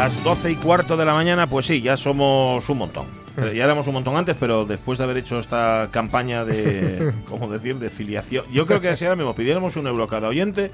Las 0.00 0.24
12 0.24 0.52
y 0.52 0.56
cuarto 0.56 0.96
de 0.96 1.04
la 1.04 1.12
mañana, 1.12 1.46
pues 1.46 1.66
sí, 1.66 1.82
ya 1.82 1.94
somos 1.98 2.66
un 2.70 2.78
montón. 2.78 3.04
Eh, 3.36 3.52
Ya 3.54 3.64
éramos 3.64 3.86
un 3.86 3.92
montón 3.92 4.16
antes, 4.16 4.34
pero 4.40 4.64
después 4.64 4.96
de 4.96 5.04
haber 5.04 5.18
hecho 5.18 5.38
esta 5.38 5.88
campaña 5.90 6.46
de, 6.46 7.12
¿cómo 7.28 7.50
decir?, 7.50 7.76
de 7.76 7.90
filiación. 7.90 8.46
Yo 8.50 8.64
creo 8.64 8.80
que 8.80 8.96
si 8.96 9.04
ahora 9.04 9.16
mismo 9.16 9.34
pidiéramos 9.34 9.76
un 9.76 9.86
euro 9.86 10.08
cada 10.08 10.28
oyente, 10.28 10.70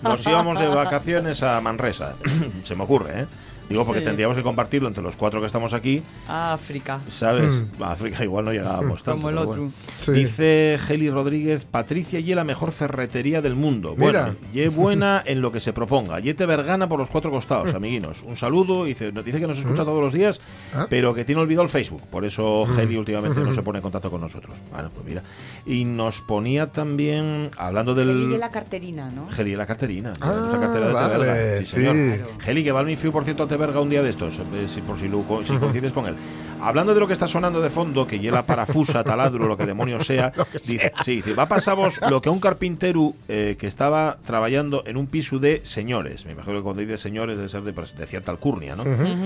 nos 0.00 0.24
íbamos 0.24 0.60
de 0.60 0.68
vacaciones 0.68 1.42
a 1.42 1.60
Manresa. 1.60 2.14
Se 2.62 2.76
me 2.76 2.84
ocurre, 2.84 3.22
¿eh? 3.22 3.26
Digo, 3.68 3.84
porque 3.84 4.00
Sí. 4.00 4.06
tendríamos 4.06 4.36
que 4.36 4.42
compartirlo 4.42 4.88
entre 4.88 5.02
los 5.02 5.16
cuatro 5.16 5.40
que 5.40 5.46
estamos 5.46 5.72
aquí, 5.74 6.02
África. 6.28 7.00
¿sabes? 7.10 7.64
A 7.80 7.92
África 7.92 8.24
igual 8.24 8.44
no 8.46 8.52
llegábamos 8.52 9.02
tanto. 9.02 9.12
Como 9.18 9.30
el 9.30 9.38
otro. 9.38 9.48
bueno. 9.48 9.72
Sí. 9.98 10.12
Dice 10.12 10.78
Geli 10.80 11.10
Rodríguez, 11.10 11.66
Patricia 11.66 12.18
y 12.20 12.34
la 12.34 12.44
mejor 12.44 12.72
ferretería 12.72 13.40
del 13.42 13.54
mundo. 13.54 13.94
Mira. 13.96 14.22
Bueno, 14.22 14.36
ye 14.52 14.68
buena 14.68 15.22
en 15.24 15.40
lo 15.40 15.52
que 15.52 15.60
se 15.60 15.72
proponga. 15.72 16.20
Yete 16.20 16.46
vergana 16.46 16.88
por 16.88 16.98
los 16.98 17.10
cuatro 17.10 17.30
costados, 17.30 17.74
amiguinos. 17.74 18.22
Un 18.22 18.36
saludo. 18.36 18.84
Dice, 18.84 19.12
nos 19.12 19.24
dice 19.24 19.40
que 19.40 19.46
nos 19.46 19.58
escucha 19.58 19.84
todos 19.84 20.00
los 20.00 20.12
días, 20.12 20.40
Ah. 20.74 20.86
pero 20.88 21.14
que 21.14 21.24
tiene 21.24 21.40
olvidado 21.40 21.62
el 21.64 21.68
Facebook. 21.68 22.02
Por 22.10 22.24
eso 22.24 22.66
Geli 22.66 22.96
últimamente 22.96 23.40
no 23.40 23.54
se 23.54 23.62
pone 23.62 23.78
en 23.78 23.82
contacto 23.82 24.10
con 24.10 24.20
nosotros. 24.20 24.54
Bueno, 24.70 24.90
pues 24.94 25.06
mira. 25.06 25.22
Y 25.66 25.84
nos 25.84 26.20
ponía 26.20 26.66
también, 26.66 27.50
hablando 27.56 27.94
del... 27.94 28.08
Geli 28.08 28.26
de 28.32 28.38
la 28.38 28.50
carterina, 28.50 29.10
¿no? 29.10 29.28
Geli, 29.28 29.56
la 29.56 29.66
carterina. 29.66 30.12
Ah, 30.20 30.48
cartera 30.60 30.86
de 30.88 30.92
vale. 30.92 31.58
Sí, 31.64 31.72
señor. 31.72 31.94
sí. 31.94 32.22
Geli, 32.40 32.64
que 32.64 32.72
va 32.72 32.80
al 32.80 32.88
por 33.12 33.24
cierto, 33.24 33.46
a 33.58 33.66
Teberga 33.66 33.80
un 33.80 33.90
día 33.90 34.02
de 34.02 34.10
estos, 34.10 34.38
eh, 34.38 34.68
si, 34.68 34.80
por 34.82 34.96
si, 34.98 35.08
lo 35.08 35.24
si 35.44 35.56
coincides 35.56 35.92
con 35.92 36.06
él. 36.06 36.14
Hablando 36.60 36.94
de 36.94 37.00
lo 37.00 37.06
que 37.06 37.12
está 37.12 37.26
sonando 37.26 37.60
de 37.60 37.70
fondo, 37.70 38.06
que 38.06 38.18
lleva 38.20 38.42
parafusa, 38.44 39.02
taladro, 39.02 39.46
lo 39.48 39.56
que 39.56 39.66
demonios 39.66 40.06
sea, 40.06 40.32
dice, 40.64 40.92
sí, 41.04 41.16
dice, 41.16 41.34
va 41.34 41.46
pasamos 41.48 42.00
lo 42.08 42.20
que 42.20 42.30
un 42.30 42.38
carpintero 42.40 43.14
eh, 43.28 43.56
que 43.58 43.66
estaba 43.66 44.18
trabajando 44.24 44.82
en 44.86 44.96
un 44.96 45.06
piso 45.08 45.38
de 45.38 45.60
señores, 45.64 46.24
me 46.24 46.32
imagino 46.32 46.56
que 46.58 46.62
cuando 46.62 46.82
dice 46.82 46.98
señores 46.98 47.36
debe 47.36 47.48
ser 47.48 47.62
de, 47.62 47.72
de 47.72 48.06
cierta 48.06 48.30
alcurnia, 48.32 48.76
¿no? 48.76 48.84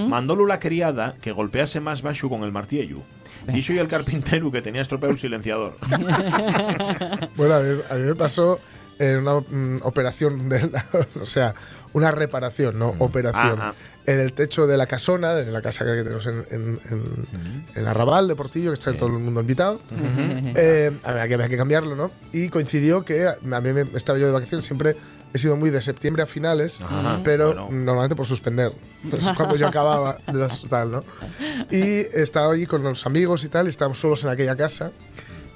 Mandólo 0.08 0.46
la 0.46 0.58
criada 0.58 1.14
que 1.20 1.32
golpease 1.32 1.80
más 1.80 2.02
bajo 2.02 2.28
con 2.28 2.42
el 2.42 2.52
martillo. 2.52 2.98
Y 3.52 3.60
soy 3.62 3.78
el 3.78 3.88
carpintero 3.88 4.50
que 4.52 4.62
tenía 4.62 4.80
estropeado 4.82 5.12
un 5.12 5.18
silenciador. 5.18 5.76
Bueno, 7.36 7.54
a 7.54 7.60
mí, 7.60 7.80
a 7.90 7.94
mí 7.94 8.02
me 8.02 8.14
pasó 8.14 8.60
en 8.98 9.18
una 9.18 9.40
mm, 9.40 9.78
operación, 9.82 10.48
de 10.48 10.68
la- 10.70 10.84
o 11.20 11.26
sea, 11.26 11.54
una 11.92 12.10
reparación, 12.10 12.78
no 12.78 12.94
operación, 12.98 13.58
Ah, 13.60 13.72
ah. 13.72 13.74
En 14.06 14.18
el 14.18 14.32
techo 14.32 14.66
de 14.66 14.76
la 14.76 14.86
casona, 14.86 15.34
de 15.34 15.50
la 15.50 15.62
casa 15.62 15.84
que 15.84 16.02
tenemos 16.02 16.26
en, 16.26 16.44
en, 16.50 16.80
en- 16.90 17.66
en 17.74 17.86
Arrabal 17.86 18.26
de 18.28 18.34
Portillo, 18.36 18.70
que 18.70 18.74
está 18.74 18.92
todo 18.94 19.06
el 19.06 19.12
mundo 19.14 19.40
invitado. 19.40 19.80
Eh, 20.56 20.90
a 21.04 21.12
ver, 21.12 21.20
había 21.22 21.28
que, 21.28 21.34
había 21.34 21.48
que 21.48 21.56
cambiarlo, 21.56 21.94
¿no? 21.96 22.10
Y 22.32 22.48
coincidió 22.48 23.04
que 23.04 23.26
a 23.28 23.36
mí 23.60 23.72
me, 23.72 23.82
estaba 23.94 24.18
yo 24.18 24.26
de 24.26 24.32
vacaciones, 24.32 24.64
siempre 24.64 24.96
he 25.34 25.38
sido 25.38 25.56
muy 25.56 25.70
de 25.70 25.80
septiembre 25.80 26.22
a 26.22 26.26
finales, 26.26 26.80
Ajá, 26.82 27.20
pero 27.24 27.54
bueno. 27.54 27.68
normalmente 27.70 28.14
por 28.16 28.26
suspender. 28.26 28.72
Eso 29.10 29.30
es 29.30 29.36
cuando 29.36 29.56
yo 29.56 29.66
acababa 29.68 30.18
de 30.26 30.34
las- 30.38 30.62
tal, 30.68 30.90
¿no? 30.90 31.04
Y 31.70 32.06
estaba 32.12 32.52
allí 32.52 32.66
con 32.66 32.82
los 32.82 33.06
amigos 33.06 33.44
y 33.44 33.48
tal, 33.48 33.66
y 33.66 33.70
estábamos 33.70 33.98
solos 34.00 34.22
en 34.24 34.30
aquella 34.30 34.56
casa. 34.56 34.90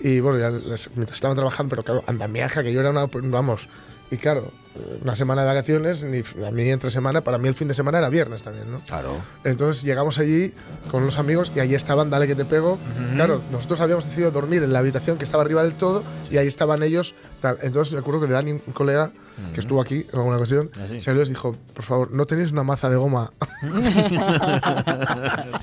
Y 0.01 0.21
bueno, 0.21 0.39
ya 0.39 0.51
les- 0.51 0.89
mientras 0.95 1.17
estaban 1.17 1.37
trabajando, 1.37 1.71
pero 1.71 1.83
claro, 1.83 2.05
andamiaja, 2.07 2.63
que 2.63 2.73
yo 2.73 2.81
era 2.81 2.91
una. 2.91 3.07
Vamos. 3.07 3.69
Y 4.11 4.19
claro, 4.19 4.51
eh, 4.51 4.66
una 5.03 5.17
semana 5.17 5.43
de 5.43 5.49
vacaciones, 5.49 6.05
ni 6.05 6.23
a 6.47 6.51
mí 6.51 6.71
entre 6.71 6.91
semana, 6.91 7.21
para 7.21 7.39
mí 7.39 7.49
el 7.49 7.55
fin 7.55 7.69
de 7.69 7.75
semana 7.75 7.99
era 7.99 8.09
viernes 8.09 8.43
también, 8.43 8.71
¿no? 8.71 8.81
Claro. 8.81 9.17
Entonces 9.45 9.83
llegamos 9.83 10.19
allí 10.19 10.53
con 10.91 11.03
unos 11.03 11.19
amigos 11.19 11.53
y 11.55 11.61
allí 11.61 11.75
estaban, 11.75 12.11
dale 12.11 12.27
que 12.27 12.35
te 12.35 12.45
pego. 12.45 12.79
Claro, 13.15 13.43
nosotros 13.51 13.81
habíamos 13.81 14.05
decidido 14.05 14.31
dormir 14.31 14.63
en 14.63 14.73
la 14.73 14.79
habitación 14.81 15.19
que 15.19 15.25
estaba 15.25 15.43
arriba 15.43 15.63
del 15.63 15.75
todo 15.75 16.03
y 16.31 16.37
ahí 16.39 16.47
estaban 16.47 16.83
ellos. 16.83 17.15
Tal. 17.41 17.59
Entonces 17.63 17.93
me 17.95 18.01
acuerdo 18.01 18.21
que 18.27 18.33
Dani, 18.33 18.53
un 18.53 18.61
colega 18.73 19.11
que 19.53 19.61
estuvo 19.61 19.83
aquí 19.83 20.07
en 20.11 20.19
alguna 20.19 20.39
ocasión, 20.39 20.71
Ah, 20.77 20.87
y 20.91 21.15
les 21.15 21.29
dijo, 21.29 21.55
por 21.75 21.85
favor, 21.85 22.11
¿no 22.11 22.25
tenéis 22.25 22.53
una 22.53 22.63
maza 22.63 22.89
de 22.89 22.97
goma? 22.97 23.33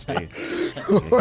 sí. 0.06 0.14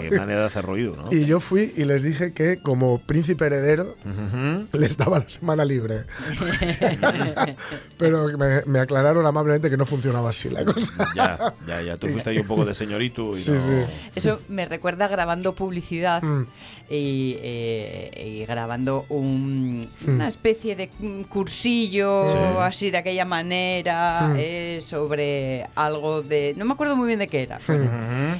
Qué, 0.00 0.18
manera 0.18 0.40
de 0.40 0.46
hacer 0.46 0.64
ruido, 0.64 0.96
¿no? 0.96 1.08
Y 1.10 1.24
yo 1.24 1.40
fui 1.40 1.72
y 1.76 1.84
les 1.84 2.02
dije 2.02 2.32
que 2.32 2.60
como 2.60 2.98
príncipe 2.98 3.46
heredero 3.46 3.96
Ujú. 4.04 4.66
les 4.78 4.96
daba 4.98 5.20
la 5.20 5.28
semana 5.28 5.64
libre. 5.64 6.04
Pero 7.98 8.26
me, 8.36 8.62
me 8.66 8.80
aclararon 8.80 9.24
amablemente 9.26 9.70
que 9.70 9.76
no 9.76 9.86
funcionaba 9.86 10.30
así 10.30 10.48
la 10.50 10.64
cosa. 10.64 10.92
Ya, 11.14 11.54
ya, 11.66 11.80
ya. 11.82 11.96
Tú 11.96 12.08
fuiste 12.08 12.30
ahí 12.30 12.38
un 12.38 12.46
poco 12.46 12.64
de 12.64 12.74
señorito 12.74 13.30
y 13.30 13.34
Sí, 13.34 13.52
no... 13.52 13.58
sí. 13.58 13.72
Eso 14.14 14.40
me 14.48 14.66
recuerda 14.66 15.08
grabando 15.08 15.54
publicidad 15.54 16.22
Mm. 16.22 16.46
Y, 16.90 17.36
eh, 17.40 18.24
y 18.42 18.44
grabando 18.46 19.06
un- 19.08 19.86
una 20.06 20.28
especie 20.28 20.76
de 20.76 20.90
mm, 20.98 21.22
cursillo 21.22 22.26
Sí. 22.26 22.38
así 22.60 22.90
de 22.90 22.98
aquella 22.98 23.24
manera 23.24 24.28
Mm. 24.28 24.36
eh, 24.38 24.78
sobre 24.80 25.66
algo 25.74 26.22
de... 26.22 26.54
No 26.56 26.64
me 26.64 26.72
acuerdo 26.74 26.96
muy 26.96 27.06
bien 27.06 27.18
de 27.18 27.28
qué 27.28 27.42
era. 27.42 27.58
Bueno, 27.66 27.90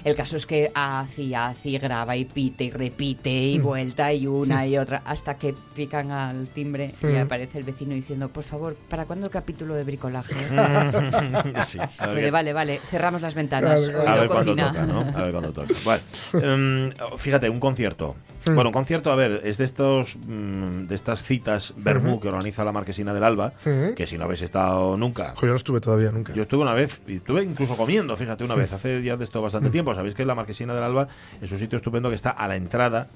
El 0.05 0.15
caso 0.15 0.37
es 0.37 0.47
que 0.47 0.71
hacía, 0.75 1.47
hacía, 1.47 1.79
graba 1.79 2.17
y 2.17 2.25
pite 2.25 2.65
y 2.65 2.71
repite 2.71 3.31
y 3.31 3.59
vuelta 3.59 4.13
y 4.13 4.27
una 4.27 4.67
y 4.67 4.77
otra 4.79 5.03
hasta 5.05 5.37
que 5.37 5.55
pican 5.75 6.11
al 6.11 6.49
timbre 6.49 6.95
y 7.03 7.17
aparece 7.17 7.59
el 7.59 7.65
vecino 7.65 7.95
diciendo, 7.95 8.29
por 8.29 8.45
favor, 8.45 8.77
¿para 8.89 9.05
cuándo 9.05 9.27
el 9.27 9.33
capítulo 9.33 9.75
de 9.75 9.85
bricolaje? 9.85 10.35
sí. 11.65 11.79
A 11.99 12.07
vale, 12.31 12.53
vale, 12.53 12.81
cerramos 12.91 13.23
las 13.23 13.35
ventanas. 13.35 13.89
A 13.89 14.15
ver 14.17 14.29
cuándo 14.29 14.53
cocina. 14.53 14.73
toca, 14.73 14.87
¿no? 14.87 15.01
A 15.19 15.23
ver 15.23 15.33
cuándo 15.33 15.53
toca. 15.53 15.75
Vale. 15.85 16.03
Em, 16.43 16.91
fíjate, 17.19 17.49
un 17.49 17.61
concierto. 17.61 18.17
Mm. 18.49 18.55
Bueno, 18.55 18.71
un 18.71 18.73
concierto, 18.73 19.13
a 19.13 19.17
ver, 19.17 19.41
es 19.45 19.59
de 19.59 19.65
estos 19.65 20.17
mm, 20.17 20.87
de 20.87 20.95
estas 20.95 21.23
citas 21.23 21.75
Bermú 21.77 22.21
que 22.21 22.29
organiza 22.29 22.65
la 22.65 22.73
Marquesina 22.73 23.15
del 23.15 23.25
Alba, 23.25 23.53
que 23.97 24.07
si 24.07 24.19
no 24.19 24.25
habéis 24.25 24.43
estado 24.43 24.97
nunca, 24.97 25.35
Jo, 25.37 25.47
yo 25.47 25.51
no 25.51 25.57
estuve 25.57 25.81
todavía 25.81 26.11
nunca. 26.11 26.33
Yo 26.35 26.43
estuve 26.43 26.63
una 26.63 26.75
vez, 26.75 27.03
y 27.07 27.17
estuve 27.17 27.43
incluso 27.43 27.77
comiendo, 27.77 28.17
fíjate, 28.17 28.45
una 28.45 28.55
vez, 28.55 28.73
hace 28.73 29.03
ya 29.03 29.17
de 29.17 29.25
esto 29.25 29.41
bastante 29.41 29.71
tiempo. 29.71 29.95
Sabéis 29.95 30.15
que 30.15 30.25
la 30.25 30.35
Marquesina 30.35 30.75
del 30.75 30.83
Alba 30.83 31.09
es 31.41 31.53
un 31.53 31.59
sitio 31.59 31.77
estupendo 31.77 32.09
que 32.09 32.17
está 32.17 32.31
a 32.31 32.49
la 32.49 32.57
entrada 32.57 33.09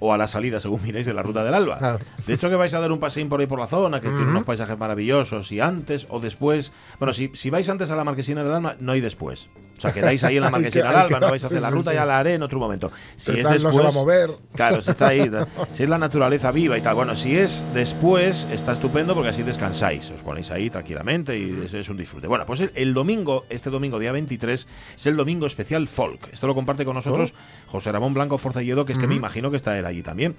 o 0.00 0.12
a 0.12 0.18
la 0.18 0.26
salida, 0.28 0.60
según 0.60 0.82
miréis, 0.84 1.06
de 1.06 1.14
la 1.14 1.22
ruta 1.22 1.44
del 1.44 1.54
Alba. 1.54 1.78
Claro. 1.78 1.98
De 2.26 2.34
hecho, 2.34 2.48
que 2.48 2.56
vais 2.56 2.72
a 2.74 2.80
dar 2.80 2.92
un 2.92 2.98
paseín 3.00 3.28
por 3.28 3.40
ahí 3.40 3.46
por 3.46 3.58
la 3.58 3.66
zona, 3.66 4.00
que 4.00 4.08
tiene 4.08 4.30
unos 4.30 4.44
paisajes 4.44 4.78
maravillosos, 4.78 5.50
y 5.52 5.60
antes 5.60 6.06
o 6.10 6.20
después. 6.20 6.72
Bueno, 6.98 7.12
si, 7.12 7.30
si 7.34 7.50
vais 7.50 7.68
antes 7.68 7.90
a 7.90 7.96
la 7.96 8.04
Marquesina 8.04 8.42
del 8.44 8.52
Alba, 8.52 8.76
no 8.80 8.92
hay 8.92 9.00
después. 9.00 9.48
O 9.76 9.80
sea, 9.80 9.92
quedáis 9.92 10.22
ahí 10.22 10.36
en 10.36 10.42
la 10.42 10.50
Marquesina 10.52 10.88
del 10.88 10.96
Alba, 10.96 11.20
no 11.20 11.30
vais 11.30 11.42
a 11.42 11.46
hacer 11.46 11.58
sí, 11.58 11.62
la 11.62 11.70
ruta, 11.70 11.90
sí. 11.90 11.96
ya 11.96 12.06
la 12.06 12.18
haré 12.18 12.34
en 12.34 12.42
otro 12.42 12.58
momento. 12.58 12.92
Si 13.16 13.32
Pero 13.32 13.38
es 13.38 13.44
no 13.44 13.50
después. 13.50 13.74
se 13.74 13.82
va 13.82 13.88
a 13.88 13.92
mover. 13.92 14.30
Claro, 14.54 14.82
si 14.82 14.90
está 14.90 15.08
ahí. 15.08 15.30
si 15.72 15.82
es 15.82 15.88
la 15.88 15.98
naturaleza 15.98 16.50
viva 16.52 16.78
y 16.78 16.80
tal. 16.80 16.94
Bueno, 16.94 17.16
si 17.16 17.36
es 17.36 17.64
después, 17.74 18.46
está 18.50 18.72
estupendo 18.72 19.14
porque 19.14 19.30
así 19.30 19.42
descansáis. 19.42 20.10
Os 20.10 20.22
ponéis 20.22 20.50
ahí 20.50 20.70
tranquilamente 20.70 21.36
y 21.38 21.62
es, 21.64 21.74
es 21.74 21.88
un 21.88 21.96
disfrute. 21.96 22.26
Bueno, 22.26 22.46
pues 22.46 22.60
el, 22.60 22.70
el 22.74 22.94
domingo, 22.94 23.44
este 23.50 23.70
domingo, 23.70 23.98
día 23.98 24.12
23, 24.12 24.66
es 24.96 25.06
el 25.06 25.16
domingo 25.16 25.46
especial 25.46 25.86
folk. 25.88 26.32
Esto 26.32 26.46
lo 26.46 26.54
comparte 26.54 26.84
con 26.84 26.94
nosotros 26.94 27.34
José 27.66 27.90
Ramón 27.92 28.14
Blanco 28.14 28.38
Forcelledo, 28.38 28.84
que 28.84 28.92
es 28.92 28.98
que 28.98 29.06
me 29.08 29.14
imagino 29.16 29.50
que 29.50 29.56
está 29.56 29.76
allí 29.88 30.02
también. 30.02 30.34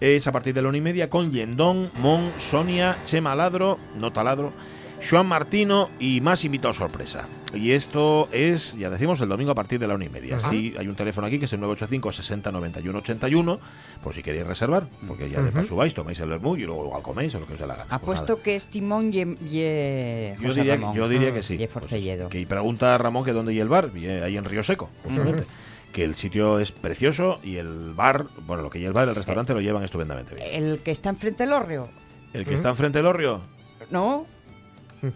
Es 0.00 0.26
a 0.26 0.32
partir 0.32 0.54
de 0.54 0.62
la 0.62 0.68
una 0.68 0.78
y 0.78 0.82
media 0.82 1.10
con 1.10 1.30
Yendón, 1.32 1.90
Mon, 1.98 2.32
Sonia, 2.38 2.98
Chema 3.04 3.34
Ladro, 3.34 3.78
no 3.98 4.12
Taladro. 4.12 4.52
Joan 5.08 5.26
Martino 5.26 5.90
y 6.00 6.20
más 6.20 6.44
invitados 6.44 6.76
sorpresa. 6.78 7.28
Y 7.54 7.70
esto 7.70 8.28
es, 8.32 8.76
ya 8.76 8.90
decimos, 8.90 9.20
el 9.20 9.28
domingo 9.28 9.52
a 9.52 9.54
partir 9.54 9.78
de 9.78 9.86
la 9.86 9.94
una 9.94 10.04
y 10.04 10.08
media. 10.08 10.40
Sí, 10.40 10.74
hay 10.76 10.88
un 10.88 10.96
teléfono 10.96 11.26
aquí 11.26 11.38
que 11.38 11.44
es 11.44 11.52
el 11.52 11.60
985 11.60 12.12
60 12.12 12.50
91 12.52 12.98
81, 12.98 13.60
por 14.02 14.12
si 14.12 14.22
queréis 14.22 14.46
reservar, 14.46 14.86
porque 15.06 15.30
ya 15.30 15.40
de 15.40 15.52
paso 15.52 15.76
vais, 15.76 15.94
tomáis 15.94 16.18
el 16.20 16.28
vermú 16.28 16.56
y 16.56 16.64
luego 16.64 16.84
igual 16.86 17.02
coméis 17.02 17.34
o 17.36 17.40
lo 17.40 17.46
que 17.46 17.54
os 17.54 17.60
dé 17.60 17.66
la 17.66 17.74
gana. 17.76 17.84
Pues 17.86 18.02
Apuesto 18.02 18.32
nada. 18.34 18.42
que 18.42 18.54
es 18.56 18.66
Timón 18.66 19.14
y, 19.14 19.20
y 19.20 20.34
yo 20.40 20.48
José 20.48 20.60
diría, 20.60 20.74
Ramón. 20.76 20.96
yo 20.96 21.08
diría 21.08 21.32
que 21.32 21.42
sí. 21.42 21.54
Y 21.54 21.66
Forcelledo. 21.68 22.28
que 22.28 22.44
pregunta 22.46 22.94
a 22.94 22.98
Ramón 22.98 23.24
que 23.24 23.32
dónde 23.32 23.54
y 23.54 23.60
el 23.60 23.68
bar, 23.68 23.90
y, 23.94 24.04
eh, 24.06 24.22
ahí 24.24 24.36
en 24.36 24.44
Río 24.44 24.62
Seco, 24.62 24.90
justamente. 25.04 25.44
Que 25.92 26.04
el 26.04 26.14
sitio 26.14 26.58
es 26.60 26.70
precioso 26.70 27.40
y 27.42 27.56
el 27.56 27.92
bar, 27.94 28.26
bueno, 28.46 28.62
lo 28.62 28.70
que 28.70 28.78
y 28.78 28.84
el 28.84 28.92
bar, 28.92 29.08
el 29.08 29.14
restaurante 29.14 29.54
lo 29.54 29.60
llevan 29.60 29.82
estupendamente 29.84 30.34
bien. 30.34 30.46
El 30.52 30.78
que 30.80 30.90
está 30.90 31.08
enfrente 31.08 31.44
del 31.44 31.52
Orrio, 31.52 31.88
El 32.32 32.44
que 32.44 32.54
está 32.54 32.68
enfrente 32.68 32.98
del 32.98 33.06
Orrio, 33.06 33.40
¿no? 33.90 34.26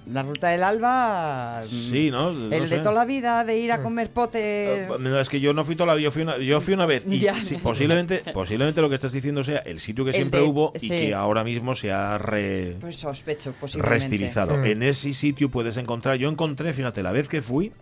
La 0.07 0.23
ruta 0.23 0.49
del 0.51 0.63
Alba. 0.63 1.63
mm, 1.65 1.67
sí, 1.67 2.09
¿no? 2.11 2.33
No 2.33 2.55
el 2.55 2.69
sé. 2.69 2.77
de 2.77 2.81
toda 2.83 2.95
la 2.95 3.05
vida 3.05 3.45
de 3.45 3.59
ir 3.59 3.73
a 3.73 3.83
comer 3.83 4.11
potes. 4.13 4.41
Eh, 4.41 4.89
no, 5.01 5.19
es 5.19 5.29
que 5.29 5.41
yo 5.41 5.53
no 5.53 5.65
fui 5.65 5.75
toda 5.75 5.95
la 5.97 6.01
yo 6.01 6.13
fui 6.13 6.23
una, 6.23 6.39
yo 6.39 6.61
fui 6.61 6.73
una 6.75 6.87
vez 6.87 7.03
y 7.07 7.19
Ya. 7.19 7.35
sí, 7.41 7.57
posiblemente 7.57 8.23
posiblemente 8.33 8.81
lo 8.81 8.89
que 8.89 8.95
estás 8.95 9.11
diciendo 9.13 9.43
sea 9.43 9.59
el 9.59 9.81
sitio 9.81 10.05
que 10.05 10.11
El 10.11 10.17
siempre 10.17 10.39
de- 10.41 10.47
hubo 10.47 10.73
y 10.77 10.79
sí. 10.79 10.89
que 10.89 11.15
ahora 11.15 11.43
mismo 11.43 11.75
se 11.75 11.91
ha 11.91 12.17
re- 12.17 12.77
Pues 12.81 12.95
sospecho, 12.97 13.53
posiblemente. 13.61 13.95
restilizado. 13.99 14.57
Mm. 14.57 14.65
En 14.67 14.83
ese 14.85 15.13
sitio 15.15 15.51
puedes 15.51 15.77
encontrar, 15.77 16.17
yo 16.17 16.29
encontré, 16.29 16.73
fíjate, 16.73 17.03
la 17.03 17.11
vez 17.11 17.29
que 17.29 17.43
fui 17.43 17.73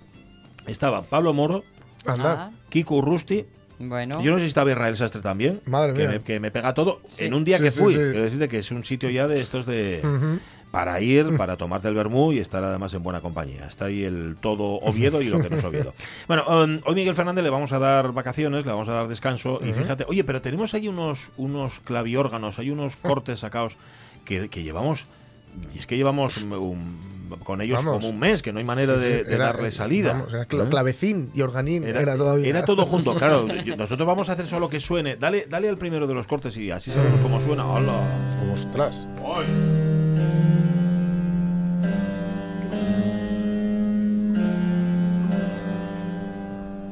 estaba 0.66 1.02
Pablo 1.02 1.34
Moro, 1.34 1.64
Anda. 2.06 2.32
Ah, 2.32 2.50
Kiko 2.68 2.96
Urrusti, 2.96 3.44
bueno. 3.78 4.22
yo 4.22 4.30
no 4.32 4.38
sé 4.38 4.44
si 4.44 4.48
estaba 4.48 4.70
Israel 4.70 4.96
Sastre 4.96 5.20
también, 5.22 5.60
Madre 5.66 5.92
que 5.94 5.98
mía. 6.00 6.08
me, 6.10 6.22
que 6.22 6.40
me 6.40 6.50
pega 6.50 6.74
todo 6.74 7.00
Sí. 7.04 7.24
en 7.26 7.34
un 7.34 7.44
día 7.44 7.58
Sí, 7.58 7.64
que 7.64 7.70
fui. 7.70 7.92
sí. 7.92 7.98
Quiero 7.98 8.24
decirte 8.24 8.48
que 8.48 8.58
es 8.58 8.70
un 8.70 8.84
sitio 8.84 9.10
ya 9.10 9.26
de 9.26 9.40
estos 9.40 9.66
de 9.66 10.00
para 10.70 11.00
ir, 11.00 11.36
para 11.36 11.56
tomarte 11.56 11.88
el 11.88 11.94
vermú 11.94 12.30
y 12.32 12.38
estar 12.38 12.62
además 12.62 12.94
en 12.94 13.02
buena 13.02 13.20
compañía. 13.20 13.64
Está 13.66 13.86
ahí 13.86 14.04
el 14.04 14.36
todo 14.40 14.76
Oviedo 14.82 15.20
y 15.20 15.28
lo 15.28 15.42
que 15.42 15.50
no 15.50 15.56
es 15.56 15.64
Oviedo. 15.64 15.92
Bueno, 16.28 16.44
um, 16.46 16.80
hoy 16.86 16.94
Miguel 16.94 17.16
Fernández 17.16 17.42
le 17.42 17.50
vamos 17.50 17.72
a 17.72 17.80
dar 17.80 18.12
vacaciones, 18.12 18.64
le 18.64 18.70
vamos 18.70 18.88
a 18.88 18.92
dar 18.92 19.08
descanso 19.08 19.60
y 19.64 19.72
fíjate, 19.72 20.04
oye, 20.06 20.22
pero 20.22 20.40
tenemos 20.40 20.72
ahí 20.74 20.86
unos, 20.86 21.32
unos 21.36 21.80
claviórganos, 21.80 22.60
hay 22.60 22.70
unos 22.70 22.94
cortes 22.96 23.40
sacados 23.40 23.78
que, 24.24 24.48
que 24.48 24.62
llevamos, 24.62 25.06
y 25.74 25.78
es 25.80 25.88
que 25.88 25.96
llevamos 25.96 26.36
un- 26.36 26.96
con 27.38 27.60
ellos 27.60 27.76
Vamos. 27.84 27.98
como 28.00 28.08
un 28.08 28.18
mes, 28.18 28.42
que 28.42 28.52
no 28.52 28.58
hay 28.58 28.64
manera 28.64 28.94
Sí, 28.98 29.00
sí, 29.04 29.08
de, 29.10 29.24
de 29.24 29.34
era- 29.34 29.46
darle 29.46 29.70
salida. 29.70 30.12
vamos, 30.12 30.32
era 30.32 30.42
¿Eh? 30.42 30.46
clavecín 30.68 31.30
y 31.34 31.40
organín. 31.42 31.84
Era, 31.84 32.00
Era, 32.00 32.16
todavía. 32.16 32.48
era 32.48 32.64
todo 32.64 32.84
junto, 32.86 33.14
claro. 33.14 33.46
Nosotros 33.78 34.06
vamos 34.06 34.28
a 34.28 34.32
hacer 34.32 34.46
solo 34.46 34.68
que 34.68 34.80
suene. 34.80 35.16
Dale, 35.16 35.46
dale 35.48 35.68
al 35.68 35.78
primero 35.78 36.06
de 36.06 36.14
los 36.14 36.26
cortes 36.26 36.56
y 36.56 36.70
así 36.70 36.90
sabemos 36.90 37.20
cómo 37.20 37.40
suena. 37.40 37.62
¡Hala! 37.62 37.92
Ostras. 38.52 39.06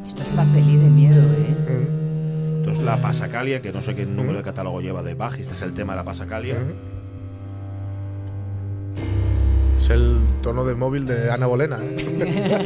Esto 0.07 0.23
es 0.23 0.31
una 0.33 0.45
peli 0.53 0.77
de 0.77 0.89
miedo, 0.89 1.21
¿eh? 1.21 1.55
Mm. 1.69 2.59
Entonces 2.59 2.85
la 2.85 2.97
Pasacalia, 2.97 3.61
que 3.63 3.73
no 3.73 3.83
sé 3.83 3.95
qué 3.95 4.07
número 4.07 4.39
de 4.39 4.45
catálogo 4.45 4.81
lleva 4.81 5.03
de 5.03 5.15
Bach, 5.15 5.39
este 5.39 5.55
es 5.55 5.63
el 5.63 5.75
tema 5.75 5.93
de 5.93 5.99
la 5.99 6.05
Pasacalia. 6.05 6.57
Es 9.79 9.91
el 9.91 10.19
tono 10.43 10.65
de 10.65 10.75
móvil 10.75 11.07
de 11.07 11.31
Ana 11.31 11.47
Bolena. 11.47 11.79
¿eh? 11.81 12.65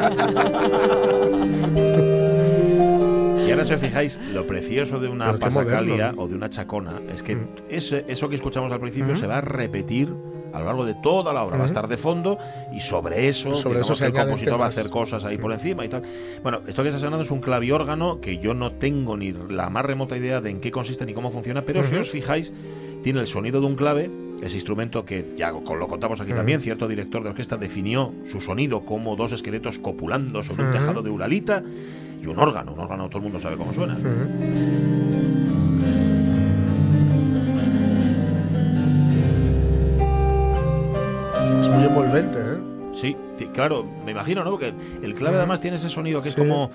Y 3.47 3.50
ahora 3.50 3.64
si 3.67 3.75
os 3.75 3.81
fijáis, 3.82 4.19
lo 4.32 4.47
precioso 4.47 4.99
de 4.99 5.09
una 5.09 5.37
Pasacalia 5.38 6.14
o 6.17 6.26
de 6.26 6.35
una 6.37 6.49
Chacona 6.49 7.00
es 7.12 7.23
que 7.23 7.37
Mm. 7.37 7.49
eso 7.69 8.29
que 8.29 8.35
escuchamos 8.37 8.73
al 8.73 8.81
principio 8.81 9.14
se 9.14 9.26
va 9.26 9.38
a 9.38 9.41
repetir 9.43 10.14
a 10.55 10.61
lo 10.61 10.67
largo 10.67 10.85
de 10.87 10.94
toda 11.03 11.32
la 11.35 11.43
obra, 11.44 11.56
va 11.56 11.64
a 11.64 11.67
estar 11.67 11.88
de 11.88 11.97
fondo 11.99 12.38
y 12.73 12.81
sobre 12.81 13.29
eso, 13.29 13.55
Sobre 13.55 13.76
digamos 13.81 13.87
eso 13.91 13.94
se 13.94 14.12
que 14.12 14.19
el 14.19 14.25
compositor 14.25 14.61
va 14.61 14.67
a 14.67 14.69
hacer 14.69 14.88
cosas 14.91 15.25
ahí 15.25 15.38
por 15.38 15.50
encima 15.53 15.85
y 15.85 15.88
tal. 15.88 16.03
Bueno, 16.43 16.61
esto 16.67 16.82
que 16.82 16.91
está 16.91 17.00
sonando 17.00 17.23
es 17.25 17.31
un 17.31 17.41
claviórgano 17.41 18.20
que 18.20 18.38
yo 18.38 18.55
no 18.55 18.73
tengo 18.73 19.17
ni 19.17 19.32
la 19.32 19.69
más 19.70 19.85
remota 19.85 20.17
idea 20.17 20.41
de 20.41 20.50
en 20.50 20.61
qué 20.61 20.70
consiste 20.70 21.05
ni 21.05 21.12
cómo 21.15 21.31
funciona, 21.31 21.62
pero 21.62 21.82
si 21.85 21.97
os 21.97 22.11
fijáis, 22.11 22.53
tiene 23.03 23.21
el 23.21 23.27
sonido 23.27 23.61
de 23.61 23.67
un 23.67 23.75
clave, 23.77 24.11
ese 24.43 24.55
instrumento 24.57 25.05
que 25.05 25.35
ya 25.37 25.51
lo 25.53 25.63
contamos 25.89 26.21
aquí 26.21 26.33
también, 26.33 26.61
cierto 26.61 26.89
director 26.89 27.23
de 27.23 27.31
orquesta 27.31 27.57
definió 27.57 28.13
su 28.25 28.41
sonido 28.41 28.85
como 28.85 29.15
dos 29.17 29.33
esqueletos 29.33 29.79
copulando 29.79 30.43
sobre 30.43 30.65
un 30.67 30.73
tejado 30.73 31.03
de 31.03 31.11
uralita 31.11 31.63
y 32.23 32.27
un 32.27 32.39
órgano, 32.39 32.73
un 32.73 32.81
órgano 32.81 33.09
todo 33.09 33.19
el 33.19 33.25
mundo 33.25 33.39
sabe 33.41 33.57
cómo 33.57 33.73
suena. 33.73 33.97
Es 41.61 41.69
muy 41.69 41.85
envolvente, 41.85 42.39
¿eh? 42.39 42.59
Sí, 42.95 43.17
claro, 43.53 43.85
me 44.05 44.13
imagino, 44.13 44.45
¿no? 44.45 44.51
Porque 44.51 44.73
el 45.03 45.15
clave 45.15 45.37
además 45.39 45.61
tiene 45.61 45.77
ese 45.77 45.89
sonido 45.89 46.21
que 46.21 46.29
es 46.29 46.35
como 46.37 46.71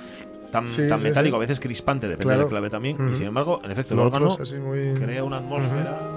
tan, 0.52 0.68
Sí, 0.68 0.88
tan 0.88 1.00
sí, 1.00 1.06
metálico, 1.06 1.36
a 1.36 1.40
veces 1.40 1.60
crispante, 1.60 2.08
depende 2.08 2.26
Claro. 2.26 2.40
del 2.42 2.50
clave 2.50 2.70
también. 2.70 2.98
Y 3.12 3.16
sin 3.16 3.28
embargo, 3.28 3.62
en 3.64 3.72
efecto, 3.72 3.94
el 3.94 4.00
Lo 4.00 4.06
órgano 4.08 4.34
es 4.34 4.40
así 4.40 4.58
muy... 4.58 4.94
crea 5.00 5.24
una 5.24 5.38
atmósfera. 5.38 6.17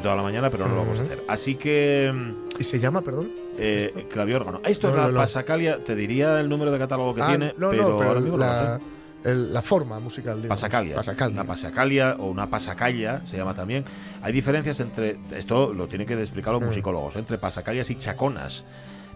Aquí 0.00 0.02
toda 0.02 0.16
la 0.16 0.22
mañana, 0.22 0.50
pero 0.50 0.66
no 0.66 0.74
lo 0.74 0.80
vamos 0.82 0.98
a 0.98 1.02
hacer. 1.02 1.22
Así 1.28 1.54
que, 1.54 2.12
¿Y 2.58 2.64
se 2.64 2.78
llama, 2.78 3.02
perdón? 3.02 3.30
eh, 3.58 4.06
claviórgano. 4.10 4.60
Esto 4.64 4.88
es 4.88 4.94
No, 4.94 5.00
la 5.00 5.06
no, 5.08 5.12
no. 5.12 5.20
Pasacalia, 5.20 5.78
te 5.84 5.94
diría 5.94 6.40
el 6.40 6.48
número 6.48 6.70
de 6.72 6.78
catálogo 6.78 7.14
que 7.14 7.22
Ah, 7.22 7.28
tiene, 7.28 7.54
pero, 7.58 7.70
pero 7.70 8.02
ahora 8.02 8.20
mismo 8.20 8.38
la, 8.38 8.80
el- 9.24 9.52
la 9.52 9.62
forma 9.62 9.98
musical. 10.00 10.36
digamos. 10.36 10.58
Pasacalia. 10.58 10.96
Pasacalia. 10.96 11.34
Una 11.34 11.44
pasacalia 11.44 12.16
o 12.18 12.26
una 12.30 12.48
pasacalla 12.48 13.20
se 13.26 13.36
llama 13.36 13.54
también. 13.54 13.84
Hay 14.22 14.32
diferencias 14.32 14.80
entre, 14.80 15.18
esto 15.32 15.74
lo 15.74 15.86
tienen 15.88 16.06
que 16.08 16.18
explicar 16.18 16.52
Mm. 16.54 16.56
los 16.58 16.62
musicólogos, 16.66 17.16
entre 17.16 17.36
pasacalias 17.38 17.90
y 17.90 17.96
chaconas. 17.96 18.64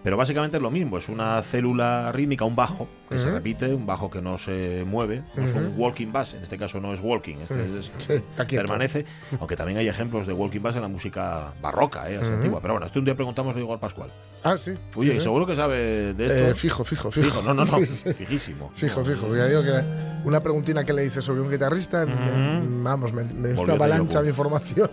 Pero 0.05 0.17
básicamente 0.19 0.59
es 0.59 0.63
lo 0.63 0.71
mismo, 0.71 0.99
es 0.99 1.09
una 1.09 1.43
célula 1.43 2.13
rítmica, 2.13 2.45
un 2.45 2.55
bajo 2.55 2.87
que 3.09 3.19
se 3.19 3.27
Ujú. 3.27 3.37
repite, 3.37 3.73
un 3.75 3.87
bajo 3.87 4.11
que 4.11 4.21
no 4.21 4.37
se 4.39 4.85
mueve, 4.87 5.23
no 5.35 5.45
es 5.45 5.55
un 5.55 5.73
walking 5.77 6.13
bass, 6.13 6.35
en 6.35 6.43
este 6.43 6.59
caso 6.59 6.79
no 6.81 6.93
es 6.93 7.01
walking, 7.01 7.37
este 7.37 7.55
Mm. 7.55 7.79
es- 7.79 7.93
Sí, 7.97 8.23
permanece, 8.55 9.07
aunque 9.41 9.57
también 9.57 9.79
hay 9.79 9.89
ejemplos 9.89 10.27
de 10.27 10.35
walking 10.35 10.61
bass 10.61 10.77
en 10.77 10.83
la 10.83 10.89
música 10.89 11.55
barroca, 11.63 12.11
eh, 12.11 12.19
antigua. 12.19 12.61
Pero 12.61 12.75
bueno, 12.75 12.87
este 12.87 12.99
un 12.99 13.05
día 13.07 13.15
preguntamos 13.15 13.57
a 13.57 13.59
Igor 13.59 13.81
Pascual. 13.81 14.11
Ah, 14.43 14.59
sí. 14.59 14.73
Oye, 14.95 15.13
sí, 15.13 15.17
y 15.17 15.21
seguro 15.23 15.47
que 15.47 15.57
sabe 15.57 16.13
de 16.13 16.27
esto. 16.27 16.51
Eh, 16.51 16.55
fijo, 16.55 16.85
fijo, 16.85 17.11
fijo. 17.11 17.27
Fijo, 17.31 17.43
no, 17.43 17.55
no, 17.55 17.65
no, 17.65 17.65
Sí, 17.87 18.13
fijísimo. 18.13 18.71
Fijo, 18.75 19.03
fijo. 19.05 19.35
Ya 19.35 19.47
digo 19.47 19.63
que 19.63 19.81
una 20.27 20.41
preguntina 20.41 20.85
que 20.85 20.93
le 20.93 21.07
hice 21.07 21.23
sobre 21.23 21.41
un 21.41 21.51
guitarrista, 21.51 22.05
me- 22.05 22.83
vamos, 22.83 23.15
me, 23.15 23.25
me 23.25 23.55
Volvió 23.55 23.63
una 23.65 23.85
avalancha 23.85 24.21
de 24.21 24.29
información. 24.29 24.91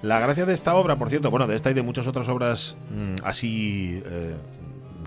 La 0.00 0.18
gracia 0.20 0.46
de 0.46 0.54
esta 0.54 0.74
obra, 0.76 0.96
por 0.96 1.10
cierto, 1.10 1.30
bueno, 1.30 1.46
de 1.46 1.56
esta 1.56 1.70
y 1.70 1.74
de 1.74 1.82
muchas 1.82 2.06
otras 2.06 2.26
obras 2.30 2.76
mm, 2.90 3.16
así, 3.24 4.02
eh, 4.06 4.29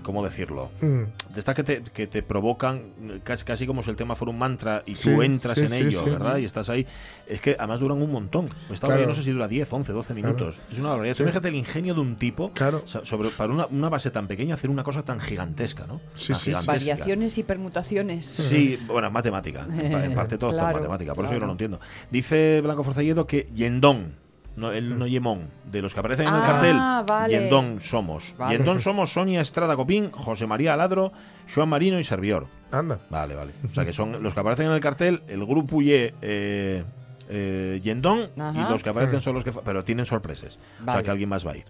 ¿cómo 0.02 0.22
decirlo? 0.22 0.70
Mm. 0.82 1.02
De 1.32 1.38
estas 1.38 1.54
que 1.54 1.62
te, 1.64 1.82
que 1.82 2.06
te 2.06 2.22
provocan, 2.22 2.82
casi, 3.24 3.42
casi 3.44 3.66
como 3.66 3.82
si 3.82 3.88
el 3.90 3.96
tema 3.96 4.14
fuera 4.14 4.30
un 4.32 4.38
mantra 4.38 4.82
y 4.84 4.96
Sí, 4.96 5.10
tú 5.14 5.22
entras 5.22 5.54
sí, 5.54 5.62
en 5.62 5.66
sí, 5.68 5.80
ello, 5.80 6.00
sí. 6.04 6.10
¿verdad? 6.10 6.36
Y 6.36 6.44
estás 6.44 6.68
ahí. 6.68 6.86
Es 7.26 7.40
que 7.40 7.56
además 7.58 7.80
duran 7.80 8.02
un 8.02 8.12
montón. 8.12 8.50
Esta 8.70 8.86
Claro. 8.86 9.06
no 9.06 9.14
sé 9.14 9.22
si 9.22 9.30
dura 9.30 9.48
10, 9.48 9.72
11, 9.72 9.92
12 9.92 10.12
minutos. 10.14 10.60
Es 10.70 10.78
una 10.78 10.90
barbaridad. 10.90 11.14
Sí. 11.14 11.24
Fíjate 11.24 11.48
el 11.48 11.54
ingenio 11.54 11.94
de 11.94 12.00
un 12.00 12.16
tipo 12.16 12.52
Claro. 12.52 12.82
sobre, 12.86 13.30
para 13.30 13.52
una, 13.52 13.66
una 13.66 13.88
base 13.88 14.10
tan 14.10 14.26
pequeña 14.28 14.54
hacer 14.56 14.68
una 14.68 14.82
cosa 14.84 15.02
tan 15.04 15.20
gigantesca, 15.20 15.86
¿no? 15.86 16.00
Tan 16.00 16.36
gigantesca. 16.36 16.66
Variaciones 16.72 17.38
y 17.38 17.42
permutaciones. 17.44 18.26
Sí, 18.26 18.78
bueno, 18.86 19.06
es 19.08 19.12
matemática. 19.12 19.66
En 19.70 19.90
pa- 19.92 20.04
En 20.04 20.14
parte 20.14 20.36
todo 20.36 20.50
está 20.50 20.62
en 20.64 20.66
Claro, 20.66 20.78
matemática, 20.80 21.14
por 21.14 21.24
eso 21.24 21.32
yo 21.34 21.40
no 21.40 21.46
lo 21.46 21.52
entiendo. 21.52 21.80
Dice 22.10 22.60
Blanco 22.60 22.84
Forcelledo 22.84 23.26
que 23.26 23.48
Yendón, 23.54 24.16
no, 24.56 24.72
el 24.72 24.98
no 24.98 25.06
Yemón, 25.06 25.48
de 25.70 25.82
los 25.82 25.94
que 25.94 26.00
aparecen 26.00 26.28
en 26.28 26.34
el 26.34 26.40
Ah, 26.40 26.46
cartel, 26.46 26.76
vale. 27.06 27.34
Yendón 27.34 27.80
somos. 27.80 28.34
Vale. 28.38 28.56
Yendón 28.56 28.80
somos 28.80 29.12
Sonia 29.12 29.40
Estrada 29.40 29.74
Copín, 29.76 30.10
José 30.12 30.46
María 30.46 30.74
Aladro, 30.74 31.12
Joan 31.52 31.68
Marino 31.68 31.98
y 31.98 32.04
Servior. 32.04 32.46
Anda. 32.70 32.98
Vale, 33.10 33.34
vale. 33.34 33.52
O 33.68 33.72
sea 33.74 33.84
que 33.84 33.92
son 33.92 34.22
los 34.22 34.34
que 34.34 34.40
aparecen 34.40 34.66
en 34.66 34.72
el 34.72 34.80
cartel, 34.80 35.22
el 35.28 35.44
grupo 35.44 35.80
Ye, 35.82 36.14
eh, 36.22 36.84
eh, 37.28 37.80
Yendón, 37.82 38.30
y 38.36 38.40
Ajá. 38.40 38.70
los 38.70 38.82
que 38.82 38.90
aparecen 38.90 39.20
son 39.20 39.34
los 39.34 39.44
que. 39.44 39.52
Pero 39.52 39.82
tienen 39.84 40.06
sorpresas. 40.06 40.56
O 40.56 40.84
sea 40.84 40.94
Vale. 40.94 41.02
que 41.04 41.10
alguien 41.10 41.28
más 41.28 41.46
va 41.46 41.52
a 41.52 41.56
ir. 41.56 41.64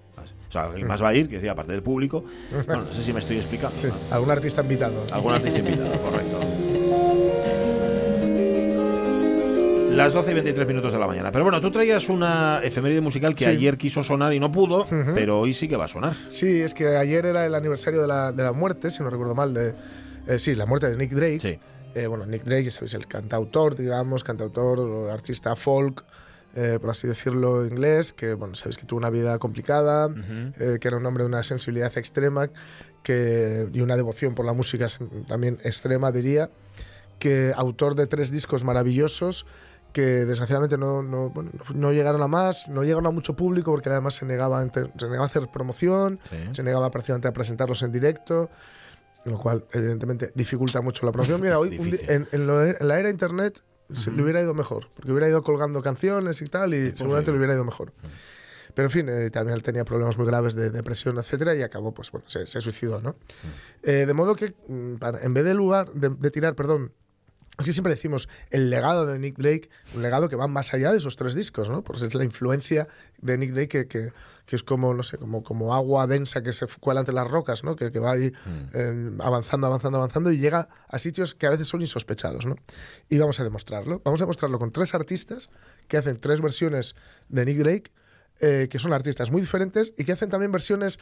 O 0.48 0.52
sea, 0.54 0.64
alguien 0.66 0.86
más 0.86 1.02
va 1.02 1.08
a 1.08 1.14
ir, 1.14 1.28
que 1.28 1.36
decía, 1.36 1.52
aparte 1.52 1.72
del 1.72 1.82
público. 1.82 2.24
Bueno, 2.66 2.84
no 2.84 2.92
sé 2.92 3.02
si 3.02 3.12
me 3.12 3.18
estoy 3.18 3.36
explicando. 3.38 3.76
Sí, 3.76 3.88
¿no? 3.88 3.94
algún 4.14 4.30
artista 4.30 4.62
invitado. 4.62 5.04
Algún 5.12 5.32
artista 5.34 5.58
invitado, 5.58 5.90
correcto. 6.00 6.40
Las 9.96 10.12
12 10.12 10.30
y 10.30 10.34
23 10.34 10.66
minutos 10.66 10.92
de 10.92 10.98
la 10.98 11.06
mañana. 11.06 11.30
Pero 11.32 11.44
bueno, 11.44 11.60
tú 11.60 11.70
traías 11.70 12.08
una 12.08 12.60
efeméride 12.62 13.00
musical 13.00 13.34
que 13.34 13.44
Sí. 13.44 13.50
ayer 13.50 13.76
quiso 13.78 14.02
sonar 14.02 14.32
y 14.32 14.40
no 14.40 14.50
pudo, 14.50 14.86
pero 15.14 15.40
hoy 15.40 15.54
sí 15.54 15.68
que 15.68 15.76
va 15.76 15.84
a 15.84 15.88
sonar. 15.88 16.12
Sí, 16.28 16.60
es 16.60 16.74
que 16.74 16.96
ayer 16.96 17.26
era 17.26 17.46
el 17.46 17.54
aniversario 17.54 18.00
de 18.00 18.06
la, 18.08 18.32
de 18.32 18.42
la 18.42 18.52
muerte, 18.52 18.90
si 18.90 19.02
no 19.02 19.10
recuerdo 19.10 19.34
mal, 19.34 19.54
de. 19.54 19.74
eh, 20.26 20.38
sí, 20.38 20.54
la 20.54 20.66
muerte 20.66 20.90
de 20.90 20.96
Nick 20.96 21.12
Drake. 21.12 21.40
Sí. 21.40 21.58
Eh, 21.94 22.06
bueno, 22.08 22.26
Nick 22.26 22.42
Drake, 22.44 22.64
ya 22.64 22.70
sabéis, 22.72 22.94
el 22.94 23.06
cantautor, 23.06 23.76
digamos, 23.76 24.24
cantautor, 24.24 25.10
artista 25.10 25.54
folk, 25.54 26.04
eh, 26.56 26.78
por 26.80 26.90
así 26.90 27.06
decirlo, 27.06 27.64
inglés, 27.66 28.12
que, 28.12 28.34
bueno, 28.34 28.54
sabéis 28.56 28.78
que 28.78 28.86
tuvo 28.86 28.98
una 28.98 29.10
vida 29.10 29.38
complicada, 29.38 30.08
eh, 30.58 30.78
que 30.80 30.88
era 30.88 30.96
un 30.96 31.06
hombre 31.06 31.22
de 31.22 31.28
una 31.28 31.42
sensibilidad 31.44 31.96
extrema 31.96 32.48
que, 33.04 33.68
y 33.72 33.80
una 33.80 33.96
devoción 33.96 34.34
por 34.34 34.44
la 34.44 34.52
música 34.52 34.86
también 35.28 35.58
extrema, 35.62 36.10
diría, 36.10 36.50
que 37.20 37.52
autor 37.54 37.94
de 37.94 38.06
tres 38.08 38.30
discos 38.32 38.64
maravillosos 38.64 39.46
que 39.94 40.26
desgraciadamente 40.26 40.76
no, 40.76 41.02
no, 41.02 41.30
bueno, 41.30 41.52
no- 41.74 41.92
llegaron 41.92 42.20
a 42.20 42.28
más, 42.28 42.68
no 42.68 42.82
llegaron 42.82 43.06
a 43.06 43.10
mucho 43.10 43.34
público 43.34 43.70
porque 43.70 43.88
además 43.88 44.14
se 44.14 44.26
negaba, 44.26 44.60
se 44.72 44.80
negaba 45.06 45.22
a 45.22 45.26
hacer 45.26 45.48
promoción, 45.48 46.18
Sí. 46.28 46.36
se 46.52 46.62
negaba 46.62 46.90
prácticamente 46.90 47.28
a 47.28 47.32
presentarlos 47.32 47.82
en 47.82 47.92
directo, 47.92 48.50
lo 49.24 49.38
cual 49.38 49.64
evidentemente 49.72 50.32
dificulta 50.34 50.80
mucho 50.82 51.06
la 51.06 51.12
promoción. 51.12 51.40
Mira, 51.40 51.58
hoy 51.60 51.78
en, 52.08 52.26
en 52.30 52.46
lo- 52.46 52.62
en 52.62 52.76
la 52.88 52.98
era 52.98 53.08
internet 53.08 53.62
se 53.94 54.10
le 54.10 54.22
hubiera 54.22 54.42
ido 54.42 54.52
mejor, 54.52 54.88
porque 54.96 55.12
hubiera 55.12 55.28
ido 55.28 55.42
colgando 55.42 55.80
canciones 55.80 56.42
y 56.42 56.46
tal 56.46 56.74
y 56.74 56.92
seguramente 56.96 57.30
le 57.30 57.38
hubiera 57.38 57.54
ido 57.54 57.64
mejor. 57.64 57.92
Pero 58.74 58.86
en 58.88 58.90
fin, 58.90 59.08
eh, 59.08 59.30
también 59.30 59.54
él 59.56 59.62
tenía 59.62 59.84
problemas 59.84 60.18
muy 60.18 60.26
graves 60.26 60.56
de 60.56 60.70
depresión, 60.70 61.16
etcétera, 61.18 61.54
y 61.54 61.62
acabó, 61.62 61.94
pues 61.94 62.10
bueno, 62.10 62.28
se, 62.28 62.44
se 62.48 62.60
suicidó, 62.60 63.00
¿no? 63.00 63.14
Eh, 63.84 64.04
de 64.06 64.12
modo 64.14 64.34
que, 64.34 64.54
mm, 64.66 64.94
en 65.22 65.34
vez 65.34 65.44
de 65.44 65.54
lugar, 65.54 65.92
de, 65.92 66.08
de 66.08 66.30
tirar, 66.32 66.56
perdón, 66.56 66.90
así 67.56 67.73
siempre 67.73 67.92
decimos 67.92 68.28
el 68.50 68.70
legado 68.70 69.06
de 69.06 69.18
Nick 69.18 69.37
Drake, 69.37 69.70
un 69.94 70.02
legado 70.02 70.28
que 70.28 70.37
va 70.37 70.49
más 70.49 70.75
allá 70.75 70.90
de 70.90 70.99
esos 70.99 71.16
tres 71.16 71.34
discos, 71.34 71.70
¿no? 71.70 71.82
Pues 71.82 72.02
es 72.02 72.14
la 72.14 72.25
influencia 72.25 72.88
de 73.20 73.38
Nick 73.38 73.52
Drake 73.52 73.68
que, 73.68 73.87
que, 73.87 74.12
que 74.46 74.56
es 74.56 74.62
como, 74.62 74.94
no 74.94 75.02
sé, 75.02 75.18
como, 75.18 75.42
como 75.42 75.75
agua 75.75 76.06
densa 76.06 76.42
que 76.42 76.52
se 76.52 76.66
cuela 76.80 77.00
entre 77.00 77.14
las 77.14 77.28
rocas, 77.28 77.64
¿no? 77.64 77.76
Que, 77.76 77.92
que 77.92 77.99
va 77.99 78.12
ahí 78.12 78.32
eh, 78.73 79.11
avanzando, 79.20 79.66
avanzando, 79.66 79.99
avanzando 79.99 80.32
y 80.32 80.38
llega 80.38 80.68
a 80.88 80.99
sitios 80.99 81.34
que 81.34 81.46
a 81.46 81.50
veces 81.50 81.68
son 81.68 81.80
insospechados, 81.80 82.46
¿no? 82.46 82.56
Y 83.08 83.18
vamos 83.18 83.40
a 83.40 83.44
demostrarlo. 83.44 84.00
Vamos 84.04 84.20
a 84.20 84.25
demostrarlo 84.25 84.58
con 84.58 84.73
tres 84.73 84.94
artistas 84.94 85.50
que 85.88 85.96
hacen 85.96 86.18
tres 86.18 86.40
versiones 86.40 86.94
de 87.28 87.44
Nick 87.44 87.58
Drake 87.58 87.92
eh, 88.40 88.66
que 88.68 88.80
son 88.80 88.92
artistas 88.92 89.30
muy 89.30 89.40
diferentes 89.40 89.94
y 89.96 90.04
que 90.04 90.11
hacen 90.12 90.28
también 90.28 90.50
versiones 90.50 90.99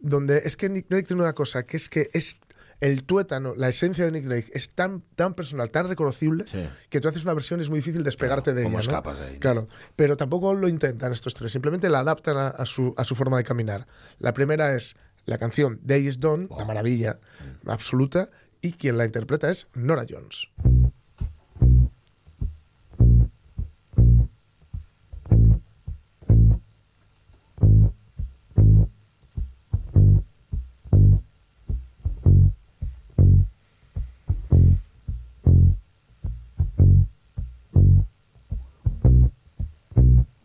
donde 0.00 0.42
es 0.44 0.56
que 0.56 0.68
Nick 0.68 0.88
Drake 0.88 1.06
tiene 1.06 1.22
una 1.22 1.32
cosa, 1.32 1.62
que 1.62 1.76
es 1.76 1.88
que 1.88 2.10
es 2.12 2.40
el 2.82 3.04
tuétano, 3.04 3.54
la 3.56 3.68
esencia 3.68 4.04
de 4.04 4.12
Nick 4.12 4.24
Drake 4.24 4.50
es 4.52 4.74
tan, 4.74 5.02
tan 5.14 5.34
personal, 5.34 5.70
tan 5.70 5.88
reconocible, 5.88 6.44
Sí. 6.48 6.68
que 6.90 7.00
tú 7.00 7.08
haces 7.08 7.22
una 7.24 7.32
versión 7.32 7.60
y 7.60 7.62
es 7.62 7.70
muy 7.70 7.78
difícil 7.78 8.02
despegarte 8.04 8.50
Claro, 8.52 8.56
de 8.58 8.64
¿cómo 8.64 8.80
ella. 8.80 9.00
¿no? 9.04 9.14
de 9.14 9.24
ahí, 9.26 9.34
no? 9.34 9.40
Claro, 9.40 9.68
pero 9.96 10.16
tampoco 10.16 10.52
lo 10.52 10.68
intentan 10.68 11.12
estos 11.12 11.32
tres, 11.32 11.52
simplemente 11.52 11.88
la 11.88 12.00
adaptan 12.00 12.36
a, 12.36 12.48
a 12.48 12.66
su, 12.66 12.92
a 12.96 13.04
su 13.04 13.14
forma 13.14 13.36
de 13.38 13.44
caminar. 13.44 13.86
La 14.18 14.32
primera 14.34 14.74
es 14.74 14.96
la 15.24 15.38
canción 15.38 15.78
Day 15.82 16.08
is 16.08 16.18
Done, 16.20 16.48
la 16.58 16.64
maravilla 16.64 17.20
absoluta, 17.66 18.28
y 18.60 18.72
quien 18.72 18.98
la 18.98 19.04
interpreta 19.04 19.50
es 19.50 19.68
Nora 19.74 20.04
Jones. 20.08 20.48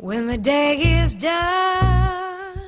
When 0.07 0.27
the 0.27 0.37
day 0.37 1.01
is 1.01 1.13
done, 1.15 2.61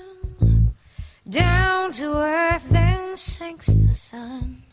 down 1.29 1.93
to 1.93 2.13
earth 2.17 2.67
then 2.69 3.15
sinks 3.15 3.67
the 3.67 3.93
sun, 3.93 4.63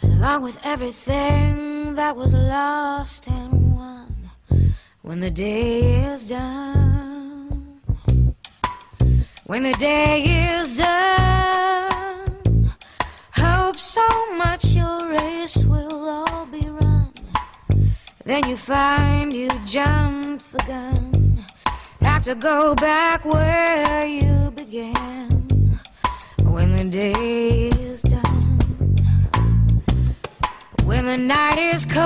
along 0.00 0.42
with 0.44 0.60
everything 0.62 1.96
that 1.96 2.14
was 2.14 2.34
lost 2.34 3.26
and 3.26 3.74
won. 3.74 4.30
When 5.02 5.18
the 5.18 5.32
day 5.32 6.04
is 6.12 6.24
done, 6.24 7.80
when 9.46 9.64
the 9.64 9.74
day 9.74 10.22
is 10.54 10.76
done, 10.78 12.70
hope 13.32 13.76
so 13.76 14.06
much 14.36 14.66
your 14.66 15.00
race 15.10 15.64
will 15.64 16.08
all 16.08 16.46
be 16.46 16.60
run. 16.60 17.12
Then 18.24 18.48
you 18.48 18.56
find 18.56 19.32
you 19.32 19.50
jumped 19.66 20.52
the 20.52 20.62
gun. 20.68 21.09
Have 22.20 22.38
to 22.38 22.46
go 22.46 22.74
back 22.74 23.24
where 23.24 24.06
you 24.06 24.50
began. 24.54 25.30
When 26.42 26.76
the 26.76 26.84
day 26.84 27.68
is 27.68 28.02
done. 28.02 28.58
When 30.84 31.06
the 31.06 31.16
night 31.16 31.56
is 31.56 31.86
cold. 31.86 32.04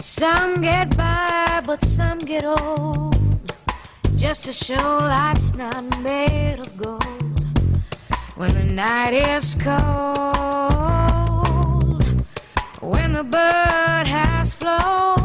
Some 0.00 0.60
get 0.60 0.96
by, 0.96 1.62
but 1.66 1.82
some 1.82 2.20
get 2.20 2.44
old. 2.44 3.52
Just 4.14 4.44
to 4.44 4.52
show 4.52 4.98
life's 5.00 5.54
not 5.54 5.82
made 5.98 6.60
of 6.60 6.76
gold. 6.76 7.42
When 8.36 8.54
the 8.54 8.62
night 8.62 9.14
is 9.14 9.56
cold. 9.56 9.82
When 12.80 13.12
the 13.14 13.24
bird 13.24 14.06
has 14.06 14.54
flown, 14.54 15.21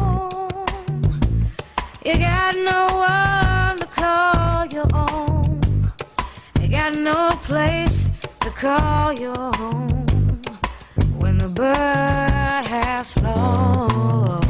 you 2.08 2.18
got 2.18 2.54
no 2.56 2.86
one 2.96 3.76
to 3.76 3.86
call 3.86 4.64
your 4.66 4.86
own. 4.94 5.92
You 6.60 6.68
got 6.70 6.94
no 6.94 7.32
place 7.42 8.08
to 8.40 8.50
call 8.50 9.12
your 9.12 9.52
home. 9.56 10.06
When 11.18 11.36
the 11.36 11.48
bird 11.48 12.64
has 12.64 13.12
flown. 13.12 14.40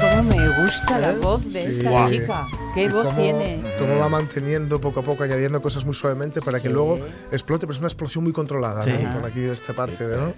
Cómo 0.00 0.22
me 0.22 0.62
gusta 0.62 0.98
la 1.00 1.10
¿Eh? 1.10 1.18
voz 1.18 1.52
de 1.52 1.64
esta 1.66 2.08
chica. 2.08 2.46
Qué 2.74 2.84
Y 2.84 2.88
voz 2.88 3.04
cómo- 3.06 3.16
tiene. 3.20 3.62
Cómo 3.78 3.98
va 3.98 4.08
manteniendo 4.08 4.80
poco 4.80 5.00
a 5.00 5.02
poco, 5.02 5.22
añadiendo 5.24 5.62
cosas 5.62 5.84
muy 5.84 5.94
suavemente 5.94 6.40
para 6.40 6.58
que 6.60 6.68
luego 6.68 6.98
explote, 7.30 7.66
pero 7.66 7.72
es 7.74 7.78
una 7.78 7.86
explosión 7.88 8.24
muy 8.24 8.32
controlada, 8.32 8.84
¿no? 8.84 9.14
Con 9.20 9.24
aquí 9.30 9.40
esta 9.44 9.72
parte, 9.72 10.04
¿no? 10.06 10.32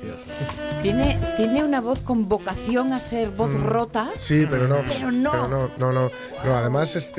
Tiene, 0.83 1.19
tiene 1.37 1.65
una 1.65 1.81
voz 1.81 2.01
con 2.01 2.29
vocación 2.29 2.93
a 2.93 2.99
ser 3.01 3.31
voz 3.31 3.53
rota. 3.63 4.11
Sí, 4.19 4.47
pero 4.51 4.69
no. 4.69 4.83
Pero 4.87 5.11
no. 5.11 5.31
Pero 5.31 5.49
no, 5.49 5.71
no, 5.79 5.93
no. 5.93 6.11
No, 6.45 6.57
además, 6.57 6.95
es, 6.97 7.13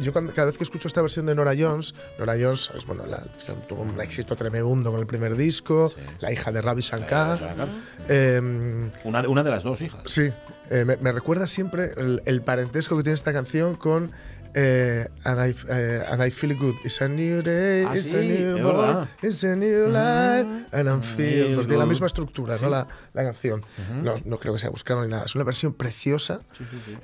yo 0.00 0.12
cada 0.12 0.46
vez 0.46 0.56
que 0.58 0.64
escucho 0.64 0.88
esta 0.88 1.02
versión 1.02 1.26
de 1.26 1.34
Nora 1.34 1.52
Jones, 1.58 1.94
Nora 2.18 2.34
Jones 2.40 2.70
es, 2.76 2.86
bueno, 2.86 3.04
la, 3.06 3.22
tuvo 3.68 3.82
un 3.82 4.00
éxito 4.00 4.34
tremendo 4.36 4.90
con 4.90 4.98
el 5.00 5.06
primer 5.06 5.36
disco, 5.36 5.92
la 6.20 6.32
hija 6.32 6.50
de 6.50 6.62
Ravi 6.62 6.80
Shankar. 6.82 7.38
Shankar. 7.40 7.68
Em, 8.08 8.90
Una, 9.04 9.22
de- 9.22 9.28
una 9.28 9.42
de 9.42 9.50
las 9.50 9.62
dos 9.62 9.80
hijas. 9.82 10.00
Sí, 10.06 10.30
eh, 10.70 10.84
me, 10.84 10.96
me 10.96 11.12
recuerda 11.12 11.46
siempre 11.46 11.92
el, 11.96 12.22
el 12.24 12.42
parentesco 12.42 12.96
que 12.96 13.02
tiene 13.02 13.14
esta 13.14 13.32
canción 13.32 13.74
con 13.74 14.12
eh, 14.54 15.08
and, 15.24 15.40
I, 15.50 15.54
eh, 15.68 16.04
and 16.08 16.22
I 16.22 16.30
Feel 16.30 16.56
Good. 16.58 16.74
It's 16.84 17.00
a 17.00 17.08
new 17.08 17.42
day, 17.42 17.84
Ah, 17.88 17.94
it's 17.96 18.10
sí, 18.12 18.16
a 18.16 18.20
new 18.22 18.56
es 18.58 18.64
verdad. 18.64 19.08
it's 19.22 19.44
a 19.44 19.56
new 19.56 19.86
life, 19.88 20.66
and 20.72 20.88
I'm 20.88 21.02
feel 21.02 21.56
good. 21.56 21.66
Tiene 21.66 21.78
la 21.78 21.86
misma 21.86 22.06
estructura, 22.06 22.56
¿no? 22.60 22.68
La, 22.68 22.86
la 23.14 23.22
canción. 23.24 23.64
no, 24.02 24.14
no 24.24 24.38
creo 24.38 24.52
que 24.54 24.58
sea 24.60 24.70
buscado 24.70 25.02
ni 25.02 25.08
nada. 25.08 25.24
Es 25.24 25.34
una 25.34 25.44
versión 25.44 25.72
preciosa, 25.74 26.40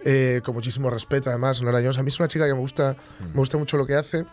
eh, 0.04 0.40
con 0.44 0.54
muchísimo 0.54 0.90
respeto, 0.90 1.30
además, 1.30 1.62
Nora 1.62 1.78
Jones. 1.80 1.98
A 1.98 2.02
mí 2.02 2.08
es 2.08 2.18
una 2.18 2.28
chica 2.28 2.46
que 2.46 2.54
me 2.54 2.60
gusta, 2.60 2.96
me 3.20 3.32
gusta 3.34 3.56
mucho 3.58 3.76
lo 3.76 3.86
que 3.86 3.94
hace. 3.94 4.24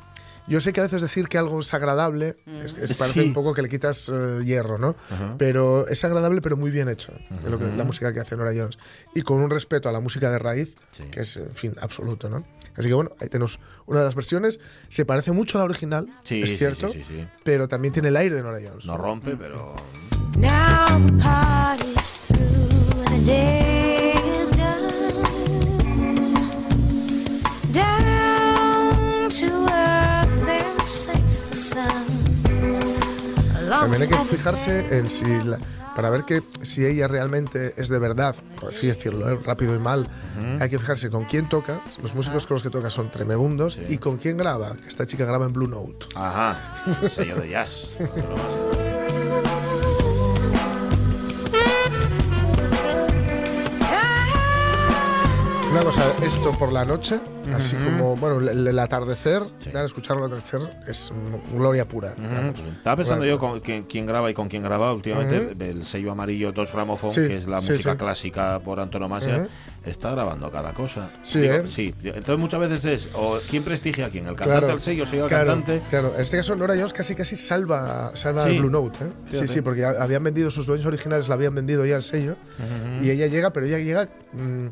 Yo 0.48 0.62
sé 0.62 0.74
que 0.74 0.80
a 0.80 0.84
veces 0.84 1.02
decir 1.02 1.28
que 1.28 1.40
algo 1.40 1.60
es 1.60 1.74
agradable 1.74 2.36
es, 2.46 2.76
es 2.78 2.94
parece 2.96 3.22
Sí. 3.22 3.28
un 3.28 3.34
poco 3.34 3.56
que 3.56 3.64
le 3.64 3.68
quitas 3.68 4.12
eh, 4.14 4.42
hierro, 4.44 4.78
¿no? 4.78 4.96
Pero 5.40 5.88
es 5.88 6.06
agradable, 6.06 6.40
pero 6.40 6.56
muy 6.56 6.70
bien 6.70 6.88
hecho, 6.88 7.12
es 7.36 7.46
lo 7.50 7.58
que, 7.58 7.66
la 7.66 7.84
música 7.84 8.14
que 8.14 8.20
hace 8.20 8.36
Nora 8.38 8.52
Jones. 8.56 8.78
Y 9.16 9.24
con 9.24 9.40
un 9.40 9.50
respeto 9.50 9.90
a 9.90 9.92
la 9.92 10.00
música 10.02 10.30
de 10.30 10.38
raíz, 10.38 10.76
Sí. 10.92 11.06
que 11.10 11.22
es, 11.22 11.38
en 11.38 11.50
fin, 11.56 11.74
absoluto, 11.82 12.30
¿no? 12.30 12.46
Así 12.78 12.88
que 12.88 12.94
bueno, 12.94 13.12
ahí 13.20 13.30
tenemos 13.30 13.60
una 13.86 14.00
de 14.00 14.06
las 14.06 14.16
versiones. 14.16 14.60
Se 14.90 15.06
parece 15.06 15.32
mucho 15.32 15.58
a 15.58 15.62
la 15.62 15.66
original, 15.66 16.08
Sí, 16.24 16.42
es 16.42 16.58
cierto, 16.58 16.90
sí, 16.90 17.04
sí, 17.08 17.16
sí. 17.22 17.28
pero 17.44 17.68
también 17.68 17.94
tiene 17.94 18.10
el 18.10 18.18
aire 18.18 18.36
de 18.36 18.42
Nora 18.44 18.60
Jones. 18.66 18.86
No 18.86 18.98
rompe, 18.98 19.36
pero. 19.38 19.76
Now 20.38 20.86
the 21.08 21.14
party's 21.24 22.22
through 22.28 23.06
and 23.08 23.26
the 23.26 23.32
day 23.32 23.75
También 33.86 34.02
hay 34.02 34.08
que 34.18 34.36
fijarse 34.36 34.98
en 34.98 35.08
si, 35.08 35.26
la- 35.44 35.60
para 35.96 36.10
ver 36.10 36.24
que 36.24 36.42
si 36.64 36.84
ella 36.84 37.08
realmente 37.08 37.76
es 37.78 37.88
de 37.88 38.00
verdad, 38.00 38.36
por 38.60 38.72
así 38.74 38.88
decirlo, 38.88 39.30
¿eh? 39.30 39.40
rápido 39.46 39.76
y 39.76 39.80
mal, 39.80 40.10
hay 40.60 40.70
que 40.72 40.80
fijarse 40.80 41.12
con 41.12 41.26
quién 41.26 41.48
toca. 41.48 41.80
Los 42.02 42.16
músicos 42.16 42.48
con 42.48 42.56
los 42.56 42.64
que 42.64 42.72
toca 42.72 42.90
son 42.90 43.12
tremebundos 43.12 43.80
y 43.88 44.00
con 44.00 44.18
quién 44.18 44.38
graba. 44.38 44.76
Esta 44.88 45.06
chica 45.06 45.24
graba 45.26 45.46
en 45.46 45.54
Blue 45.54 45.68
Note. 45.68 46.08
Ajá. 46.16 46.84
Sello 47.10 47.36
de 47.36 47.50
jazz. 47.50 47.90
Una 55.76 55.84
cosa, 55.84 56.06
esto 56.24 56.52
por 56.54 56.72
la 56.72 56.86
noche, 56.86 57.20
así 57.54 57.76
como, 57.76 58.16
bueno, 58.16 58.50
el, 58.50 58.66
el 58.66 58.80
atardecer, 58.80 59.44
ya 59.74 59.84
escucharlo 59.84 60.24
al 60.26 60.32
atardecer 60.32 60.62
es 60.88 61.12
gloria 61.54 61.86
pura. 61.86 62.16
vamos. 62.18 62.62
Estaba 62.78 62.96
pensando 62.96 63.26
Gloria 63.26 63.34
yo 63.34 63.40
con 63.40 63.60
quién, 63.60 63.84
quién 63.84 64.06
graba 64.06 64.32
y 64.32 64.34
con 64.34 64.48
quién 64.48 64.64
graba 64.64 64.94
últimamente 64.94 65.52
el, 65.52 65.62
el 65.80 65.86
sello 65.86 66.14
amarillo 66.14 66.54
Dos 66.54 66.72
Gramophone, 66.72 67.12
Sí, 67.12 67.28
que 67.28 67.36
es 67.36 67.48
la 67.48 67.60
sí, 67.60 67.74
música 67.74 67.92
sí. 67.92 67.98
clásica 67.98 68.60
por 68.62 68.80
antonomasia, 68.80 69.48
está 69.86 70.12
grabando 70.12 70.50
cada 70.50 70.74
cosa. 70.74 71.10
Sí, 71.24 71.42
Digo, 71.42 71.56
¿eh? 71.56 71.64
sí. 71.68 71.94
Entonces 72.04 72.38
muchas 72.38 72.62
veces 72.62 72.86
es 72.86 73.10
o 73.14 73.38
quién 73.50 73.64
prestigia 73.64 74.06
a 74.06 74.10
quién, 74.10 74.28
el 74.28 74.36
cantante 74.36 74.72
al 74.72 74.80
sello, 74.80 75.06
sello 75.06 75.24
al 75.24 75.30
claro, 75.30 75.48
cantante. 75.48 75.82
Claro, 75.90 76.14
en 76.16 76.22
este 76.22 76.38
caso 76.38 76.56
Nora 76.56 76.76
Jones 76.76 76.94
casi 76.94 77.16
casi 77.16 77.36
salva, 77.36 78.12
salva 78.14 78.46
Sí. 78.46 78.52
el 78.56 78.60
Blue 78.62 78.70
Note. 78.72 79.04
¿eh? 79.04 79.10
Sí, 79.30 79.48
sí, 79.50 79.60
porque 79.62 79.84
habían 79.84 80.24
vendido 80.24 80.50
sus 80.52 80.66
dueños 80.68 80.86
originales, 80.86 81.28
la 81.28 81.36
habían 81.36 81.54
vendido 81.54 81.86
ya 81.86 81.98
al 81.98 82.04
sello. 82.04 82.38
Y 83.02 83.10
ella 83.10 83.28
llega, 83.28 83.52
pero 83.52 83.66
ella 83.66 83.80
llega 83.80 84.08
mm, 84.32 84.68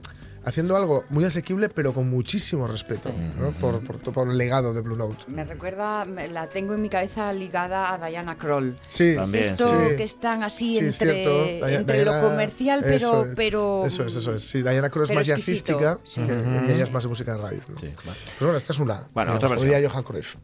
haciendo 0.46 0.76
algo 0.76 1.06
muy 1.10 1.24
asequible, 1.26 1.70
pero 1.70 1.94
con 1.94 2.10
muchísimo 2.10 2.68
respeto 2.68 3.12
¿no? 3.40 3.52
por, 3.52 3.82
por, 3.84 4.00
por 4.14 4.30
el 4.30 4.38
legado 4.38 4.74
de 4.74 4.82
Blue 4.82 4.96
Note. 4.98 5.24
Me 5.28 5.44
recuerda, 5.44 6.06
me- 6.06 6.28
la 6.28 6.48
tengo 6.50 6.74
en 6.74 6.82
mi 6.82 6.90
cabeza 6.90 7.32
ligada 7.34 7.94
a 7.94 8.08
Diana 8.10 8.38
Kroll. 8.38 8.76
Sí, 8.90 9.16
También, 9.16 9.44
es 9.44 9.52
esto 9.52 9.68
sí. 9.68 9.96
que 9.98 10.04
están 10.04 10.44
así 10.44 10.70
Sí, 10.78 10.86
es 10.86 11.02
entre, 11.02 11.16
cierto. 11.16 11.46
Dia- 11.46 11.80
entre 11.80 12.04
Diana- 12.04 12.22
lo 12.22 12.30
comercial, 12.30 12.84
eso 12.84 13.12
pero, 13.12 13.26
es, 13.30 13.36
pero 13.36 13.86
Eso 13.86 14.06
es, 14.06 14.16
eso 14.16 14.34
es. 14.34 14.42
Sí, 14.44 14.62
Diana 14.62 14.90
Kroll 14.90 15.04
es 15.04 15.10
pero 15.10 15.20
más 15.20 15.30
exquisito. 15.30 15.80
jazzística 15.80 16.00
Sí. 16.04 16.22
que- 16.24 16.68
y 16.72 16.76
ella 16.76 16.84
es 16.84 16.92
más 16.92 17.04
de 17.04 17.10
música 17.10 17.36
de 17.36 17.42
raíz. 17.42 17.64
¿no? 17.70 17.80
Sí, 17.80 17.88
vale. 18.06 18.18
Pues 18.26 18.40
bueno, 18.40 18.58
esta 18.58 18.74
es 18.74 18.80
una. 18.80 18.96
Bueno, 19.14 19.32
digamos, 19.34 19.36
otra 19.38 19.50
versión. 19.68 19.92
Johan 19.92 20.04
Cruyff. 20.04 20.36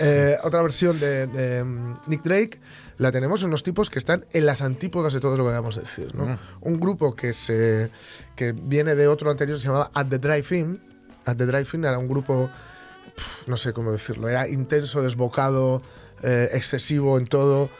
Eh, 0.00 0.38
otra 0.42 0.62
versión 0.62 0.98
de, 1.00 1.26
de, 1.26 1.64
mm, 1.64 1.94
Nick 2.06 2.22
Drake 2.22 2.60
la 2.98 3.12
tenemos 3.12 3.42
en 3.42 3.48
unos 3.48 3.62
tipos 3.62 3.90
que 3.90 3.98
están 3.98 4.26
en 4.32 4.46
las 4.46 4.62
antípodas 4.62 5.12
de 5.12 5.20
todo 5.20 5.36
lo 5.36 5.44
que 5.44 5.52
vamos 5.52 5.76
a 5.78 5.80
decir. 5.80 6.14
¿no? 6.14 6.38
Un 6.60 6.80
grupo 6.80 7.14
que, 7.14 7.32
se, 7.32 7.90
que 8.36 8.52
viene 8.52 8.94
de 8.94 9.08
otro 9.08 9.30
anterior 9.30 9.56
que 9.56 9.62
se 9.62 9.68
llamaba 9.68 9.90
At 9.94 10.06
the 10.08 10.18
Drive-In. 10.18 10.80
At 11.24 11.36
the 11.36 11.46
Drive-In 11.46 11.84
era 11.84 11.98
un 11.98 12.08
grupo, 12.08 12.50
pf, 13.14 13.48
no 13.48 13.56
sé 13.56 13.72
cómo 13.72 13.92
decirlo, 13.92 14.28
era 14.28 14.48
intenso, 14.48 15.02
desbocado, 15.02 15.82
eh, 16.22 16.50
excesivo 16.52 17.18
en 17.18 17.26
todo. 17.26 17.70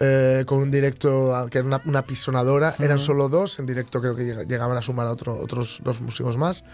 Eh, 0.00 0.44
con 0.46 0.58
un 0.58 0.70
directo 0.70 1.34
a- 1.36 1.48
que 1.50 1.58
era 1.58 1.66
una, 1.66 1.80
una 1.84 2.02
pisonadora, 2.06 2.74
eran 2.78 2.98
solo 2.98 3.28
dos, 3.28 3.58
en 3.58 3.66
directo 3.66 4.00
creo 4.00 4.16
que 4.16 4.24
llega- 4.24 4.42
llegaban 4.44 4.76
a 4.76 4.82
sumar 4.82 5.06
a 5.06 5.12
otro- 5.12 5.36
otros 5.38 5.80
dos 5.84 6.00
músicos 6.00 6.36
más. 6.36 6.64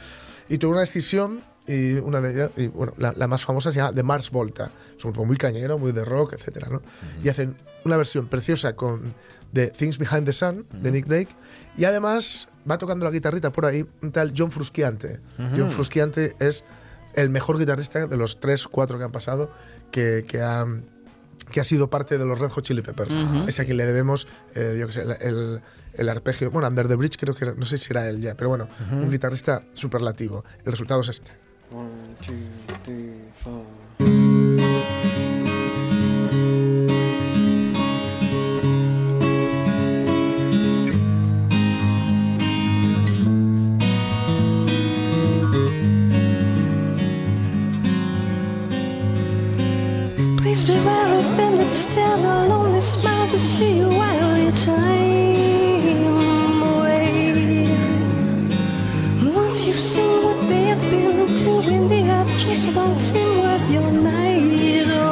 Y 0.48 0.58
tuvo 0.58 0.70
una 0.72 0.80
decisión, 0.80 1.42
y 1.66 1.94
una 1.94 2.20
de 2.22 2.32
ellas, 2.32 2.50
y 2.56 2.68
bueno, 2.68 2.94
la, 2.96 3.12
la 3.14 3.26
más 3.28 3.44
famosa 3.44 3.70
se 3.70 3.78
llama 3.80 3.94
The 3.94 4.02
Mars 4.02 4.30
Volta. 4.30 4.70
Es 4.96 5.04
un 5.04 5.10
grupo 5.12 5.26
muy 5.26 5.37
cañero, 5.37 5.78
muy 5.78 5.92
de 5.92 6.04
rock, 6.04 6.32
etcétera, 6.32 6.68
¿no? 6.70 6.80
Y 7.22 7.28
hacen 7.28 7.54
una 7.84 7.96
versión 7.98 8.28
preciosa 8.28 8.75
con 8.75 9.12
The 9.52 9.68
Things 9.68 9.98
Behind 9.98 10.25
the 10.25 10.32
Sun, 10.32 10.66
de 10.72 10.90
Nick 10.90 11.06
Drake. 11.06 11.28
Y 11.76 11.84
además 11.84 12.48
va 12.70 12.78
tocando 12.78 13.04
la 13.04 13.10
guitarrita 13.10 13.50
por 13.52 13.66
ahí 13.66 13.87
un 14.02 14.10
tal 14.12 14.32
John 14.37 14.50
Frusciante. 14.50 15.20
John 15.38 15.70
Frusciante 15.70 16.34
es 16.40 16.64
el 17.14 17.28
mejor 17.30 17.58
guitarrista 17.58 18.06
de 18.06 18.16
los 18.16 18.40
tres, 18.40 18.66
cuatro 18.66 18.96
que 18.98 19.04
han 19.04 19.12
pasado, 19.12 19.50
que, 19.90 20.25
que 20.26 20.40
ha 20.40 20.66
que 21.50 21.61
ha 21.61 21.64
sido 21.64 21.88
parte 21.90 22.19
de 22.19 22.25
los 22.25 22.38
Red 22.38 22.50
Hot 22.50 22.64
Chili 22.64 22.83
Peppers. 22.83 23.14
Es 23.49 23.59
a 23.61 23.64
quien 23.64 23.76
le 23.76 23.87
debemos, 23.87 24.26
eh, 24.55 24.76
yo 24.78 24.87
qué 24.87 24.93
sé, 24.93 25.02
el, 25.02 25.11
el, 25.21 25.61
el 25.95 26.09
arpegio. 26.09 26.50
Bueno, 26.50 26.69
Under 26.69 26.88
the 26.88 26.95
Bridge 26.97 27.17
creo 27.19 27.35
que 27.35 27.45
era- 27.45 27.55
no 27.55 27.64
sé 27.67 27.78
si 27.78 27.88
era 27.93 28.09
él 28.09 28.21
ya, 28.21 28.35
pero 28.35 28.49
bueno, 28.50 28.69
un 28.93 29.11
guitarrista 29.11 29.62
superlativo. 29.73 30.45
El 30.64 30.73
resultado 30.73 31.00
es 31.00 31.09
este. 31.09 31.31
One, 31.71 31.90
two, 32.26 32.35
three, 32.85 33.14
four. 33.43 33.62
That 51.68 51.75
stare 51.75 52.16
a 52.16 52.48
lonely 52.48 52.80
smile 52.80 53.28
to 53.28 53.38
see 53.38 53.78
you 53.78 53.88
while 53.88 54.38
your 54.38 54.52
time 54.52 56.16
away. 56.62 57.66
Once 59.22 59.66
you've 59.66 59.84
seen 59.92 60.22
what 60.25 60.48
they 60.48 60.64
have 60.72 60.80
been 60.90 61.34
to 61.37 61.50
when 61.68 61.88
the 61.88 62.10
earth 62.10 62.38
just 62.38 62.75
won't 62.75 62.98
seem 62.98 63.42
worth 63.42 63.70
your 63.70 63.90
night 63.90 65.07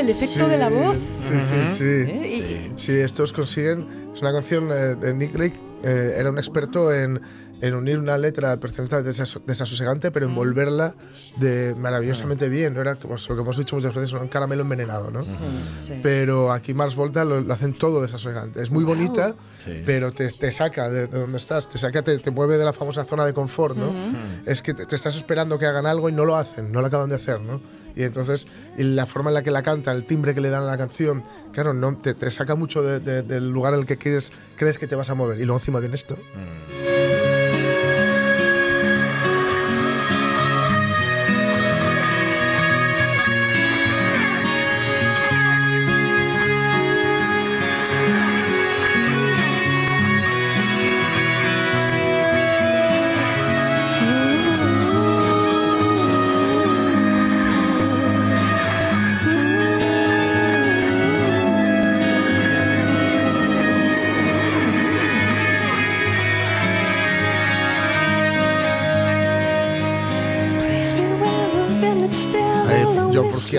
el 0.00 0.10
efecto 0.10 0.48
de 0.48 0.58
la 0.58 0.68
voz. 0.68 0.96
Sí, 1.18 1.34
sí, 1.40 1.64
sí. 1.64 1.82
¿eh? 1.84 2.72
Sí, 2.76 2.92
estos 2.92 3.32
consiguen. 3.32 3.86
Es 4.14 4.20
una 4.22 4.32
canción 4.32 4.68
eh, 4.70 4.94
de 4.94 5.14
Nick 5.14 5.32
Drake. 5.32 5.60
eh, 5.84 6.14
era 6.18 6.30
un 6.30 6.38
experto 6.38 6.92
en, 6.92 7.20
en 7.60 7.74
unir 7.74 7.98
una 7.98 8.16
letra 8.18 8.58
desaso- 8.58 9.42
desasosegante, 9.46 10.10
pero 10.10 10.26
envolverla 10.26 10.94
de 11.36 11.74
maravillosamente 11.78 12.48
bien. 12.48 12.74
No 12.74 12.80
era 12.80 12.94
como 12.96 13.14
lo 13.16 13.34
que 13.34 13.40
hemos 13.40 13.56
dicho 13.58 13.76
muchas 13.76 13.94
veces, 13.94 14.12
un 14.14 14.28
caramelo 14.28 14.62
envenenado, 14.62 15.10
¿no? 15.10 15.22
Sí, 15.22 15.32
sí. 15.78 16.00
Pero 16.02 16.52
aquí 16.52 16.74
Mars 16.74 16.96
Volta 16.96 17.24
lo, 17.24 17.40
lo 17.40 17.52
hacen 17.54 17.74
todo 17.74 18.02
desasosegante. 18.02 18.60
Es 18.62 18.70
muy 18.70 18.84
bonita, 18.84 19.34
Sí. 19.64 19.82
pero 19.84 20.12
te, 20.12 20.28
te 20.28 20.50
saca 20.52 20.88
de, 20.90 21.06
de 21.08 21.18
donde 21.18 21.38
estás, 21.38 21.68
te 21.68 21.78
saca, 21.78 22.02
te, 22.02 22.18
te 22.18 22.30
mueve 22.30 22.56
de 22.58 22.64
la 22.64 22.72
famosa 22.72 23.04
zona 23.04 23.24
de 23.26 23.32
confort, 23.34 23.76
¿no? 23.76 23.92
Es 24.46 24.62
que 24.62 24.74
te, 24.74 24.86
te 24.86 24.96
estás 24.96 25.16
esperando 25.16 25.58
que 25.58 25.66
hagan 25.66 25.86
algo 25.86 26.08
y 26.08 26.12
no 26.12 26.24
lo 26.24 26.36
hacen, 26.36 26.72
no 26.72 26.80
lo 26.80 26.86
acaban 26.86 27.08
de 27.10 27.16
hacer, 27.16 27.40
¿no? 27.40 27.60
Y 27.96 28.04
entonces 28.04 28.46
la 28.76 29.06
forma 29.06 29.30
en 29.30 29.34
la 29.34 29.42
que 29.42 29.50
la 29.50 29.62
canta, 29.62 29.90
el 29.92 30.04
timbre 30.04 30.34
que 30.34 30.40
le 30.40 30.50
dan 30.50 30.62
a 30.62 30.66
la 30.66 30.76
canción, 30.78 31.22
claro, 31.52 31.72
no, 31.72 31.96
te, 31.96 32.14
saca 32.30 32.54
mucho 32.54 32.82
de- 32.82 33.00
de- 33.00 33.22
del 33.22 33.48
lugar 33.50 33.72
en 33.74 33.80
el 33.80 33.86
que 33.86 33.96
quieres, 33.96 34.32
crees 34.56 34.78
que 34.78 34.86
te 34.86 34.94
vas 34.94 35.10
a 35.10 35.14
mover. 35.14 35.40
Y 35.40 35.44
luego 35.44 35.58
encima 35.58 35.80
viene 35.80 35.94
esto. 35.94 36.14
Please 36.14 36.95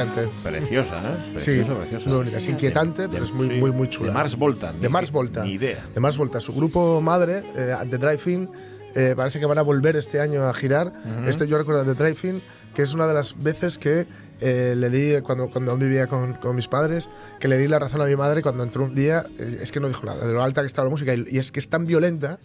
Frusciante. 0.06 0.50
Preciosa, 0.50 0.96
¿eh? 1.02 1.18
Sí, 1.40 1.62
Preciosa, 1.62 2.10
bonita. 2.10 2.38
Es 2.38 2.48
inquietante, 2.48 3.10
pero 3.10 3.24
es 3.24 3.32
muy, 3.32 3.48
Sí. 3.48 3.54
muy, 3.56 3.72
muy 3.72 3.90
chula. 3.90 4.10
De 4.10 4.14
Mars 4.14 4.36
Volta. 4.36 4.72
De 4.74 4.90
Mars 4.90 5.12
Volta. 5.12 5.44
Ni 5.44 5.52
idea. 5.54 5.84
De 5.94 6.00
Mars 6.00 6.18
Volta. 6.18 6.40
Su 6.40 6.54
grupo 6.54 7.02
madre, 7.02 7.44
eh, 7.56 7.74
The 7.90 7.98
Drive-In, 7.98 8.50
eh, 8.96 9.14
parece 9.16 9.40
que 9.40 9.46
van 9.46 9.58
a 9.58 9.62
volver 9.62 9.96
este 9.96 10.20
año 10.20 10.44
a 10.48 10.54
girar. 10.54 10.94
Este 11.28 11.48
yo 11.48 11.58
recuerdo 11.58 11.84
de 11.84 11.94
The 11.94 12.04
Drive-In, 12.04 12.42
que 12.74 12.82
es 12.84 12.94
una 12.94 13.08
de 13.08 13.14
las 13.14 13.38
veces 13.42 13.78
que 13.78 14.06
eh, 14.40 14.76
le 14.78 14.90
di, 14.92 15.20
cuando, 15.22 15.50
cuando 15.50 15.72
aún 15.72 15.80
vivía 15.80 16.06
con, 16.08 16.34
con 16.36 16.56
mis 16.56 16.68
padres, 16.68 17.10
que 17.40 17.48
le 17.48 17.58
di 17.58 17.68
la 17.68 17.80
razón 17.80 18.02
a 18.02 18.06
mi 18.06 18.16
madre 18.16 18.44
cuando 18.44 18.64
entró 18.64 18.84
un 18.86 18.94
día, 18.94 19.26
eh, 19.40 19.60
es 19.62 19.72
que 19.72 19.80
no 19.80 19.88
dijo 19.88 20.06
nada, 20.06 20.26
de 20.28 20.32
lo 20.32 20.44
alta 20.44 20.62
que 20.62 20.68
estaba 20.68 20.86
la 20.86 20.92
música, 20.92 21.14
y, 21.16 21.26
y 21.32 21.40
es 21.40 21.52
que 21.52 21.60
es 21.60 21.70
tan 21.70 21.88
violenta 21.88 22.38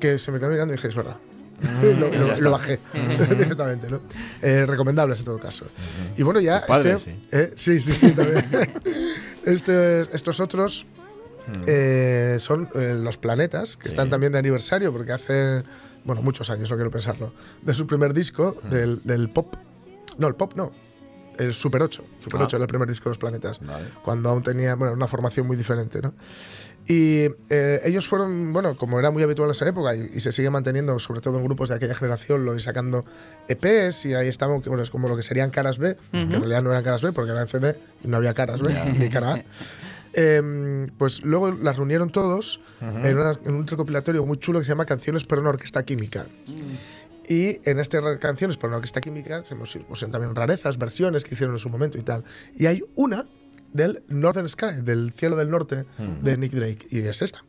que 0.00 0.18
se 0.18 0.32
me 0.32 0.38
quedó 0.38 0.48
mirando 0.48 0.72
y 0.72 0.76
dije, 0.76 0.88
es 0.88 0.94
verdad. 0.94 1.16
lo, 1.82 2.08
lo- 2.10 2.40
lo 2.40 2.50
bajé 2.50 2.78
directamente, 3.28 3.88
¿no? 3.90 4.00
Eh, 4.42 4.66
recomendables 4.66 5.18
en 5.20 5.24
todo 5.24 5.38
caso. 5.38 5.64
Y 6.16 6.22
bueno, 6.22 6.40
ya. 6.40 6.64
Padre, 6.66 6.92
este, 6.92 7.10
sí. 7.12 7.28
eh, 7.32 7.52
sí, 7.54 7.80
sí, 7.80 7.92
sí, 7.92 8.10
también. 8.12 8.44
Este- 9.44 10.00
estos 10.14 10.40
otros 10.40 10.86
eh, 11.66 12.36
son 12.40 12.68
eh, 12.74 12.98
los 13.00 13.16
planetas, 13.16 13.76
que 13.76 13.84
Sí. 13.84 13.88
están 13.90 14.10
también 14.10 14.32
de 14.32 14.38
aniversario, 14.40 14.92
porque 14.92 15.12
hace, 15.12 15.62
bueno, 16.04 16.20
muchos 16.22 16.50
años, 16.50 16.68
no 16.70 16.76
quiero 16.76 16.90
pensarlo, 16.90 17.32
de 17.62 17.72
su 17.74 17.86
primer 17.86 18.12
disco, 18.12 18.56
del, 18.70 19.02
del 19.04 19.28
pop. 19.28 19.54
No, 20.18 20.26
el 20.26 20.34
pop 20.34 20.54
no. 20.56 20.72
El 21.38 21.52
Super 21.52 21.82
8. 21.82 22.02
Super 22.18 22.40
Ah. 22.40 22.44
8 22.44 22.56
era 22.56 22.64
el 22.64 22.68
primer 22.68 22.88
disco 22.88 23.04
de 23.04 23.10
los 23.10 23.18
planetas. 23.18 23.60
Vale. 23.60 23.84
Cuando 24.02 24.30
aún 24.30 24.42
tenía, 24.42 24.74
bueno, 24.74 24.94
una 24.94 25.06
formación 25.06 25.46
muy 25.46 25.56
diferente, 25.56 26.00
¿no? 26.02 26.14
Y 26.88 27.28
eh, 27.50 27.80
ellos 27.84 28.06
fueron, 28.06 28.52
bueno, 28.52 28.76
como 28.76 28.98
era 29.00 29.10
muy 29.10 29.22
habitual 29.22 29.48
en 29.48 29.52
esa 29.52 29.68
época 29.68 29.96
y, 29.96 30.08
y 30.14 30.20
se 30.20 30.30
sigue 30.30 30.50
manteniendo, 30.50 30.96
sobre 31.00 31.20
todo 31.20 31.36
en 31.38 31.44
grupos 31.44 31.68
de 31.68 31.74
aquella 31.74 31.94
generación, 31.96 32.44
lo 32.44 32.54
y 32.54 32.60
sacando 32.60 33.04
EPs 33.48 34.04
y 34.06 34.14
ahí 34.14 34.28
estaban, 34.28 34.60
bueno, 34.62 34.82
es 34.82 34.90
como 34.90 35.08
lo 35.08 35.16
que 35.16 35.22
serían 35.24 35.50
caras 35.50 35.78
B, 35.78 35.96
que 36.12 36.18
en 36.18 36.30
realidad 36.30 36.62
no 36.62 36.70
eran 36.70 36.84
caras 36.84 37.02
B 37.02 37.12
porque 37.12 37.32
eran 37.32 37.48
CD 37.48 37.76
y 38.04 38.08
no 38.08 38.16
había 38.18 38.34
caras 38.34 38.60
B, 38.62 38.72
ni 38.98 39.08
cara 39.10 39.32
A. 39.34 39.42
Em, 40.18 40.88
pues 40.96 41.22
luego 41.24 41.50
las 41.50 41.76
reunieron 41.76 42.10
todos 42.10 42.60
en, 42.80 43.18
una- 43.18 43.38
en 43.44 43.54
un 43.54 43.66
recopilatorio 43.66 44.24
muy 44.24 44.38
chulo 44.38 44.60
que 44.60 44.64
se 44.64 44.70
llama 44.70 44.86
Canciones 44.86 45.24
para 45.24 45.40
una 45.40 45.50
orquesta 45.50 45.84
química. 45.84 46.26
Y 47.28 47.58
en 47.68 47.80
estas 47.80 48.02
canciones 48.18 48.56
para 48.56 48.68
una 48.68 48.76
orquesta 48.76 49.00
química 49.00 49.42
se 49.44 49.56
pusieron 49.56 50.12
también 50.12 50.34
rarezas, 50.34 50.78
versiones 50.78 51.24
que 51.24 51.34
hicieron 51.34 51.56
en 51.56 51.58
su 51.58 51.68
momento 51.68 51.98
y 51.98 52.02
tal. 52.02 52.22
Y 52.56 52.66
hay 52.66 52.84
una 52.94 53.26
del 53.76 54.02
Northern 54.08 54.48
Sky, 54.48 54.82
del 54.82 55.12
cielo 55.12 55.36
del 55.36 55.50
norte 55.50 55.84
de 56.22 56.36
Nick 56.36 56.52
Drake, 56.52 56.86
y 56.90 57.00
es 57.00 57.22
esta. 57.22 57.44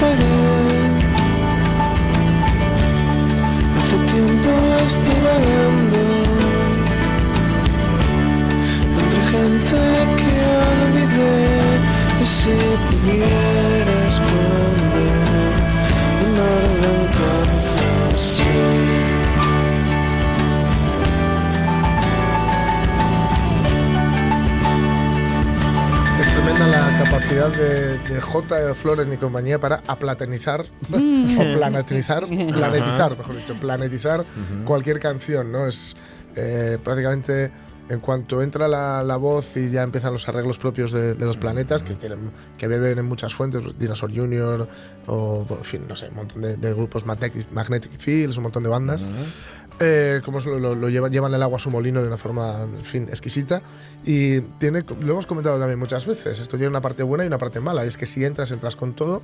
Me 0.00 0.33
J. 28.34 28.74
Floren 28.74 29.12
y 29.12 29.16
compañía 29.16 29.60
para 29.60 29.80
aplatanizar, 29.86 30.62
o 30.90 31.56
planetizar, 31.56 32.26
planetizar, 32.26 33.16
mejor 33.16 33.36
dicho, 33.36 33.54
planetizar 33.60 34.24
cualquier 34.64 34.98
canción, 34.98 35.52
¿no? 35.52 35.68
Es 35.68 35.94
eh, 36.34 36.78
prácticamente 36.82 37.52
en 37.88 38.00
cuanto 38.00 38.42
entra 38.42 38.66
la, 38.66 39.04
la 39.04 39.16
voz 39.16 39.56
y 39.56 39.70
ya 39.70 39.82
empiezan 39.82 40.12
los 40.12 40.26
arreglos 40.26 40.58
propios 40.58 40.90
de, 40.90 41.14
de 41.14 41.26
los 41.26 41.36
planetas, 41.36 41.84
que, 41.84 41.96
que, 41.96 42.12
que 42.58 42.66
beben 42.66 42.98
en 42.98 43.04
muchas 43.04 43.34
fuentes, 43.34 43.62
Dinosaur 43.78 44.12
Junior, 44.12 44.66
o, 45.06 45.46
en 45.50 45.64
fin, 45.64 45.84
no 45.86 45.94
sé, 45.94 46.08
un 46.08 46.16
montón 46.16 46.42
de, 46.42 46.56
de 46.56 46.74
grupos, 46.74 47.06
Magnetic, 47.06 47.52
Magnetic 47.52 47.98
Fields, 47.98 48.36
un 48.36 48.44
montón 48.44 48.64
de 48.64 48.68
bandas. 48.68 49.06
Eh, 49.80 50.20
como 50.24 50.38
lo, 50.40 50.58
lo- 50.60 50.74
lo 50.76 50.88
llevan, 50.88 51.10
llevan 51.12 51.34
el 51.34 51.42
agua 51.42 51.56
a 51.56 51.58
su 51.58 51.68
molino 51.70 52.00
de 52.00 52.06
una 52.06 52.16
forma, 52.16 52.62
en 52.62 52.84
fin, 52.84 53.06
exquisita. 53.08 53.60
Y 54.04 54.40
tiene, 54.40 54.84
lo 55.00 55.12
hemos 55.12 55.26
comentado 55.26 55.58
también 55.58 55.78
muchas 55.78 56.06
veces, 56.06 56.38
esto 56.40 56.56
tiene 56.56 56.68
una 56.68 56.80
parte 56.80 57.02
buena 57.02 57.24
y 57.24 57.26
una 57.26 57.38
parte 57.38 57.58
mala. 57.60 57.84
Es 57.84 57.96
que 57.98 58.06
si 58.06 58.24
entras, 58.24 58.50
entras 58.52 58.76
con 58.76 58.94
todo. 58.94 59.22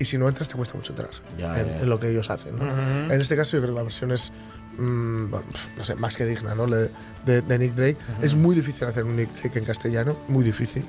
Y 0.00 0.04
si 0.04 0.16
no 0.18 0.28
entras, 0.28 0.48
te 0.48 0.54
cuesta 0.54 0.76
mucho 0.76 0.92
entrar 0.92 1.10
Ya, 1.36 1.58
en, 1.60 1.66
ya. 1.66 1.80
en 1.80 1.88
lo 1.88 1.98
que 1.98 2.10
ellos 2.10 2.30
hacen. 2.30 2.54
¿no? 2.56 3.12
En 3.12 3.20
este 3.20 3.34
caso, 3.34 3.56
yo 3.56 3.62
creo 3.62 3.74
que 3.74 3.78
la 3.78 3.82
versión 3.82 4.12
es, 4.12 4.30
mm, 4.78 5.30
bueno, 5.30 5.44
no 5.76 5.82
sé, 5.82 5.96
más 5.96 6.16
que 6.16 6.24
digna, 6.24 6.54
¿no? 6.54 6.66
Le- 6.66 6.90
De, 7.26 7.42
de 7.42 7.58
Nick 7.58 7.74
Drake. 7.74 7.96
Es 8.22 8.36
muy 8.36 8.54
difícil 8.54 8.86
hacer 8.86 9.02
un 9.04 9.16
Nick 9.16 9.30
Drake 9.40 9.58
en 9.58 9.64
castellano, 9.64 10.16
muy 10.28 10.44
difícil. 10.44 10.84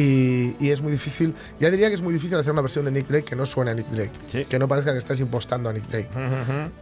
Y, 0.00 0.54
y 0.60 0.70
es 0.70 0.80
muy 0.80 0.92
difícil, 0.92 1.34
ya 1.58 1.70
diría 1.72 1.88
que 1.88 1.94
es 1.94 2.02
muy 2.02 2.14
difícil 2.14 2.38
hacer 2.38 2.52
una 2.52 2.62
versión 2.62 2.84
de 2.84 2.92
Nick 2.92 3.08
Drake 3.08 3.24
que 3.24 3.34
no 3.34 3.44
suene 3.44 3.72
a 3.72 3.74
Nick 3.74 3.88
Drake, 3.88 4.12
Sí. 4.28 4.44
que 4.44 4.56
no 4.56 4.68
parezca 4.68 4.92
que 4.92 4.98
estás 4.98 5.18
impostando 5.18 5.68
a 5.70 5.72
Nick 5.72 5.88
Drake. 5.88 6.08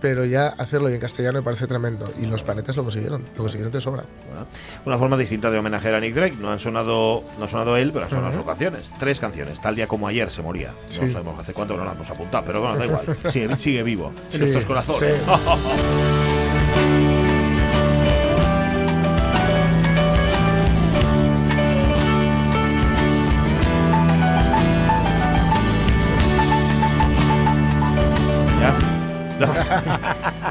Pero 0.02 0.26
ya 0.26 0.48
hacerlo 0.48 0.90
y 0.90 0.94
en 0.94 1.00
castellano 1.00 1.38
me 1.38 1.42
parece 1.42 1.66
tremendo. 1.66 2.12
Y 2.20 2.26
los 2.26 2.42
planetas 2.42 2.76
lo 2.76 2.82
consiguieron, 2.82 3.22
lo 3.34 3.38
consiguieron 3.42 3.72
de 3.72 3.80
sobra. 3.80 4.04
Bueno, 4.28 4.46
una 4.84 4.98
forma 4.98 5.16
distinta 5.16 5.50
de 5.50 5.58
homenajear 5.58 5.94
a 5.94 6.00
Nick 6.00 6.14
Drake. 6.14 6.36
No 6.38 6.50
han 6.52 6.58
sonado, 6.58 7.24
no 7.38 7.44
ha 7.46 7.48
sonado 7.48 7.78
él, 7.78 7.90
pero 7.90 8.04
han 8.04 8.10
sonado 8.10 8.32
sus 8.34 8.44
canciones. 8.44 8.92
Tres 8.98 9.18
canciones. 9.18 9.62
Tal 9.62 9.74
día 9.76 9.86
como 9.86 10.06
ayer 10.08 10.30
se 10.30 10.42
moría. 10.42 10.68
No 10.72 10.74
Sí. 10.92 11.08
sabemos 11.08 11.38
hace 11.40 11.54
cuánto 11.54 11.74
no 11.76 11.86
la 11.86 11.92
hemos 11.92 12.10
apuntado, 12.10 12.44
pero 12.44 12.60
bueno, 12.60 12.76
da 12.76 12.84
igual. 12.84 13.16
Sigue, 13.30 13.56
sigue 13.56 13.82
vivo 13.82 14.12
en 14.26 14.30
Sí, 14.30 14.38
nuestros 14.40 14.66
corazones. 14.66 15.14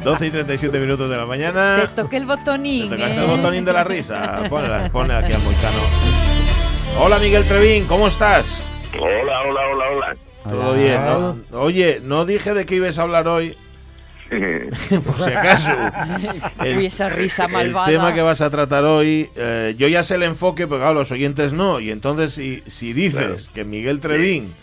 12 0.06 0.28
y 0.28 0.30
37 0.30 0.80
minutos 0.80 1.10
de 1.10 1.16
la 1.18 1.24
Te 1.24 1.28
mañana. 1.28 1.90
toqué 1.96 2.18
el 2.18 2.26
botonín. 2.26 2.90
Te 2.90 2.96
tocaste 2.96 3.20
¿eh? 3.20 3.24
el 3.24 3.28
botonín 3.28 3.66
de 3.66 3.74
la 3.74 3.84
risa. 3.84 4.44
Ponle, 4.50 4.90
ponle 4.92 5.16
aquí 5.16 5.34
al 5.34 5.42
moicano. 5.42 5.80
Hola 7.00 7.18
Miguel 7.18 7.44
Trevín, 7.46 7.86
¿cómo 7.88 8.08
estás? 8.08 8.62
Hola, 9.00 9.42
hola, 9.42 9.62
hola, 9.74 9.86
hola. 9.90 10.18
Todo 10.48 10.74
bien, 10.76 11.02
¿no? 11.04 11.60
Oye, 11.60 12.02
no 12.04 12.24
dije 12.24 12.54
de 12.54 12.68
qué 12.68 12.76
ibas 12.76 13.00
a 13.00 13.02
hablar 13.02 13.28
hoy, 13.28 13.58
por 15.06 15.22
si 15.24 15.32
acaso. 15.32 15.72
Uy, 16.60 16.86
esa 16.86 17.10
risa 17.10 17.48
malvada. 17.48 17.88
El 17.88 17.96
tema 17.96 18.14
que 18.14 18.22
vas 18.22 18.42
a 18.42 18.52
tratar 18.52 18.84
hoy, 18.84 19.32
eh, 19.36 19.74
yo 19.76 19.88
ya 19.88 20.04
sé 20.04 20.16
el 20.16 20.24
enfoque, 20.24 20.68
pero 20.68 20.82
claro, 20.82 20.94
los 20.94 21.12
oyentes 21.12 21.52
no. 21.52 21.80
Y 21.80 21.90
entonces, 21.90 22.32
si, 22.34 22.62
si 22.68 22.94
dices 22.94 23.50
que 23.56 23.64
Miguel 23.64 24.00
Trevín 24.02 24.54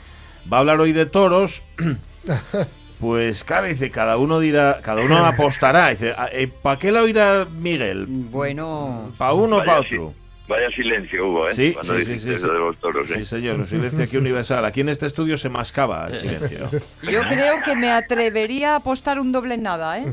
va 0.50 0.58
a 0.58 0.60
hablar 0.60 0.80
hoy 0.80 0.92
de 0.92 1.06
toros, 1.06 1.64
pues 3.02 3.42
claro, 3.42 3.66
dice, 3.66 3.90
cada 3.90 4.16
uno 4.16 4.38
dirá, 4.38 4.78
cada 4.80 5.02
uno 5.02 5.26
apostará. 5.26 5.88
Dice, 5.88 6.14
¿para 6.62 6.78
qué 6.78 6.92
la 6.92 7.02
oirá 7.02 7.44
Miguel? 7.44 8.06
Bueno, 8.06 9.12
¿Para 9.18 9.32
uno 9.32 9.56
o 9.56 9.64
para 9.64 9.80
otro? 9.80 10.14
Vaya 10.46 10.70
silencio 10.70 11.26
hubo, 11.26 11.48
¿eh? 11.48 11.52
Sí, 11.52 11.72
Cuando 11.72 11.96
sí, 11.96 12.04
sí, 12.04 12.06
dijiste 12.12 12.28
sí, 12.28 12.34
eso 12.36 12.46
sí. 12.46 12.52
de 12.52 12.58
los 12.60 12.76
toros, 12.78 13.10
¿eh? 13.10 13.14
Sí, 13.16 13.24
señor, 13.24 13.56
un 13.58 13.66
silencio 13.66 14.04
aquí 14.04 14.16
universal. 14.16 14.64
Aquí 14.64 14.82
en 14.82 14.88
este 14.90 15.06
estudio 15.06 15.36
se 15.36 15.48
mascaba 15.48 16.06
el 16.06 16.14
silencio. 16.14 16.68
yo 17.02 17.22
creo 17.22 17.60
que 17.64 17.74
me 17.74 17.90
atrevería 17.90 18.74
a 18.74 18.76
apostar 18.76 19.18
un 19.18 19.32
doble 19.32 19.54
en 19.54 19.64
nada, 19.64 19.98
¿eh? 19.98 20.04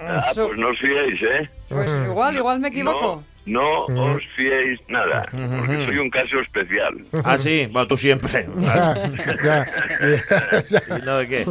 Ah, 0.00 0.20
pues 0.36 0.58
no 0.58 0.68
os 0.68 0.78
fiéis, 0.78 1.20
¿eh? 1.22 1.50
Pues 1.68 1.90
igual, 2.06 2.36
igual 2.36 2.60
me 2.60 2.68
equivoco. 2.68 3.24
No, 3.44 3.88
no 3.88 4.14
os 4.14 4.22
fiéis 4.36 4.78
nada, 4.88 5.26
porque 5.32 5.84
soy 5.86 5.98
un 5.98 6.10
caso 6.10 6.38
especial. 6.38 7.04
Ah, 7.24 7.36
sí, 7.36 7.68
bueno, 7.72 7.88
tú 7.88 7.96
siempre. 7.96 8.46
Ya, 8.60 8.94
ya, 9.42 10.62
ya. 10.62 10.98
¿Y 10.98 11.02
no 11.02 11.18
de 11.18 11.28
qué? 11.28 11.46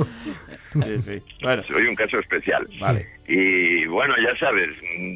Sí, 0.73 0.99
sí. 0.99 1.23
Bueno, 1.41 1.63
Soy 1.63 1.85
un 1.87 1.95
caso 1.95 2.19
especial. 2.19 2.67
vale. 2.79 3.07
Y 3.27 3.85
bueno, 3.87 4.13
ya 4.17 4.35
sabes, 4.37 4.69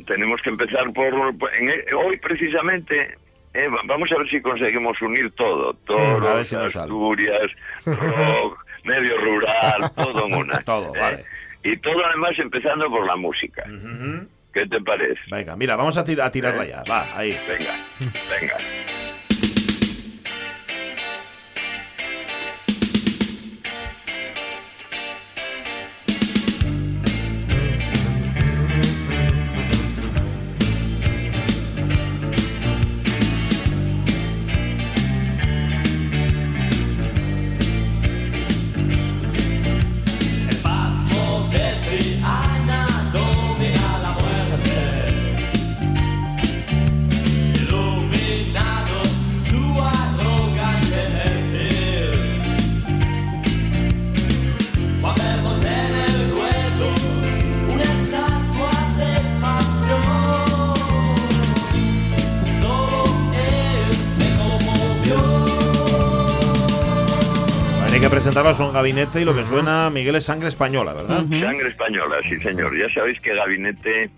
tenemos 0.05 0.41
que 0.41 0.49
empezar 0.49 0.91
por... 0.93 1.13
en 1.59 1.69
e- 1.69 1.93
hoy 1.93 2.17
precisamente 2.17 3.15
eh, 3.53 3.67
va- 3.67 3.81
vamos 3.85 4.11
a 4.11 4.17
ver 4.17 4.29
si 4.29 4.41
conseguimos 4.41 5.01
unir 5.01 5.31
todo. 5.31 5.73
Toros, 5.85 6.47
si. 6.47 6.55
Asturias, 6.55 7.51
rock, 7.85 8.65
medio 8.83 9.17
rural, 9.17 9.91
todo 9.95 10.27
en 10.27 10.33
una. 10.35 10.57
Todo, 10.65 10.95
¿eh? 10.95 10.99
vale. 10.99 11.23
Y 11.63 11.77
todo 11.77 12.05
además 12.05 12.37
empezando 12.37 12.87
por 12.89 13.07
la 13.07 13.15
música. 13.15 13.63
¿Qué 14.53 14.67
te 14.67 14.79
parece? 14.81 15.19
Venga, 15.31 15.55
mira, 15.55 15.75
vamos 15.75 15.97
a, 15.97 16.03
tir- 16.05 16.21
a 16.21 16.29
tirarla 16.31 16.63
ya. 16.65 16.83
Va, 16.89 17.17
ahí. 17.17 17.37
Venga, 17.47 17.73
venga. 18.29 18.57
Gabinete 68.85 69.21
y 69.21 69.25
lo 69.25 69.33
que 69.33 69.43
suena, 69.43 69.89
Miguel, 69.89 70.15
es 70.15 70.25
sangre 70.25 70.47
española, 70.47 70.93
¿verdad? 70.93 71.17
Sangre 71.39 71.69
española, 71.69 72.17
sí 72.29 72.37
señor. 72.41 72.77
Ya 72.77 72.87
sabéis 72.93 73.19
que 73.19 73.33
Gabinete, 73.33 74.09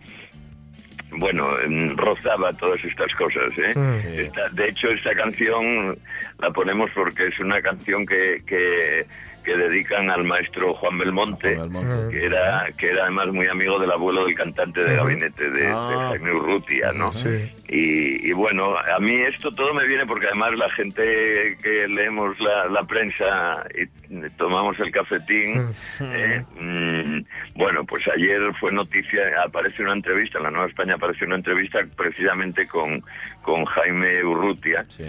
bueno, 1.11 1.57
em, 1.61 1.95
rozaba 1.95 2.51
todas 2.53 2.83
estas 2.83 3.13
cosas. 3.13 3.47
¿eh? 3.57 3.73
Sí. 4.01 4.21
Esta- 4.23 4.49
de 4.49 4.67
hecho, 4.69 4.89
esta 4.89 5.15
canción 5.15 5.97
la 6.39 6.51
ponemos 6.51 6.91
porque 6.93 7.27
es 7.27 7.39
una 7.39 7.61
canción 7.61 8.05
que, 8.05 8.37
que, 8.45 9.05
que 9.47 9.55
dedican 9.55 10.09
al 10.09 10.25
maestro 10.25 10.73
Juan 10.73 10.97
Belmonte, 10.97 11.55
Juan 11.55 11.71
Belmonte. 11.71 12.11
que 12.19 12.25
era 12.25 12.67
que 12.77 12.89
era 12.89 13.03
además 13.03 13.29
muy 13.31 13.47
amigo 13.47 13.79
del 13.79 13.91
abuelo 13.91 14.25
del 14.25 14.35
cantante 14.35 14.83
de 14.83 14.93
Gabinete, 14.97 15.49
de, 15.51 15.61
de 15.61 15.67
Ah. 15.71 16.07
Jaime 16.09 16.33
Urrutia, 16.33 16.91
¿no? 16.91 17.07
Sí. 17.13 17.49
Y, 17.69 18.29
y 18.29 18.33
bueno, 18.33 18.75
a 18.77 18.99
mí 18.99 19.15
esto 19.21 19.49
todo 19.53 19.73
me 19.73 19.85
viene 19.87 20.05
porque 20.05 20.25
además 20.27 20.51
la 20.57 20.69
gente 20.71 21.57
que 21.63 21.87
leemos 21.87 22.37
la, 22.41 22.65
la 22.65 22.83
prensa 22.83 23.65
y 23.73 24.29
tomamos 24.37 24.77
el 24.81 24.91
cafetín, 24.91 25.69
eh, 26.01 26.43
mm, 26.59 27.21
bueno, 27.57 27.85
pues 27.85 28.03
ayer 28.09 28.41
fue 28.59 28.73
noticia, 28.73 29.21
aparece 29.45 29.81
una 29.81 29.93
entrevista, 29.93 30.39
en 30.39 30.43
la 30.43 30.51
Nueva 30.51 30.67
España 30.67 30.95
apareció 30.95 31.25
una 31.25 31.37
entrevista 31.37 31.79
precisamente 31.95 32.67
con, 32.67 33.01
con 33.43 33.63
Jaime 33.63 34.23
Urrutia, 34.25 34.83
Sí. 34.89 35.03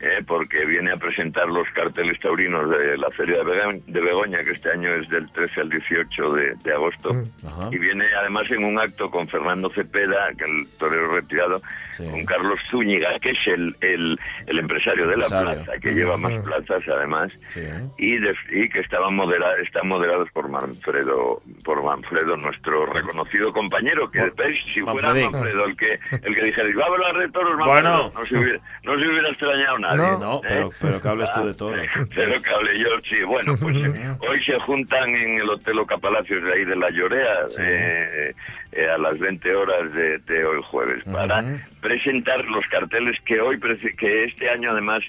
Eh, 0.00 0.22
porque 0.26 0.64
viene 0.66 0.92
a 0.92 0.96
presentar 0.96 1.46
los 1.48 1.68
carteles 1.70 2.18
taurinos 2.20 2.68
de 2.70 2.98
la 2.98 3.10
Feria 3.10 3.38
de, 3.38 3.44
Bego- 3.44 3.82
de 3.86 4.00
Begoña, 4.00 4.42
que 4.44 4.50
este 4.52 4.70
año 4.70 4.92
es 4.94 5.08
del 5.08 5.30
13 5.32 5.60
al 5.62 5.70
18 5.70 6.32
de, 6.32 6.54
de 6.62 6.72
agosto. 6.72 7.10
Ajá. 7.46 7.68
Y 7.72 7.78
viene 7.78 8.04
además 8.20 8.50
en 8.50 8.64
un 8.64 8.78
acto 8.78 9.10
con 9.10 9.28
Fernando 9.28 9.70
Cepeda, 9.70 10.28
que 10.36 10.44
el 10.44 10.66
torero 10.78 11.14
retirado, 11.14 11.62
Sí. 11.94 12.08
con 12.10 12.24
Carlos 12.24 12.60
Zúñiga, 12.70 13.18
que 13.20 13.30
es 13.30 13.46
el, 13.46 13.74
el, 13.80 14.18
el 14.46 14.58
empresario 14.58 15.06
de 15.06 15.16
la 15.16 15.24
Empresario. 15.24 15.64
plaza, 15.64 15.80
que 15.80 15.90
lleva 15.92 16.16
más 16.16 16.38
plazas 16.40 16.82
además, 16.88 17.32
Sí. 17.50 17.60
y, 17.98 18.18
de- 18.18 18.34
y 18.50 18.68
que 18.68 18.80
estaban 18.80 19.14
modera, 19.14 19.46
están 19.62 19.88
moderados 19.88 20.28
por 20.32 20.48
Manfredo, 20.48 21.40
por 21.64 21.82
Manfredo, 21.82 22.36
nuestro 22.36 22.86
reconocido 22.86 23.52
compañero, 23.52 24.10
que 24.10 24.30
¿veis? 24.36 24.58
si 24.74 24.80
fuera 24.80 25.08
Manfredín. 25.08 25.32
Manfredo 25.32 25.64
el 25.66 25.76
que, 25.76 25.98
el 26.22 26.34
que 26.34 26.44
dijera, 26.44 26.68
va 26.78 26.84
a 26.84 26.86
hablar 26.88 27.18
de 27.18 27.28
toros, 27.30 27.56
Manfredo", 27.56 27.70
Bueno. 27.72 28.12
no, 28.14 28.26
se 28.26 28.36
hubiera, 28.36 28.58
no 28.82 28.98
se 29.00 29.08
hubiera 29.08 29.28
extrañado 29.30 29.78
nadie. 29.78 29.96
No. 29.98 30.18
No, 30.18 30.36
¿eh? 30.38 30.40
pero, 30.48 30.70
pero 30.80 31.00
que 31.02 31.08
hables 31.08 31.32
tú 31.34 31.46
de 31.46 31.54
todo. 31.54 31.72
Pero 32.14 32.42
que 32.42 32.50
hable 32.50 32.78
yo, 32.78 32.88
sí. 33.08 33.22
Bueno, 33.24 33.56
pues 33.60 33.76
hoy 34.28 34.44
se 34.44 34.58
juntan 34.60 35.14
en 35.14 35.40
el 35.40 35.48
Hotel 35.50 35.78
Oca 35.78 35.96
Palacios 35.98 36.42
de 36.44 36.52
ahí 36.52 36.64
de 36.64 36.76
La 36.76 36.90
Llorea 36.90 37.48
Sí. 37.50 37.60
eh, 37.62 38.34
eh, 38.76 38.90
a 38.90 38.98
las 38.98 39.18
20 39.18 39.54
horas 39.54 39.92
de, 39.92 40.18
de 40.18 40.44
hoy 40.44 40.60
jueves 40.62 41.04
para 41.04 41.44
presentar 41.80 42.44
los 42.46 42.66
carteles 42.66 43.20
que 43.24 43.40
hoy, 43.40 43.58
que 43.96 44.24
este 44.24 44.50
año 44.50 44.72
además 44.72 45.02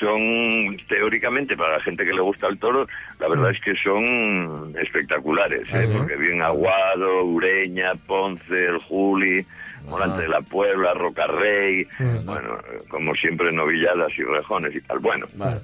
son 0.00 0.76
teóricamente 0.88 1.56
para 1.56 1.76
la 1.76 1.82
gente 1.84 2.04
que 2.04 2.12
le 2.12 2.20
gusta 2.20 2.48
el 2.48 2.58
toro, 2.58 2.86
la 3.20 3.28
verdad 3.28 3.50
es 3.50 3.60
que 3.60 3.76
son 3.76 4.74
espectaculares, 4.80 5.68
¿eh? 5.72 5.88
porque 5.96 6.16
bien 6.16 6.42
Aguado, 6.42 7.24
Ureña, 7.24 7.94
Ponce, 8.06 8.66
el 8.66 8.78
Juli, 8.78 9.46
Morante 9.88 10.22
de 10.22 10.28
la 10.28 10.40
Puebla, 10.40 10.94
Rocarrey, 10.94 11.86
bueno, 12.24 12.58
como 12.88 13.14
siempre 13.14 13.52
novilladas 13.52 14.12
y 14.18 14.22
rejones 14.22 14.74
y 14.74 14.80
tal. 14.80 14.98
Bueno, 14.98 15.26
Vale. 15.34 15.60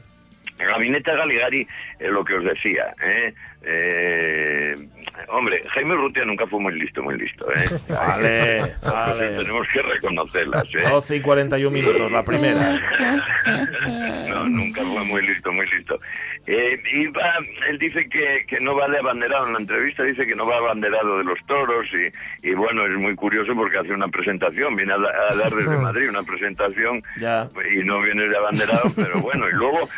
gabinete 0.58 1.14
Galigari, 1.14 1.66
eh, 1.98 2.08
lo 2.08 2.24
que 2.24 2.34
os 2.34 2.44
decía, 2.44 2.94
¿eh? 3.02 3.34
Eh, 3.62 4.76
hombre, 5.28 5.62
Jaime 5.74 5.94
Urrutia 5.94 6.24
nunca 6.24 6.46
fue 6.46 6.60
muy 6.60 6.78
listo, 6.78 7.02
muy 7.02 7.18
listo, 7.18 7.46
¿eh? 7.52 7.68
Vale, 7.88 8.62
vale. 8.84 9.28
Tenemos 9.36 9.66
que 9.72 9.82
reconocerlas, 9.82 10.64
¿eh? 10.74 10.88
12 10.88 11.16
y 11.16 11.20
41 11.20 11.70
minutos, 11.70 12.10
la 12.10 12.24
primera. 12.24 12.80
No, 14.28 14.46
nunca 14.48 14.82
fue 14.82 15.04
muy 15.04 15.22
listo, 15.26 15.50
muy 15.52 15.66
listo. 15.66 15.98
Eh, 16.46 16.80
y 16.94 17.06
va, 17.08 17.34
él 17.68 17.78
dice 17.78 18.08
que, 18.08 18.44
que 18.46 18.60
no 18.60 18.74
va 18.74 18.88
de 18.88 18.98
abanderado 18.98 19.46
en 19.46 19.52
la 19.54 19.58
entrevista, 19.58 20.02
dice 20.02 20.26
que 20.26 20.34
no 20.34 20.46
va 20.46 20.56
abanderado 20.56 21.18
de 21.18 21.24
los 21.24 21.38
toros 21.46 21.86
y, 21.92 22.48
y 22.48 22.54
bueno, 22.54 22.86
es 22.86 22.96
muy 22.96 23.14
curioso 23.14 23.54
porque 23.54 23.78
hace 23.78 23.92
una 23.92 24.08
presentación, 24.08 24.74
viene 24.76 24.92
a, 24.94 24.98
da- 24.98 25.12
a 25.30 25.34
dar 25.36 25.50
desde 25.52 25.76
Madrid 25.76 26.08
una 26.08 26.22
presentación 26.22 27.02
Ya. 27.18 27.48
y 27.74 27.84
no 27.84 28.00
viene 28.00 28.28
de 28.28 28.36
abanderado, 28.36 28.90
pero 28.96 29.20
bueno, 29.20 29.46
y 29.48 29.52
luego 29.52 29.88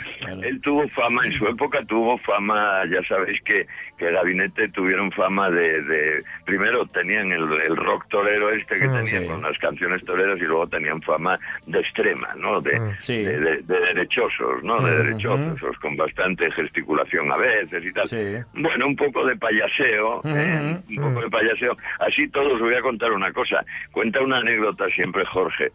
él 0.42 0.60
tuvo 0.60 0.88
fama, 0.88 1.24
en 1.26 1.32
su 1.34 1.46
época 1.46 1.84
tuvo 1.84 2.18
fama, 2.18 2.82
ya 2.90 3.02
sabéis 3.06 3.40
que, 3.42 3.66
que 3.96 4.08
el 4.08 4.14
gabinete 4.14 4.68
tuvieron 4.70 4.99
fama 5.12 5.50
de, 5.50 5.82
de 5.82 6.22
primero 6.44 6.84
tenían 6.86 7.32
el, 7.32 7.50
el 7.62 7.76
rock 7.76 8.06
torero 8.08 8.50
este 8.50 8.78
que 8.78 8.88
Mm, 8.88 9.04
tenían 9.04 9.22
sí. 9.22 9.28
con 9.28 9.42
las 9.42 9.56
canciones 9.58 10.04
toreras 10.04 10.38
y 10.38 10.42
luego 10.44 10.66
tenían 10.66 11.00
fama 11.02 11.38
de 11.66 11.78
extrema, 11.80 12.34
¿no? 12.36 12.60
De, 12.60 12.78
Mm. 12.80 12.96
Sí. 12.98 13.24
de, 13.24 13.38
de- 13.38 13.62
de 13.62 13.80
derechosos, 13.80 14.62
¿no? 14.62 14.80
De 14.82 14.92
Ujú. 14.94 15.02
derechosos, 15.04 15.78
con 15.78 15.96
bastante 15.96 16.50
gesticulación 16.50 17.30
a 17.30 17.36
veces 17.36 17.84
y 17.84 17.92
tal. 17.92 18.08
Sí. 18.08 18.36
Bueno, 18.54 18.86
un 18.86 18.96
poco 18.96 19.24
de 19.26 19.36
payaseo, 19.36 20.22
¿eh? 20.24 20.80
Ujú. 20.88 21.02
un 21.02 21.12
poco 21.14 21.20
de 21.24 21.30
payaseo. 21.30 21.76
Así 22.00 22.26
todos 22.28 22.54
os 22.54 22.60
voy 22.60 22.74
a 22.74 22.80
contar 22.80 23.12
una 23.12 23.32
cosa. 23.32 23.64
Cuenta 23.92 24.20
una 24.22 24.38
anécdota 24.38 24.88
siempre 24.90 25.24
Jorge, 25.26 25.70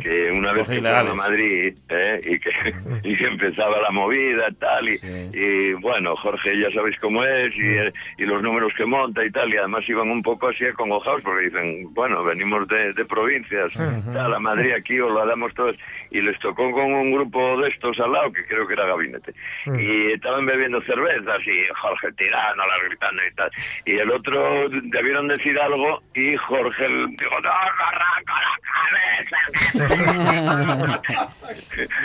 que 0.00 0.30
una 0.32 0.52
vez 0.52 0.68
que 0.68 0.80
fueron 0.80 1.08
a 1.08 1.14
Madrid 1.14 1.74
¿eh? 1.88 2.20
y, 2.24 2.38
que, 2.38 2.50
y 3.02 3.16
que 3.16 3.26
empezaba 3.26 3.80
la 3.80 3.90
movida 3.90 4.48
tal 4.58 4.88
y, 4.88 4.98
y 5.32 5.72
bueno, 5.74 6.14
Jorge 6.16 6.58
ya 6.58 6.70
sabéis 6.72 6.98
cómo 7.00 7.24
es 7.24 7.54
y, 7.56 8.22
y 8.22 8.26
los 8.26 8.42
números 8.42 8.59
que 8.68 8.84
monta 8.84 9.24
y 9.24 9.30
tal 9.30 9.52
y 9.52 9.56
además 9.56 9.88
iban 9.88 10.10
un 10.10 10.22
poco 10.22 10.48
así 10.48 10.64
acongojados 10.64 11.22
porque 11.22 11.46
dicen, 11.46 11.92
bueno, 11.94 12.22
venimos 12.24 12.66
de, 12.68 12.92
de 12.92 13.04
provincias, 13.04 13.72
tal, 14.12 14.34
a 14.34 14.38
Madrid 14.38 14.72
aquí 14.72 15.00
os 15.00 15.12
lo 15.12 15.24
damos 15.26 15.54
todos 15.54 15.76
y 16.10 16.20
les 16.20 16.38
tocó 16.40 16.70
con 16.72 16.92
un 16.92 17.12
grupo 17.12 17.60
de 17.60 17.68
estos 17.70 17.98
al 18.00 18.12
lado 18.12 18.32
que 18.32 18.44
creo 18.46 18.66
que 18.66 18.74
era 18.74 18.86
gabinete. 18.86 19.32
Y 19.78 20.12
estaban 20.12 20.44
bebiendo 20.46 20.80
cervezas 20.82 21.38
y 21.46 21.66
Jorge 21.74 22.12
tirándolas 22.12 22.78
gritando 22.88 23.22
y 23.26 23.34
tal. 23.34 23.50
Y 23.84 23.92
el 23.98 24.10
otro 24.10 24.68
debieron 24.70 25.28
decir 25.28 25.58
algo 25.60 26.02
y 26.14 26.36
Jorge 26.36 26.86
dijo, 26.88 27.40
no, 27.40 27.48
no 27.50 27.50
arranco 27.52 28.32
la 28.42 28.58
cabeza 28.70 29.36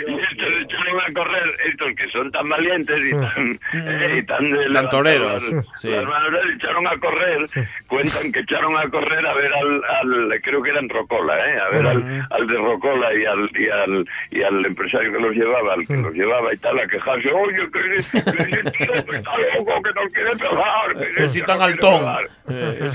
y 0.06 0.14
estos 0.20 0.52
echaron 0.62 1.00
a 1.00 1.12
correr, 1.12 1.54
estos 1.66 1.94
que 1.96 2.08
son 2.08 2.30
tan 2.32 2.48
valientes 2.48 2.98
y 3.04 3.10
tan, 3.12 3.58
eh, 3.74 4.16
y 4.18 4.22
tan, 4.24 4.50
de 4.52 4.88
toreros, 4.90 5.42
las- 5.52 5.64
sí. 5.80 5.90
las 5.90 6.04
manos, 6.04 6.32
echaron 6.54 6.86
a 6.86 6.96
correr, 6.98 7.46
cuentan 7.86 8.32
que 8.32 8.40
echaron 8.40 8.76
a 8.76 8.88
correr 8.88 9.26
a 9.26 9.34
ver 9.34 9.52
al, 9.54 9.82
al 9.84 10.40
creo 10.42 10.62
que 10.62 10.70
era 10.70 10.80
en 10.80 10.88
Rocola, 10.88 11.34
¿eh? 11.48 11.58
a 11.60 11.68
ver 11.70 11.86
al, 11.86 12.26
al 12.30 12.46
de 12.46 12.56
Rocola 12.56 13.14
y 13.14 13.24
al, 13.24 13.50
y 13.54 13.68
al 13.68 13.95
y 14.30 14.42
al 14.42 14.64
empresario 14.64 15.12
que 15.12 15.18
los 15.20 15.34
llevaba, 15.34 15.74
al 15.74 15.86
que 15.86 15.96
los 15.96 16.14
llevaba 16.14 16.52
y 16.52 16.56
tal, 16.58 16.78
a 16.78 16.86
quejarse, 16.86 17.30
oye, 17.32 17.70
que, 17.72 17.96
está 17.96 19.38
loco, 19.56 19.82
que 19.82 19.92
nos 19.92 20.12
quiere 20.12 20.36
pegar, 20.36 20.94
que, 20.98 21.14
Que 21.14 21.24
ese 21.24 21.28
si 21.28 21.34
tío 21.38 21.44
tan 21.46 21.58
nos 21.58 21.72
quiere 21.72 21.88
altón. 21.88 22.00
pegar". 22.00 22.26
Eh, 22.48 22.90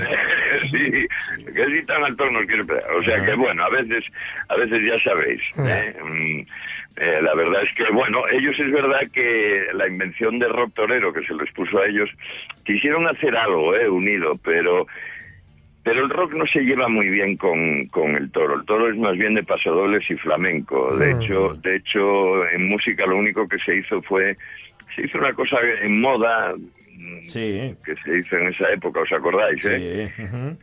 sí, 0.70 1.52
que 1.52 1.64
si 1.64 1.86
tan 1.86 2.04
altón 2.04 2.32
nos 2.32 2.46
quiere 2.46 2.64
pegar. 2.64 2.90
O 2.92 3.02
sea 3.02 3.24
que 3.24 3.34
bueno, 3.34 3.64
a 3.64 3.68
veces, 3.70 4.04
a 4.48 4.56
veces 4.56 4.80
ya 4.86 4.98
sabéis. 5.02 5.42
¿eh? 5.58 5.94
Mm, 6.02 6.40
eh, 6.96 7.22
la 7.22 7.34
verdad 7.34 7.62
es 7.62 7.74
que, 7.74 7.90
bueno, 7.92 8.22
ellos 8.30 8.58
es 8.58 8.70
verdad 8.70 9.00
que 9.12 9.66
la 9.72 9.88
invención 9.88 10.38
de 10.38 10.48
rock 10.48 10.74
torero 10.74 11.12
que 11.12 11.24
se 11.24 11.34
les 11.34 11.50
puso 11.52 11.78
a 11.78 11.86
ellos, 11.86 12.10
quisieron 12.64 13.06
hacer 13.08 13.36
algo, 13.36 13.74
eh, 13.74 13.88
unido, 13.88 14.38
pero 14.44 14.86
Pero 15.84 16.04
el 16.04 16.10
rock 16.10 16.34
no 16.34 16.46
se 16.46 16.60
lleva 16.60 16.88
muy 16.88 17.08
bien 17.08 17.36
con, 17.36 17.86
con 17.86 18.14
el 18.14 18.30
toro. 18.30 18.54
El 18.54 18.64
toro 18.64 18.88
es 18.88 18.96
más 18.96 19.16
bien 19.16 19.34
de 19.34 19.42
pasodobles 19.42 20.08
y 20.10 20.14
flamenco. 20.16 20.96
De 20.96 21.12
Mm. 21.14 21.22
hecho, 21.22 21.54
de 21.62 21.76
hecho, 21.76 22.48
en 22.50 22.68
música 22.68 23.04
lo 23.06 23.16
único 23.16 23.48
que 23.48 23.58
se 23.58 23.76
hizo 23.78 24.00
fue 24.02 24.36
se 24.94 25.06
hizo 25.06 25.18
una 25.18 25.32
cosa 25.32 25.56
en 25.82 26.00
moda 26.00 26.54
Sí. 27.28 27.74
que 27.84 27.94
se 28.04 28.18
hizo 28.18 28.36
en 28.36 28.48
esa 28.48 28.70
época, 28.72 29.00
¿os 29.00 29.12
acordáis? 29.12 29.64
eh? 29.66 30.12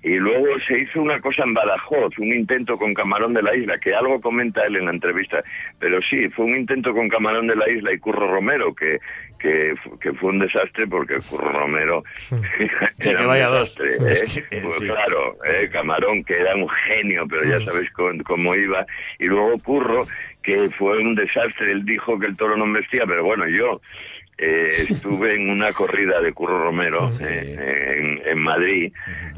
Y 0.03 0.15
luego 0.17 0.59
se 0.67 0.79
hizo 0.79 1.01
una 1.01 1.19
cosa 1.19 1.43
en 1.43 1.53
Badajoz, 1.53 2.17
un 2.19 2.33
intento 2.33 2.77
con 2.77 2.93
Camarón 2.93 3.33
de 3.33 3.41
la 3.41 3.55
Isla, 3.55 3.77
que 3.79 3.93
algo 3.93 4.19
comenta 4.21 4.65
él 4.65 4.77
en 4.77 4.85
la 4.85 4.91
entrevista, 4.91 5.43
pero 5.79 6.01
sí, 6.01 6.27
fue 6.29 6.45
un 6.45 6.55
intento 6.57 6.93
con 6.93 7.09
Camarón 7.09 7.47
de 7.47 7.55
la 7.55 7.69
Isla 7.69 7.93
y 7.93 7.99
Curro 7.99 8.31
Romero, 8.31 8.73
que, 8.75 8.99
que, 9.39 9.75
fu- 9.83 9.97
que 9.99 10.13
fue 10.13 10.29
un 10.31 10.39
desastre 10.39 10.87
porque 10.87 11.17
Curro 11.29 11.51
Romero 11.51 12.03
Sí, 12.29 13.09
era 13.09 13.17
que 13.17 13.23
un 13.23 13.27
vaya 13.27 13.47
dos. 13.47 13.75
desastre, 13.75 14.11
Es 14.13 14.37
¿eh? 14.37 14.45
que, 14.49 14.57
eh, 14.57 14.61
Pues 14.63 14.75
sí. 14.75 14.85
Claro, 14.87 15.37
eh, 15.45 15.69
Camarón, 15.71 16.23
que 16.23 16.35
era 16.37 16.55
un 16.55 16.69
genio, 16.69 17.25
pero 17.29 17.43
ya 17.43 17.63
sabéis 17.65 17.89
con- 17.91 18.19
cómo 18.19 18.55
iba, 18.55 18.85
y 19.19 19.25
luego 19.25 19.57
Curro, 19.59 20.05
que 20.43 20.69
fue 20.77 20.97
un 20.99 21.15
desastre, 21.15 21.71
él 21.71 21.83
dijo 21.85 22.17
que 22.19 22.27
el 22.27 22.37
toro 22.37 22.55
no 22.57 22.71
vestía, 22.71 23.05
pero 23.05 23.23
bueno, 23.23 23.47
yo... 23.47 23.81
eh, 24.39 24.67
estuve 24.89 25.35
en 25.35 25.49
una 25.49 25.71
corrida 25.73 26.21
de 26.21 26.31
Curro 26.33 26.63
Romero 26.63 27.11
Sí. 27.13 27.23
eh, 27.27 27.95
en, 27.97 28.21
en 28.27 28.39
Madrid 28.39 28.91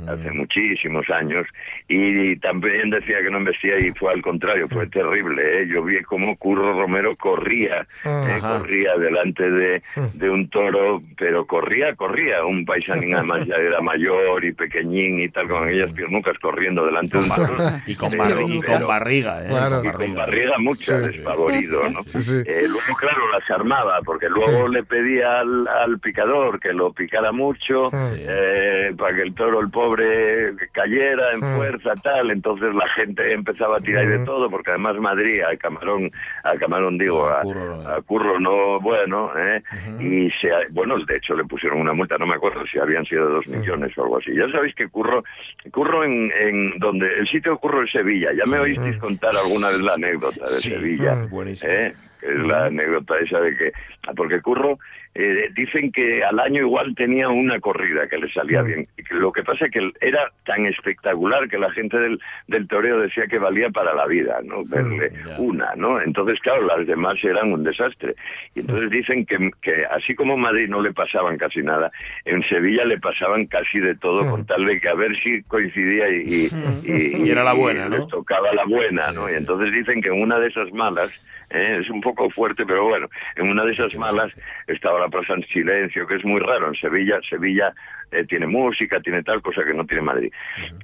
hace 0.08 0.32
muchísimos 0.32 1.08
años 1.12 1.46
y 1.88 2.36
también 2.38 2.90
decía 2.90 3.22
que 3.22 3.30
no 3.30 3.38
embestía 3.38 3.78
y 3.80 3.92
fue 3.92 4.12
al 4.14 4.22
contrario, 4.22 4.68
fue 4.70 4.88
terrible. 4.88 5.62
¿eh? 5.62 5.68
Yo 5.68 5.84
vi 5.84 6.02
cómo 6.02 6.36
Curro 6.38 6.80
Romero 6.80 7.16
corría, 7.16 7.82
eh, 8.06 8.10
Ajá. 8.38 8.60
corría 8.60 8.96
delante 8.98 9.50
de, 9.50 9.82
de 10.14 10.30
un 10.30 10.50
toro, 10.50 11.04
pero 11.18 11.46
corría, 11.46 11.96
corría. 11.96 12.44
Un 12.46 12.66
paisanín 12.66 13.14
además 13.16 13.46
ya 13.46 13.56
era 13.56 13.80
mayor 13.82 14.44
y 14.44 14.54
pequeñín 14.54 15.20
y 15.20 15.30
tal, 15.30 15.48
con 15.48 15.66
aquellas 15.68 15.92
piernucas 15.94 16.38
corriendo 16.40 16.86
delante 16.86 17.18
de 17.18 17.24
un 17.24 17.30
toro. 17.30 17.54
Y 17.86 17.96
con, 17.96 18.12
barri- 18.12 18.56
y 18.58 18.62
con 18.62 18.88
barriga, 18.88 19.44
¿eh? 19.46 19.50
Claro. 19.50 19.84
y 19.86 19.92
con 19.92 20.16
barriga 20.16 20.58
mucho, 20.60 20.82
Sí. 21.00 21.06
desfavorido, 21.18 21.90
¿no? 21.90 22.04
Sí, 22.06 22.22
sí. 22.22 22.38
Eh, 22.46 22.64
luego, 22.68 22.96
claro, 23.00 23.22
las 23.32 23.50
armaba, 23.52 24.00
porque 24.04 24.28
luego 24.30 24.68
le 24.68 24.84
pedía 24.91 25.39
al, 25.39 25.65
al 25.67 25.99
picador 25.99 26.60
que 26.60 26.73
lo 26.73 26.91
picara 26.91 27.32
mucho, 27.32 27.89
Sí. 27.91 28.25
eh, 28.27 28.93
para 28.97 29.15
que 29.15 29.21
el 29.21 29.34
toro, 29.34 29.62
el 29.62 29.69
pobre, 29.71 30.54
cayera 30.73 31.32
en 31.32 31.39
Mm. 31.39 31.56
fuerza, 31.56 31.93
tal. 32.04 32.30
Entonces 32.32 32.75
la 32.75 32.88
gente 32.89 33.32
empezaba 33.34 33.77
a 33.77 33.80
tirar 33.80 34.06
de 34.06 34.19
todo, 34.25 34.49
porque 34.49 34.71
además 34.71 34.97
Madrid, 34.97 35.41
al 35.47 35.58
camarón, 35.58 36.12
al 36.43 36.60
camarón 36.60 36.97
digo, 36.97 37.25
A 37.27 37.39
a, 37.39 37.41
Curro. 37.43 37.88
a 37.88 38.01
Curro 38.01 38.39
no, 38.39 38.80
bueno, 38.82 39.32
¿eh? 39.38 39.63
y 39.99 40.30
se, 40.41 40.49
bueno, 40.71 40.97
de 40.99 41.15
hecho 41.17 41.34
le 41.36 41.45
pusieron 41.45 41.80
una 41.80 41.93
multa, 41.93 42.17
no 42.17 42.25
me 42.27 42.36
acuerdo 42.36 42.65
si 42.67 42.77
habían 42.77 43.06
sido 43.06 43.30
dos 43.30 43.47
millones 43.47 43.97
o 43.97 44.04
algo 44.04 44.17
así. 44.17 44.36
Ya 44.36 44.49
sabéis 44.51 44.75
que 44.75 44.89
Curro, 44.89 45.23
Curro 45.71 46.04
en, 46.04 46.32
en 46.38 46.80
donde, 46.80 47.08
el 47.19 47.27
sitio 47.27 47.58
Curro 47.58 47.84
es 47.84 47.91
Sevilla, 47.91 48.32
ya 48.34 48.43
me 48.45 48.60
oísteis 48.60 48.97
contar 48.97 49.32
alguna 49.36 49.67
vez 49.69 49.80
la 49.80 49.93
anécdota 49.93 50.41
de 50.41 50.47
Sí. 50.60 50.71
Sevilla. 50.71 51.15
Mm. 51.15 51.30
Buenísimo. 51.30 51.71
¿eh? 51.71 51.93
Que 52.21 52.31
es 52.31 52.39
la 52.39 52.65
anécdota 52.65 53.19
esa 53.19 53.39
de 53.39 53.57
que 53.57 53.73
porque 54.15 54.41
Curro 54.41 54.79
eh, 55.13 55.50
dicen 55.54 55.91
que 55.91 56.24
al 56.24 56.39
año 56.39 56.62
igual 56.62 56.95
tenía 56.95 57.28
una 57.30 57.60
corrida 57.60 58.08
que 58.08 58.17
le 58.17 58.32
salía 58.32 58.62
Mm. 58.63 58.65
bien. 58.65 58.88
Y 58.97 59.04
que 59.04 59.15
lo 59.15 59.32
que 59.32 59.43
pasa 59.43 59.65
es 59.65 59.71
que 59.71 59.91
era 60.02 60.32
tan 60.45 60.65
espectacular 60.65 61.50
que 61.50 61.58
la 61.58 61.69
gente 61.71 61.97
del, 61.97 62.19
del 62.47 62.67
toreo 62.67 63.00
decía 63.00 63.28
que 63.28 63.38
valía 63.38 63.69
para 63.69 63.93
la 63.93 64.06
vida 64.08 64.39
no 64.43 64.63
verle 64.65 65.12
ya. 65.26 65.39
una 65.39 65.76
no 65.76 66.02
entonces 66.02 66.39
claro 66.39 66.65
las 66.65 66.86
demás 66.88 67.15
eran 67.24 67.52
un 67.52 67.63
desastre. 67.63 68.15
Y 68.56 68.62
entonces 68.62 68.89
dicen 68.89 69.26
que, 69.26 69.52
que 69.62 69.86
así 69.86 70.15
como 70.15 70.36
en 70.36 70.41
Madrid 70.41 70.69
no 70.69 70.82
le 70.82 70.93
pasaban 70.93 71.38
casi 71.38 71.62
nada 71.62 71.91
en 72.26 72.41
Sevilla 72.43 72.86
le 72.86 72.97
pasaban 73.00 73.45
casi 73.47 73.80
de 73.80 73.95
todo 73.95 74.26
con 74.30 74.45
tal 74.45 74.65
de 74.65 74.80
que 74.80 74.89
a 74.89 74.93
ver 74.95 75.15
si 75.21 75.41
coincidía 75.43 76.10
y, 76.10 76.47
y, 76.86 77.17
Y 77.26 77.30
era 77.30 77.43
la 77.43 77.54
buena, 77.54 77.89
les 77.89 78.00
¿no? 78.00 78.08
tocaba 78.08 78.54
la 78.54 78.65
buena, 78.65 79.12
¿no? 79.12 79.30
Y 79.30 79.34
entonces 79.34 79.71
dicen 79.74 80.02
que 80.02 80.10
en 80.10 80.21
una 80.21 80.39
de 80.39 80.47
esas 80.47 80.71
malas, 80.74 81.26
eh, 81.50 81.80
es 81.82 81.89
un 81.89 82.00
poco 82.02 82.30
fuerte, 82.30 82.65
pero 82.65 82.86
bueno, 82.88 83.10
en 83.36 83.50
una 83.50 83.63
de 83.65 83.71
esas 83.74 83.93
malas 83.95 84.32
estaba 84.67 85.01
la 85.02 85.10
plaza 85.10 85.34
en 85.34 85.44
silencio, 85.48 86.08
que 86.08 86.16
es 86.16 86.26
muy 86.26 86.40
raro. 86.40 86.68
En 86.68 86.76
Sevilla, 86.76 87.20
Sevilla 87.28 87.74
eh, 88.12 88.26
tiene 88.26 88.46
música, 88.46 89.00
tiene 89.00 89.24
tal 89.24 89.42
cosa 89.42 89.64
que 89.64 89.74
no 89.74 89.86
tiene 89.86 90.04
Madrid. 90.04 90.32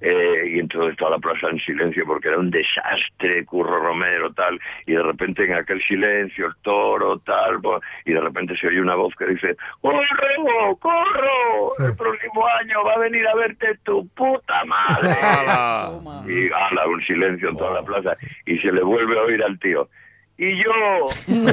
Eh, 0.02 0.52
y 0.54 0.60
entonces 0.60 0.94
estaba 0.94 1.12
la 1.12 1.20
plaza 1.20 1.50
en 1.50 1.60
silencio 1.60 2.06
porque 2.06 2.30
era 2.30 2.40
un 2.40 2.50
desastre, 2.50 3.46
Curro 3.46 3.80
Romero, 3.82 4.32
tal. 4.34 4.60
Y 4.86 4.94
de 4.94 5.04
repente 5.04 5.44
en 5.46 5.54
aquel 5.54 5.82
silencio, 5.84 6.48
el 6.48 6.56
toro, 6.62 7.20
tal, 7.20 7.60
y 8.06 8.14
de 8.14 8.22
repente 8.22 8.56
se 8.58 8.68
oye 8.68 8.82
una 8.82 8.96
voz 8.96 9.14
que 9.16 9.26
dice, 9.26 9.56
¡Corro, 9.82 10.76
corro! 10.78 11.86
El 11.86 11.96
próximo 11.96 12.48
año 12.48 12.84
va 12.84 12.94
a 12.94 13.00
venir 13.00 13.28
a 13.28 13.36
verte 13.36 13.78
tu 13.84 14.08
puta 14.10 14.64
madre. 14.66 15.18
Y 16.28 16.48
ala, 16.52 16.88
un 16.88 17.02
silencio 17.04 17.50
en 17.50 17.58
toda 17.58 17.82
la 17.82 17.86
plaza. 17.86 18.16
Y 18.46 18.58
se 18.60 18.72
le 18.72 18.82
vuelve 18.82 19.18
a 19.18 19.24
oír 19.24 19.44
al 19.44 19.58
tío. 19.60 19.90
Y 20.39 20.56
yo. 20.58 21.08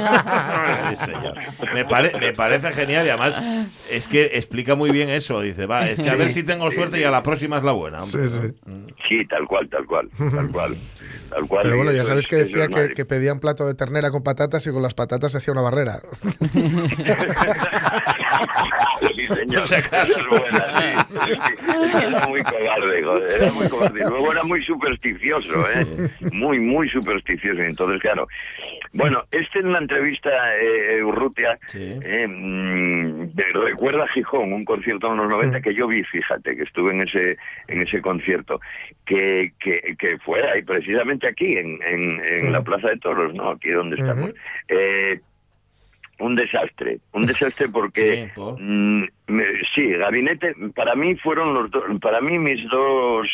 Sí, 0.90 0.96
señor. 0.96 1.34
Me, 1.72 1.84
pare- 1.84 2.12
me 2.20 2.32
parece 2.32 2.70
genial 2.72 3.06
y 3.06 3.08
además 3.08 3.40
es 3.90 4.06
que 4.08 4.24
explica 4.34 4.74
muy 4.74 4.90
bien 4.90 5.08
eso. 5.08 5.40
Dice, 5.40 5.64
va, 5.66 5.88
es 5.88 5.98
que 6.00 6.10
a 6.10 6.16
ver 6.16 6.28
si 6.28 6.42
tengo 6.42 6.70
suerte 6.70 7.00
y 7.00 7.04
a 7.04 7.10
la 7.10 7.22
próxima 7.22 7.56
es 7.58 7.64
la 7.64 7.72
buena. 7.72 7.98
hombre. 8.02 8.26
Sí, 8.28 8.40
sí. 8.40 8.52
Sí, 9.08 9.26
tal 9.26 9.46
cual, 9.46 9.68
tal 9.70 9.86
cual, 9.86 10.08
tal 10.18 10.48
cual. 10.52 10.74
Tal 11.30 11.48
cual. 11.48 11.62
Pero 11.64 11.76
bueno, 11.78 11.90
ya 11.90 12.04
sabes 12.04 12.24
es- 12.26 12.30
que 12.30 12.36
decía 12.36 12.68
que, 12.68 12.94
que 12.94 13.04
pedía 13.04 13.32
un 13.32 13.40
plato 13.40 13.66
de 13.66 13.74
ternera 13.74 14.10
con 14.12 14.22
patatas 14.22 14.64
y 14.66 14.70
con 14.70 14.82
las 14.82 14.94
patatas 14.94 15.32
se 15.32 15.38
hacía 15.38 15.50
una 15.52 15.62
barrera. 15.62 16.00
sí, 19.16 19.26
señor. 19.26 19.64
Es 19.64 20.26
buena, 20.28 21.06
sí, 21.06 21.32
Era 22.06 22.26
muy 22.28 22.42
cobarde, 22.42 23.02
joder, 23.02 23.42
era 23.42 23.52
muy 23.52 23.68
cobarde. 23.68 24.00
Luego 24.00 24.32
era 24.32 24.42
muy 24.44 24.62
supersticioso, 24.64 25.68
¿eh? 25.70 25.86
Muy, 26.32 26.60
muy 26.60 26.88
supersticioso. 26.90 27.60
Entonces, 27.62 28.00
claro. 28.00 28.26
Bueno, 28.96 29.24
este 29.33 29.59
en 29.59 29.72
la 29.72 29.78
entrevista, 29.78 30.30
eh, 30.57 31.02
Urrutia, 31.02 31.59
Sí. 31.66 31.98
eh, 32.02 32.26
mm, 32.28 33.35
me 33.35 33.44
recuerda 33.66 34.04
a 34.04 34.09
Gijón, 34.09 34.52
un 34.52 34.64
concierto 34.64 35.11
en 35.11 35.16
los 35.18 35.28
90 35.28 35.61
que 35.61 35.74
yo 35.74 35.88
vi, 35.88 36.04
fíjate, 36.04 36.57
que 36.57 36.62
estuve 36.62 36.92
en 36.92 37.02
ese 37.02 37.37
en 37.68 37.83
ese 37.83 38.00
concierto, 38.00 38.61
que, 39.04 39.52
que, 39.59 39.96
que 39.98 40.18
fue 40.18 40.48
ahí, 40.48 40.62
precisamente 40.62 41.26
aquí, 41.26 41.57
en, 41.57 41.80
en, 41.83 42.20
en 42.24 42.52
la 42.52 42.62
Plaza 42.62 42.88
de 42.88 42.98
Toros, 42.98 43.35
¿no? 43.35 43.50
Aquí 43.50 43.70
donde 43.70 43.96
estamos. 43.96 44.33
Eh, 44.68 45.20
un 46.20 46.37
desastre, 46.37 46.98
un 47.12 47.22
desastre 47.22 47.68
porque 47.68 48.26
Sí, 48.26 48.33
¿por? 48.37 48.61
mm, 48.61 49.09
me- 49.26 49.44
sí, 49.74 49.88
gabinete 49.90 50.54
para 50.76 50.94
mí 50.94 51.16
fueron 51.16 51.52
los 51.54 51.68
dos, 51.72 51.83
para 52.00 52.20
mí 52.20 52.38
mis 52.38 52.64
dos 52.68 53.28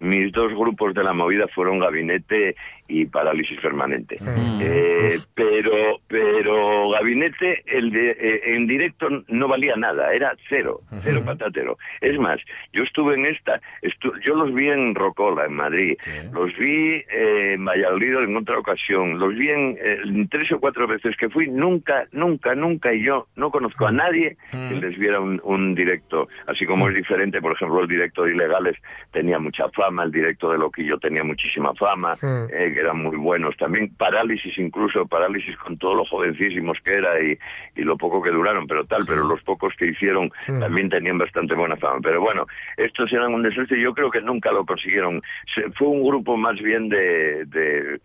mis 0.00 0.30
dos 0.30 0.52
grupos 0.52 0.94
de 0.94 1.02
la 1.02 1.12
movida 1.12 1.48
fueron 1.48 1.78
gabinete 1.80 2.54
y 2.88 3.04
parálisis 3.06 3.60
permanente. 3.60 4.18
Eh, 4.60 5.18
pero 5.34 6.00
pero 6.08 6.90
gabinete 6.90 7.62
el 7.66 7.90
de, 7.90 8.10
eh, 8.12 8.40
en 8.54 8.66
directo 8.66 9.08
no 9.28 9.46
valía 9.48 9.76
nada, 9.76 10.12
era 10.12 10.34
cero, 10.48 10.80
cero 11.02 11.22
patatero. 11.24 11.78
Es 12.00 12.18
más, 12.18 12.40
yo 12.72 12.82
estuve 12.82 13.14
en 13.14 13.26
esta, 13.26 13.60
estu- 13.82 14.18
yo 14.24 14.34
los 14.34 14.52
vi 14.54 14.68
en 14.68 14.94
Rocola, 14.94 15.44
en 15.46 15.54
Madrid, 15.54 15.96
los 16.32 16.56
vi 16.56 17.04
eh, 17.12 17.52
en 17.54 17.64
Valladolid 17.64 18.16
en 18.18 18.36
otra 18.36 18.58
ocasión, 18.58 19.18
los 19.18 19.34
vi 19.34 19.48
en, 19.50 19.76
eh, 19.80 19.98
en 20.04 20.28
tres 20.28 20.50
o 20.52 20.58
cuatro 20.60 20.86
veces 20.86 21.16
que 21.16 21.28
fui, 21.28 21.48
nunca, 21.48 22.06
nunca, 22.12 22.54
nunca, 22.54 22.92
y 22.92 23.04
yo 23.04 23.26
no 23.36 23.50
conozco 23.50 23.86
a 23.86 23.92
nadie 23.92 24.36
que 24.50 24.74
les 24.76 24.98
viera 24.98 25.20
un, 25.20 25.40
un 25.44 25.74
directo, 25.74 26.28
así 26.46 26.64
como 26.66 26.88
es 26.88 26.94
diferente, 26.94 27.40
por 27.40 27.52
ejemplo, 27.52 27.80
el 27.82 27.88
directo 27.88 28.24
de 28.24 28.32
Ilegales 28.34 28.76
tenía 29.12 29.38
mucha 29.38 29.68
fama, 29.70 30.04
el 30.04 30.10
directo 30.12 30.50
de 30.50 30.58
Loquillo 30.58 30.98
tenía 30.98 31.22
muchísima 31.22 31.74
fama, 31.74 32.14
eh, 32.52 32.72
que 32.78 32.84
eran 32.84 33.02
muy 33.02 33.16
buenos 33.16 33.56
también, 33.56 33.92
parálisis 33.96 34.56
incluso, 34.58 35.04
parálisis 35.06 35.56
con 35.56 35.76
todo 35.78 35.94
lo 35.96 36.04
jovencísimos 36.04 36.78
que 36.84 36.92
era 36.92 37.20
y, 37.20 37.36
y 37.74 37.82
lo 37.82 37.96
poco 37.96 38.22
que 38.22 38.30
duraron, 38.30 38.66
pero 38.68 38.84
tal, 38.84 39.04
pero 39.04 39.24
los 39.26 39.42
pocos 39.42 39.74
que 39.76 39.86
hicieron 39.86 40.30
también 40.60 40.88
tenían 40.88 41.18
bastante 41.18 41.54
buena 41.54 41.76
fama. 41.76 41.98
Pero 42.02 42.20
bueno, 42.20 42.46
estos 42.76 43.12
eran 43.12 43.34
un 43.34 43.42
desastre, 43.42 43.80
yo 43.80 43.92
creo 43.94 44.10
que 44.10 44.20
nunca 44.20 44.52
lo 44.52 44.64
consiguieron. 44.64 45.20
Se- 45.54 45.70
fue 45.72 45.88
un 45.88 46.04
grupo 46.04 46.36
más 46.36 46.60
bien 46.60 46.88
de... 46.88 47.44
de 47.46 48.00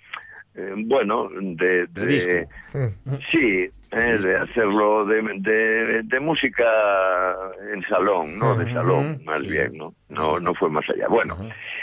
eh, 0.55 0.73
bueno, 0.77 1.29
de, 1.31 1.87
De 1.87 2.05
disco. 2.05 2.31
Sí, 3.31 3.67
eh, 3.95 4.17
de 4.17 4.35
hacerlo 4.37 5.05
de, 5.05 5.21
de, 5.39 6.01
de 6.03 6.19
música 6.19 6.63
en 7.73 7.81
salón, 7.83 8.37
¿no? 8.37 8.55
De 8.55 8.71
salón, 8.71 9.21
más 9.25 9.41
bien, 9.47 9.77
¿no? 9.77 9.93
No, 10.09 10.39
no 10.39 10.53
fue 10.55 10.69
más 10.69 10.87
allá. 10.89 11.07
Bueno, 11.07 11.35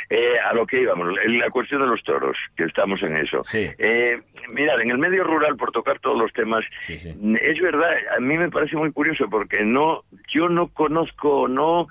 eh, 0.09 0.39
a 0.45 0.53
lo 0.55 0.67
que 0.67 0.81
íbamos, 0.83 1.09
la 1.27 1.51
cuestión 1.51 1.81
de 1.83 1.87
los 1.89 2.03
toros, 2.03 2.37
que 2.57 2.65
estamos 2.65 3.03
en 3.03 3.17
eso. 3.17 3.43
Sí. 3.45 3.69
Eh, 3.79 4.21
mirad, 4.53 4.81
en 4.81 4.91
el 4.91 4.99
medio 4.99 5.25
rural, 5.25 5.57
por 5.57 5.73
tocar 5.73 5.99
todos 6.01 6.19
los 6.19 6.33
temas, 6.33 6.65
Sí, 6.83 6.99
sí. 6.99 7.15
es 7.41 7.61
verdad, 7.61 7.91
a 8.17 8.21
mí 8.21 8.37
me 8.39 8.51
parece 8.51 8.77
muy 8.77 8.93
curioso 8.93 9.29
porque 9.31 9.65
no, 9.65 10.03
yo 10.29 10.49
no 10.49 10.69
conozco, 10.69 11.49
no, 11.49 11.89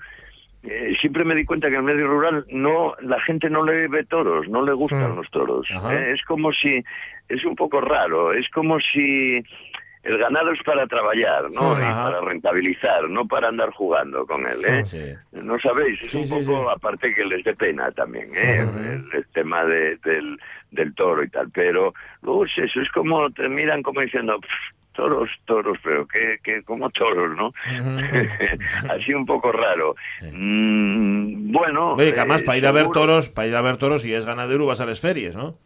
eh, 0.62 0.94
siempre 1.00 1.24
me 1.24 1.34
di 1.34 1.44
cuenta 1.46 1.68
que 1.68 1.74
en 1.76 1.88
el 1.88 1.94
medio 1.94 2.06
rural 2.06 2.44
no, 2.50 2.94
la 3.00 3.18
gente 3.22 3.48
no 3.48 3.64
le 3.64 3.88
ve 3.88 4.04
toros, 4.04 4.46
no 4.48 4.62
le 4.62 4.72
gustan 4.72 5.12
Mm. 5.12 5.16
los 5.16 5.30
toros. 5.30 5.66
Eh, 5.90 6.12
es 6.14 6.22
como 6.24 6.52
si, 6.52 6.82
es 7.28 7.44
un 7.44 7.56
poco 7.56 7.80
raro, 7.80 8.32
es 8.34 8.46
como 8.50 8.78
si 8.80 9.42
el 10.02 10.16
ganado 10.18 10.50
es 10.52 10.62
para 10.62 10.86
trabajar, 10.86 11.50
¿no? 11.50 11.72
Y 11.74 11.82
para 11.92 12.20
rentabilizar, 12.22 13.08
no 13.10 13.26
para 13.26 13.48
andar 13.48 13.70
jugando 13.70 14.26
con 14.26 14.46
él, 14.46 14.64
¿eh? 14.64 14.84
Sí. 14.86 15.12
No 15.32 15.58
sabéis, 15.60 16.00
es 16.02 16.10
Sí, 16.12 16.18
un 16.18 16.24
sí, 16.24 16.30
poco, 16.46 16.64
sí. 16.64 16.74
aparte 16.76 17.14
que 17.14 17.24
les 17.24 17.44
dé 17.44 17.54
pena 17.54 17.90
también, 17.92 18.30
¿eh? 18.34 18.60
el, 18.60 19.08
el 19.12 19.26
tema 19.34 19.64
de- 19.64 19.96
del, 19.98 20.38
del 20.70 20.94
toro 20.94 21.22
y 21.22 21.28
tal, 21.28 21.50
pero 21.50 21.92
luego 22.22 22.44
es 22.46 22.56
eso, 22.58 22.80
es 22.80 22.90
como, 22.92 23.30
te 23.30 23.48
miran 23.48 23.82
como 23.82 24.00
diciendo, 24.00 24.38
"Pff, 24.40 24.50
toros, 24.92 25.30
toros, 25.44 25.78
pero 25.84 26.06
que, 26.06 26.38
que 26.42 26.62
como 26.62 26.90
toros, 26.90 27.36
¿no? 27.36 27.52
Así 28.90 29.14
un 29.14 29.24
poco 29.26 29.52
raro. 29.52 29.94
Mm, 30.32 31.52
bueno... 31.52 31.94
Oye, 31.94 32.12
que 32.12 32.20
además 32.20 32.42
eh, 32.42 32.44
para 32.44 32.58
ir 32.58 32.66
a 32.66 32.72
ver 32.72 32.88
toros, 32.88 33.28
para 33.30 33.48
ir 33.48 33.54
a 33.56 33.60
ver 33.62 33.76
toros, 33.76 34.02
si 34.02 34.12
es 34.12 34.26
ganadero, 34.26 34.66
vas 34.66 34.80
a 34.80 34.86
las 34.86 35.00
ferias, 35.00 35.36
¿no? 35.36 35.56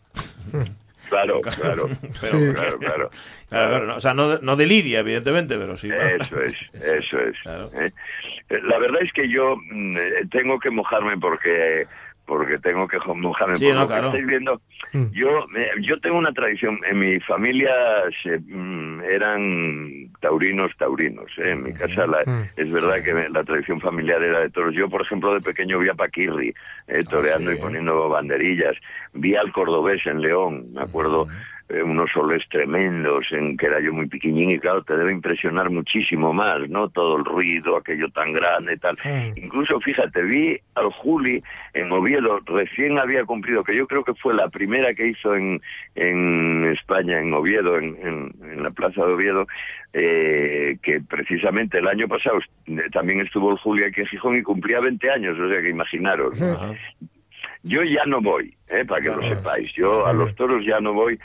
Claro, 1.14 1.40
claro, 1.40 1.88
Pero- 2.20 2.38
Sí. 2.38 2.52
claro, 2.54 2.78
claro. 2.78 3.10
Claro, 3.48 3.68
claro, 3.70 3.86
no, 3.86 3.96
o 3.96 4.00
sea, 4.00 4.14
no 4.14 4.28
de, 4.30 4.38
no 4.42 4.56
de 4.56 4.66
Lidia, 4.66 4.98
evidentemente, 5.00 5.56
pero 5.56 5.76
sí. 5.76 5.88
Eso 5.90 6.40
es, 6.42 6.54
eso 6.74 7.18
es. 7.20 7.36
Claro. 7.42 7.70
¿eh? 7.74 7.92
Eh, 8.50 8.58
La 8.64 8.78
verdad 8.78 9.00
es 9.02 9.12
que 9.12 9.28
yo 9.28 9.56
mm, 9.56 9.96
eh, 9.96 10.10
tengo 10.30 10.58
que 10.58 10.70
mojarme 10.70 11.16
porque 11.18 11.86
porque 12.26 12.58
tengo 12.58 12.88
que 12.88 12.98
mojarme 13.14 13.56
Sí, 13.56 13.66
por 13.66 13.74
no, 13.74 13.80
lo 13.82 13.88
que 13.88 13.94
estáis 14.06 14.26
viendo. 14.26 14.60
Mm. 14.92 15.04
Yo 15.12 15.46
yo 15.80 16.00
tengo 16.00 16.16
una 16.18 16.32
tradición. 16.32 16.78
En 16.88 16.98
mi 16.98 17.20
familia 17.20 17.70
se, 18.22 18.38
mm, 18.38 19.02
eran 19.02 20.10
taurinos, 20.20 20.70
taurinos. 20.78 21.30
¿eh? 21.38 21.50
En 21.52 21.62
mi 21.64 21.72
casa 21.72 22.06
la- 22.06 22.22
Mm. 22.26 22.42
es 22.56 22.70
verdad 22.72 23.02
que 23.02 23.28
la 23.30 23.44
tradición 23.44 23.80
familiar 23.80 24.22
era 24.22 24.40
de 24.40 24.50
toros. 24.50 24.74
Yo, 24.74 24.88
por 24.88 25.02
ejemplo, 25.02 25.34
de 25.34 25.40
pequeño 25.40 25.78
vi 25.78 25.88
a 25.88 25.94
Paquirri 25.94 26.54
eh, 26.88 27.02
toreando 27.08 27.50
sí, 27.50 27.56
y 27.58 27.60
poniendo 27.60 28.08
banderillas. 28.08 28.74
Vi 29.12 29.36
al 29.36 29.52
cordobés 29.52 30.04
en 30.06 30.20
León, 30.22 30.72
me 30.72 30.82
acuerdo 30.82 31.28
eh, 31.70 31.82
unos 31.82 32.10
soles 32.12 32.46
tremendos 32.50 33.26
en 33.32 33.56
que 33.56 33.66
era 33.66 33.80
yo 33.80 33.92
muy 33.92 34.06
pequeñín 34.06 34.50
y 34.50 34.58
claro, 34.58 34.82
te 34.84 34.96
debe 34.96 35.12
impresionar 35.12 35.70
muchísimo 35.70 36.32
más, 36.32 36.68
¿no? 36.68 36.88
Todo 36.90 37.16
el 37.16 37.24
ruido, 37.24 37.76
aquello 37.76 38.08
tan 38.10 38.32
grande 38.32 38.74
y 38.74 38.76
tal. 38.78 38.98
Incluso, 39.36 39.80
fíjate, 39.80 40.22
vi 40.22 40.58
al 40.74 40.90
Juli 40.90 41.42
en 41.72 41.90
Oviedo, 41.90 42.40
recién 42.46 42.98
había 42.98 43.24
cumplido, 43.24 43.64
que 43.64 43.74
yo 43.74 43.86
creo 43.86 44.04
que 44.04 44.14
fue 44.14 44.34
la 44.34 44.48
primera 44.48 44.92
que 44.94 45.08
hizo 45.08 45.34
en, 45.34 45.60
en 45.94 46.64
España, 46.72 47.18
en 47.20 47.32
Oviedo, 47.32 47.78
en, 47.78 47.96
en- 48.02 48.34
en 48.42 48.62
la 48.62 48.70
plaza 48.70 49.04
de 49.06 49.12
Oviedo, 49.14 49.46
eh, 49.92 50.76
que 50.82 51.00
precisamente 51.00 51.78
el 51.78 51.88
año 51.88 52.08
pasado 52.08 52.38
también 52.92 53.20
estuvo 53.20 53.52
el 53.52 53.58
Juli 53.58 53.84
aquí 53.84 54.00
en 54.02 54.06
Gijón 54.08 54.36
y 54.36 54.42
cumplía 54.42 54.80
20 54.80 55.10
años, 55.10 55.38
o 55.38 55.48
sea 55.50 55.62
que 55.62 55.70
imaginaros. 55.70 56.38
Yo 57.62 57.82
ya 57.82 58.04
no 58.04 58.20
voy, 58.20 58.54
¿eh? 58.68 58.84
para 58.84 59.00
que 59.00 59.08
lo 59.08 59.22
sepáis. 59.22 59.72
Yo 59.72 60.06
a 60.06 60.12
los 60.12 60.34
toros 60.34 60.64
ya 60.66 60.80
no 60.80 60.92
voy 60.92 61.18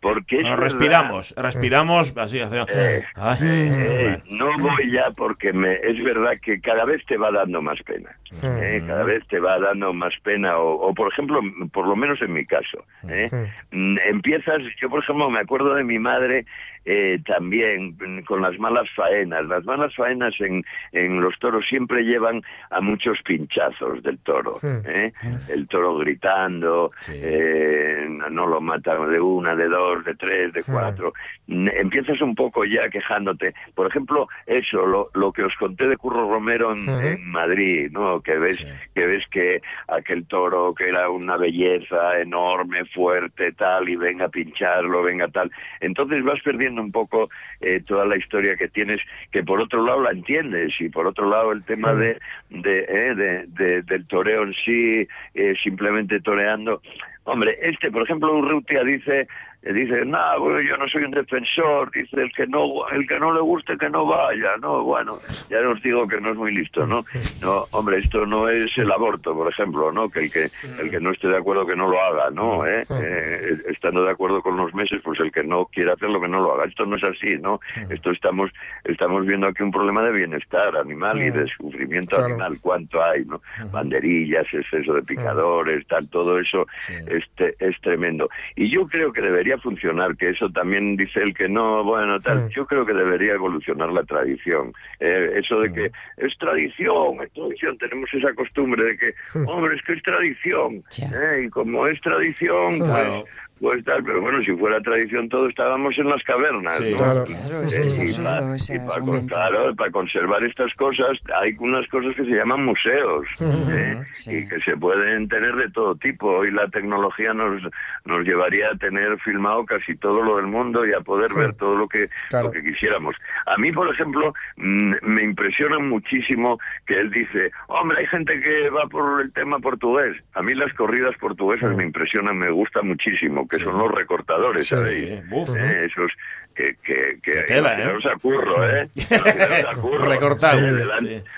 porque 0.00 0.36
No, 0.42 0.50
verdad- 0.50 0.62
respiramos, 0.62 1.34
respiramos, 1.36 2.16
así 2.16 2.40
hacemos. 2.40 2.68
Eh, 2.72 3.04
Ay, 3.16 3.38
eh, 3.40 4.22
no 4.30 4.56
voy 4.58 4.90
ya 4.92 5.10
porque 5.16 5.52
me 5.52 5.74
es 5.74 6.02
verdad 6.04 6.32
que 6.40 6.60
cada 6.60 6.84
vez 6.84 7.04
te 7.06 7.16
va 7.16 7.30
dando 7.32 7.60
más 7.62 7.82
pena. 7.82 8.10
¿eh? 8.42 8.82
Cada 8.86 9.02
vez 9.04 9.26
te 9.28 9.40
va 9.40 9.58
dando 9.58 9.92
más 9.92 10.14
pena, 10.22 10.56
o, 10.58 10.74
o, 10.88 10.94
por 10.94 11.12
ejemplo, 11.12 11.40
por 11.72 11.86
lo 11.86 11.96
menos 11.96 12.20
en 12.22 12.32
mi 12.32 12.44
caso. 12.46 12.84
¿eh? 13.08 13.28
Mm, 13.72 13.98
Empiezas, 14.08 14.58
yo 14.80 14.88
por 14.88 15.02
ejemplo 15.02 15.28
me 15.30 15.40
acuerdo 15.40 15.74
de 15.74 15.84
mi 15.84 15.98
madre 15.98 16.46
eh, 16.90 17.20
también 17.26 17.96
con 18.24 18.40
las 18.40 18.58
malas 18.58 18.88
faenas. 18.96 19.44
Las 19.46 19.62
malas 19.66 19.94
faenas 19.94 20.34
en, 20.40 20.64
en 20.92 21.20
los 21.20 21.38
toros 21.38 21.66
siempre 21.68 22.02
llevan 22.02 22.42
a 22.70 22.80
muchos 22.80 23.20
pinchazos 23.22 24.02
del 24.02 24.16
toro. 24.20 24.58
¿eh? 24.62 25.12
El 25.50 25.68
toro 25.68 25.98
gritando, 25.98 26.90
Sí. 27.00 27.12
eh, 27.14 28.06
no 28.30 28.46
lo 28.46 28.60
matan 28.62 29.10
de 29.10 29.20
una, 29.20 29.54
de 29.54 29.68
dos, 29.68 30.02
de 30.04 30.14
tres, 30.14 30.52
de 30.54 30.62
cuatro. 30.62 31.12
Empiezas 31.46 32.20
un 32.22 32.34
poco 32.34 32.64
ya 32.64 32.88
quejándote. 32.88 33.54
Por 33.74 33.86
ejemplo, 33.86 34.26
eso, 34.46 34.86
lo, 34.86 35.10
lo 35.12 35.30
que 35.32 35.42
os 35.42 35.54
conté 35.56 35.88
de 35.88 35.96
Curro 35.98 36.30
Romero 36.30 36.72
en 36.72 37.26
Madrid, 37.30 37.90
¿no? 37.92 38.22
Que 38.22 38.38
ves, 38.38 38.58
que 38.94 39.06
ves 39.06 39.26
que 39.30 39.60
aquel 39.88 40.26
toro 40.26 40.74
que 40.74 40.88
era 40.88 41.10
una 41.10 41.36
belleza 41.36 42.18
enorme, 42.18 42.84
fuerte, 42.86 43.52
tal, 43.52 43.88
y 43.90 43.96
venga 43.96 44.24
a 44.26 44.28
pincharlo, 44.30 45.02
venga 45.02 45.28
tal. 45.28 45.50
Entonces 45.80 46.24
vas 46.24 46.40
perdiendo 46.42 46.77
un 46.80 46.92
poco 46.92 47.28
eh, 47.60 47.80
toda 47.86 48.04
la 48.06 48.16
historia 48.16 48.56
que 48.56 48.68
tienes, 48.68 49.00
que 49.30 49.42
por 49.42 49.60
otro 49.60 49.84
lado 49.84 50.02
la 50.02 50.10
entiendes, 50.10 50.74
y 50.80 50.88
por 50.88 51.06
otro 51.06 51.28
lado 51.28 51.52
el 51.52 51.64
tema 51.64 51.92
de, 51.94 52.18
de, 52.50 52.78
eh, 52.88 53.14
de- 53.14 53.44
de- 53.48 53.82
del 53.82 54.06
toreo 54.06 54.42
en 54.44 54.54
sí, 54.64 55.08
eh, 55.34 55.54
simplemente 55.62 56.20
toreando. 56.20 56.80
Hombre, 57.24 57.58
este, 57.62 57.90
por 57.90 58.02
ejemplo, 58.02 58.32
Urrutia 58.34 58.82
dice, 58.84 59.28
dice, 59.72 60.04
no, 60.04 60.18
bueno, 60.40 60.60
yo 60.60 60.76
no 60.76 60.88
soy 60.88 61.04
un 61.04 61.10
defensor, 61.10 61.90
dice, 61.92 62.22
el 62.22 62.32
que 62.32 62.46
no, 62.46 62.86
el 62.88 63.06
que 63.06 63.18
no 63.18 63.32
le 63.32 63.40
guste 63.40 63.76
que 63.76 63.90
no 63.90 64.06
vaya, 64.06 64.56
no, 64.60 64.82
bueno, 64.84 65.18
ya 65.50 65.58
os 65.68 65.82
digo 65.82 66.06
que 66.08 66.20
no 66.20 66.30
es 66.30 66.36
muy 66.36 66.54
listo, 66.54 66.86
¿no? 66.86 67.04
No, 67.42 67.64
hombre, 67.72 67.98
esto 67.98 68.24
no 68.26 68.48
es 68.48 68.76
el 68.78 68.90
aborto, 68.90 69.34
por 69.34 69.48
ejemplo, 69.50 69.92
¿no? 69.92 70.08
Que 70.08 70.20
el 70.20 70.32
que, 70.32 70.48
el 70.80 70.90
que 70.90 71.00
no 71.00 71.10
esté 71.10 71.28
de 71.28 71.36
acuerdo 71.36 71.66
que 71.66 71.76
no 71.76 71.88
lo 71.88 72.00
haga, 72.00 72.30
¿no? 72.30 72.66
¿Eh? 72.66 72.84
Eh, 72.90 73.58
estando 73.68 74.04
de 74.04 74.10
acuerdo 74.10 74.42
con 74.42 74.56
los 74.56 74.72
meses, 74.74 75.00
pues 75.04 75.20
el 75.20 75.30
que 75.32 75.44
no 75.44 75.66
quiera 75.66 75.92
hacerlo 75.94 76.20
que 76.20 76.28
no 76.28 76.40
lo 76.40 76.54
haga. 76.54 76.64
Esto 76.64 76.86
no 76.86 76.96
es 76.96 77.04
así, 77.04 77.36
¿no? 77.38 77.60
Esto 77.90 78.10
estamos, 78.10 78.50
estamos 78.84 79.26
viendo 79.26 79.46
aquí 79.46 79.62
un 79.62 79.70
problema 79.70 80.02
de 80.02 80.12
bienestar 80.12 80.76
animal 80.76 81.22
y 81.22 81.30
de 81.30 81.46
sufrimiento 81.48 82.16
Claro. 82.16 82.24
animal, 82.26 82.58
cuánto 82.60 83.02
hay, 83.02 83.24
¿no? 83.24 83.40
Banderillas, 83.70 84.46
exceso 84.52 84.94
de 84.94 85.02
picadores, 85.02 85.86
tal, 85.86 86.08
todo 86.08 86.38
eso 86.38 86.66
este, 87.06 87.54
es 87.60 87.78
tremendo. 87.80 88.28
Y 88.56 88.70
yo 88.70 88.86
creo 88.86 89.12
que 89.12 89.20
debería 89.20 89.57
funcionar, 89.58 90.16
que 90.16 90.30
eso 90.30 90.50
también 90.50 90.96
dice 90.96 91.20
el 91.22 91.34
que 91.34 91.48
no, 91.48 91.84
bueno, 91.84 92.20
tal, 92.20 92.48
yo 92.50 92.66
creo 92.66 92.84
que 92.86 92.92
debería 92.94 93.32
evolucionar 93.34 93.90
la 93.92 94.02
tradición. 94.04 94.72
Eh, 95.00 95.32
eso 95.36 95.60
de 95.60 95.72
que 95.72 95.90
es 96.16 96.36
tradición, 96.38 97.22
es 97.22 97.32
tradición, 97.32 97.78
tenemos 97.78 98.12
esa 98.12 98.32
costumbre 98.34 98.84
de 98.84 98.98
que, 98.98 99.14
hombre, 99.46 99.76
es 99.76 99.82
que 99.82 99.92
es 99.94 100.02
tradición. 100.02 100.82
¿eh? 100.98 101.44
Y 101.46 101.48
como 101.50 101.86
es 101.86 102.00
tradición, 102.00 102.78
Claro. 102.78 103.24
pues, 103.24 103.34
pues 103.60 103.84
tal, 103.84 104.02
pero 104.04 104.20
bueno, 104.20 104.42
si 104.42 104.52
fuera 104.52 104.80
tradición 104.80 105.28
todo 105.28 105.48
estábamos 105.48 105.96
en 105.98 106.08
las 106.08 106.22
cavernas, 106.24 106.76
Sí. 106.76 106.90
¿no? 106.92 106.96
Claro. 106.98 107.24
Claro, 107.24 107.62
es 107.62 107.78
que 107.78 107.86
es 107.86 107.98
Eh, 107.98 108.02
y 108.02 108.08
absurdo 108.08 108.24
pa- 108.48 108.56
ese 108.56 108.76
y 108.76 108.78
pa- 108.78 108.94
argumento. 108.94 109.34
claro, 109.34 109.74
para 109.76 109.90
conservar 109.90 110.44
estas 110.44 110.74
cosas 110.74 111.18
hay 111.40 111.56
unas 111.58 111.86
cosas 111.88 112.14
que 112.14 112.24
se 112.24 112.30
llaman 112.30 112.64
museos 112.64 113.26
¿eh? 113.40 114.02
Sí. 114.12 114.36
y 114.38 114.48
que 114.48 114.60
se 114.60 114.76
pueden 114.76 115.28
tener 115.28 115.56
de 115.56 115.70
todo 115.70 115.96
tipo. 115.96 116.28
Hoy 116.28 116.50
la 116.50 116.68
tecnología 116.68 117.34
nos, 117.34 117.62
nos 118.04 118.24
llevaría 118.24 118.68
a 118.70 118.76
tener 118.76 119.18
filmado 119.20 119.64
casi 119.66 119.96
todo 119.96 120.22
lo 120.22 120.36
del 120.36 120.46
mundo 120.46 120.86
y 120.86 120.92
a 120.92 121.00
poder 121.00 121.32
ver 121.34 121.54
todo 121.54 121.76
lo 121.76 121.88
que, 121.88 122.08
Claro. 122.30 122.46
lo 122.46 122.52
que 122.52 122.62
quisiéramos. 122.62 123.16
A 123.46 123.56
mí, 123.56 123.72
por 123.72 123.88
ejemplo, 123.92 124.32
me 124.56 125.22
impresiona 125.24 125.78
muchísimo 125.78 126.58
que 126.86 126.94
él 127.00 127.10
dice, 127.10 127.50
hombre, 127.68 127.98
hay 128.00 128.06
gente 128.06 128.40
que 128.40 128.70
va 128.70 128.86
por 128.86 129.20
el 129.22 129.32
tema 129.32 129.58
portugués. 129.58 130.16
A 130.34 130.42
mí 130.42 130.54
las 130.54 130.72
corridas 130.74 131.16
portuguesas 131.18 131.74
me 131.76 131.84
impresionan, 131.84 132.36
me 132.38 132.50
gusta 132.50 132.82
muchísimo, 132.82 133.46
que 133.48 133.58
son 133.58 133.78
los 133.78 133.90
recortadores, 133.90 134.66
Sí. 134.66 134.76
¿sabéis? 134.76 135.08
Sí, 135.08 135.22
buf. 135.28 135.56
Eh, 135.56 135.84
esos 135.86 136.12
que, 136.54 136.74
que, 136.82 137.18
que 137.22 137.42
tela, 137.44 137.80
¿eh? 137.80 137.92
Curro, 138.20 138.68
¿eh? 138.68 138.88
Curro, 139.80 140.06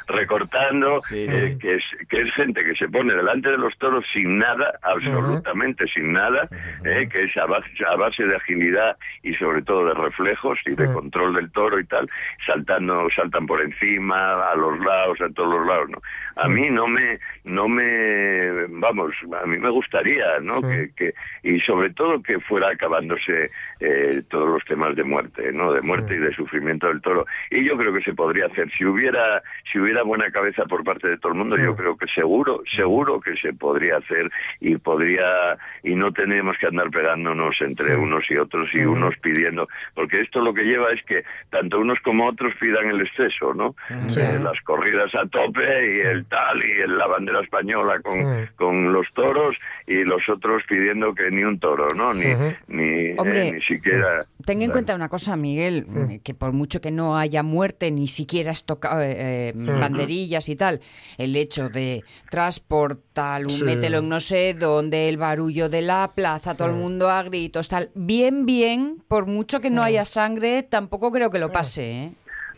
recortando, 0.08 1.00
Sí. 1.02 1.26
eh, 1.28 1.56
que, 1.60 1.74
es, 1.76 1.84
que 2.08 2.22
es 2.22 2.32
gente 2.34 2.64
que 2.64 2.74
se 2.74 2.88
pone 2.88 3.14
delante 3.14 3.50
de 3.50 3.58
los 3.58 3.76
toros 3.78 4.04
sin 4.12 4.38
nada, 4.38 4.72
absolutamente 4.82 5.86
sin 5.88 6.12
nada, 6.12 6.48
eh, 6.84 7.08
que 7.10 7.24
es 7.24 7.36
a 7.36 7.46
base, 7.46 7.68
a 7.86 7.96
base 7.96 8.24
de 8.24 8.36
agilidad 8.36 8.96
y 9.22 9.34
sobre 9.34 9.62
todo 9.62 9.86
de 9.86 9.94
reflejos 9.94 10.58
y 10.66 10.74
de 10.74 10.90
control 10.92 11.34
del 11.34 11.50
toro 11.52 11.78
y 11.78 11.84
tal, 11.84 12.08
saltando, 12.46 13.08
saltan 13.14 13.46
por 13.46 13.60
encima, 13.62 14.32
a 14.50 14.54
los 14.56 14.78
lados, 14.80 15.20
a 15.20 15.28
todos 15.34 15.54
los 15.58 15.66
lados, 15.66 15.90
¿no? 15.90 16.02
A 16.36 16.48
mí 16.48 16.70
no 16.70 16.86
me, 16.86 17.18
no 17.44 17.68
me, 17.68 18.68
vamos, 18.80 19.12
a 19.40 19.46
mí 19.46 19.58
me 19.58 19.70
gustaría, 19.70 20.40
¿no? 20.40 20.60
Que, 20.62 20.90
que, 20.96 21.14
y 21.42 21.60
sobre 21.60 21.90
todo 21.90 22.22
que 22.22 22.40
fuera 22.40 22.70
acabándose 22.70 23.50
eh, 23.80 24.22
todos 24.28 24.48
los 24.48 24.64
temas 24.64 24.96
de 24.96 25.04
muerte, 25.04 25.52
¿no? 25.52 25.72
De 25.72 25.80
muerte 25.82 26.14
y 26.14 26.18
de 26.18 26.34
sufrimiento 26.34 26.88
del 26.88 27.00
toro. 27.00 27.26
Y 27.50 27.64
yo 27.64 27.76
creo 27.76 27.92
que 27.92 28.02
se 28.02 28.14
podría 28.14 28.46
hacer. 28.46 28.70
Si 28.76 28.84
hubiera, 28.84 29.42
si 29.70 29.78
hubiera 29.78 30.02
buena 30.02 30.30
cabeza 30.30 30.64
por 30.64 30.82
parte 30.84 31.08
de 31.08 31.18
todo 31.18 31.32
el 31.32 31.38
mundo, 31.38 31.56
yo 31.56 31.76
creo 31.76 31.96
que 31.96 32.06
seguro, 32.08 32.62
seguro 32.74 33.20
que 33.20 33.36
se 33.36 33.52
podría 33.52 33.98
hacer 33.98 34.28
y 34.60 34.76
podría, 34.76 35.56
y 35.82 35.94
no 35.94 36.12
tenemos 36.12 36.56
que 36.58 36.66
andar 36.66 36.90
pegándonos 36.90 37.60
entre 37.60 37.96
unos 37.96 38.30
y 38.30 38.36
otros 38.36 38.68
y 38.74 38.78
unos 38.84 39.16
pidiendo, 39.18 39.68
porque 39.94 40.20
esto 40.20 40.40
lo 40.40 40.52
que 40.54 40.62
lleva 40.64 40.90
es 40.92 41.02
que 41.04 41.22
tanto 41.50 41.78
unos 41.78 41.98
como 42.00 42.26
otros 42.28 42.54
pidan 42.60 42.86
el 42.88 43.00
exceso, 43.02 43.54
¿no? 43.54 43.74
Eh, 44.20 44.38
las 44.42 44.60
corridas 44.62 45.14
a 45.14 45.26
tope 45.26 45.62
y 45.96 46.00
el 46.00 46.24
tal 46.26 46.62
y 46.64 46.80
el- 46.80 46.96
la 46.98 47.06
bandera 47.06 47.40
española 47.40 48.00
con, 48.02 48.20
Mm. 48.20 48.48
Con 48.70 48.92
los 48.92 49.06
toros 49.14 49.56
y 49.86 50.04
los 50.04 50.22
otros 50.28 50.62
pidiendo 50.68 51.12
que 51.12 51.28
ni 51.30 51.42
un 51.42 51.58
toro, 51.58 51.88
¿no? 51.96 52.14
Ni, 52.14 52.32
Ujú. 52.32 52.52
ni, 52.68 52.84
eh, 52.84 53.52
ni 53.54 53.60
siquiera... 53.62 54.24
Ten 54.44 54.62
en 54.62 54.70
cuenta 54.70 54.94
una 54.94 55.08
cosa, 55.08 55.36
Miguel, 55.36 55.86
que 56.22 56.34
por 56.34 56.52
mucho 56.52 56.80
que 56.80 56.90
no 56.92 57.16
haya 57.18 57.42
muerte, 57.42 57.90
ni 57.90 58.06
siquiera 58.06 58.52
has 58.52 58.64
tocado 58.64 59.02
eh, 59.02 59.48
eh, 59.48 59.52
banderillas 59.56 60.48
y 60.48 60.54
tal, 60.56 60.80
el 61.18 61.34
hecho 61.34 61.68
de 61.68 62.04
transportar, 62.30 63.42
Sí. 63.50 63.64
mételo 63.64 63.98
en 63.98 64.08
no 64.08 64.20
sé 64.20 64.54
dónde, 64.54 65.08
el 65.08 65.16
barullo 65.16 65.68
de 65.68 65.82
la 65.82 66.12
plaza, 66.14 66.56
todo 66.56 66.68
el 66.68 66.74
mundo 66.74 67.10
a 67.10 67.22
gritos, 67.24 67.68
tal. 67.68 67.90
Bien, 67.94 68.46
bien, 68.46 69.02
por 69.08 69.26
mucho 69.26 69.60
que 69.60 69.70
no 69.70 69.82
haya 69.82 70.04
sangre, 70.04 70.62
tampoco 70.62 71.10
creo 71.10 71.30
que 71.30 71.38
lo 71.38 71.50
pase, 71.50 71.90
¿eh? 72.04 72.12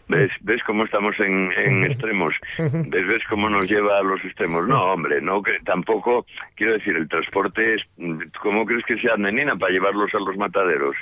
¿Ves, 0.09 0.30
¿Ves 0.42 0.62
cómo 0.64 0.84
estamos 0.84 1.18
en, 1.20 1.50
en 1.57 1.84
extremos? 1.84 2.34
¿Ves, 2.59 3.07
¿Ves 3.07 3.22
cómo 3.30 3.48
nos 3.48 3.64
lleva 3.66 3.96
a 3.98 4.03
los 4.03 4.22
extremos? 4.24 4.66
No, 4.68 4.92
hombre, 4.92 5.22
no 5.22 5.42
que 5.42 5.53
tampoco, 5.64 6.26
quiero 6.55 6.74
decir, 6.74 6.96
el 6.96 7.09
transporte 7.09 7.74
es, 7.76 7.82
¿cómo 8.42 8.66
crees 8.66 8.84
que 8.84 8.98
sea 8.98 9.16
menina 9.16 9.57
para 9.57 9.72
llevarlos 9.72 10.12
a 10.14 10.18
los 10.18 10.36
mataderos? 10.36 10.94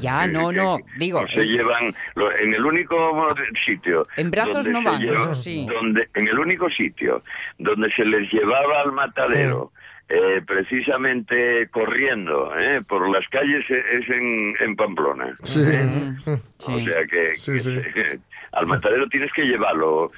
Ya, 0.00 0.26
no, 0.26 0.50
que- 0.50 0.56
no, 0.56 0.78
digo, 0.98 1.26
se 1.28 1.46
llevan 1.46 1.94
lo- 2.14 2.36
en 2.36 2.52
el 2.52 2.64
único 2.64 3.34
sitio 3.64 4.06
En 4.16 4.30
brazos 4.30 4.66
no 4.68 4.80
se 4.80 4.84
van, 4.84 5.00
lleva- 5.00 5.22
eso 5.22 5.34
sí. 5.36 5.66
donde 5.66 6.08
en 6.14 6.28
el 6.28 6.38
único 6.38 6.68
sitio 6.68 7.22
donde 7.58 7.90
se 7.92 8.04
les 8.04 8.30
llevaba 8.32 8.82
al 8.82 8.92
matadero 8.92 9.72
eh, 10.10 10.40
precisamente 10.46 11.68
corriendo 11.70 12.50
eh, 12.58 12.80
por 12.88 13.08
las 13.10 13.26
calles 13.28 13.62
eh, 13.68 13.82
es 13.92 14.08
en, 14.08 14.54
en 14.60 14.74
Pamplona 14.76 15.34
Sí. 15.42 15.60
¿eh? 15.64 16.14
Sí. 16.58 16.72
o 16.72 16.78
sea 16.80 17.06
que, 17.06 17.36
Sí, 17.36 17.52
que 17.52 17.58
sí. 17.58 18.18
Al 18.52 18.66
matadero 18.66 19.06
tienes 19.08 19.32
que 19.32 19.42
llevarlo 19.44 20.10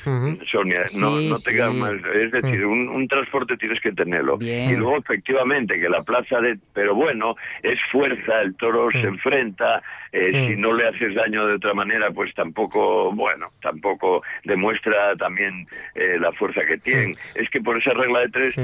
Sonia 0.51 0.81
no, 1.01 1.18
Sí, 1.18 1.28
no 1.28 1.37
te 1.37 1.53
sí. 1.53 1.59
más 1.78 1.93
es 2.14 2.33
decir 2.33 2.64
un, 2.64 2.89
un 2.89 3.09
transporte 3.09 3.57
tienes 3.57 3.81
que 3.81 3.93
tenerlo. 3.93 4.39
Bien. 4.39 4.70
y 4.70 4.76
luego 4.76 4.99
efectivamente 4.99 5.78
que 5.81 5.89
la 5.89 6.03
plaza 6.03 6.41
de 6.41 6.59
pero 6.72 6.95
bueno 6.95 7.35
es 7.62 7.78
fuerza 7.91 8.41
el 8.43 8.55
toro 8.57 8.91
se 8.93 9.01
enfrenta 9.01 9.83
eh, 10.12 10.49
si 10.49 10.57
no 10.57 10.72
le 10.72 10.89
haces 10.89 11.14
daño 11.14 11.47
de 11.47 11.55
otra 11.55 11.72
manera 11.74 12.11
pues 12.11 12.35
tampoco 12.35 13.12
bueno 13.12 13.49
tampoco 13.62 14.22
demuestra 14.45 15.14
también 15.16 15.66
eh, 15.95 16.18
la 16.18 16.33
fuerza 16.33 16.62
que 16.66 16.78
tiene. 16.78 17.12
Es 17.35 17.49
que 17.51 17.61
por 17.61 17.78
esa 17.78 17.93
regla 17.93 18.20
de 18.20 18.28
tres 18.28 18.55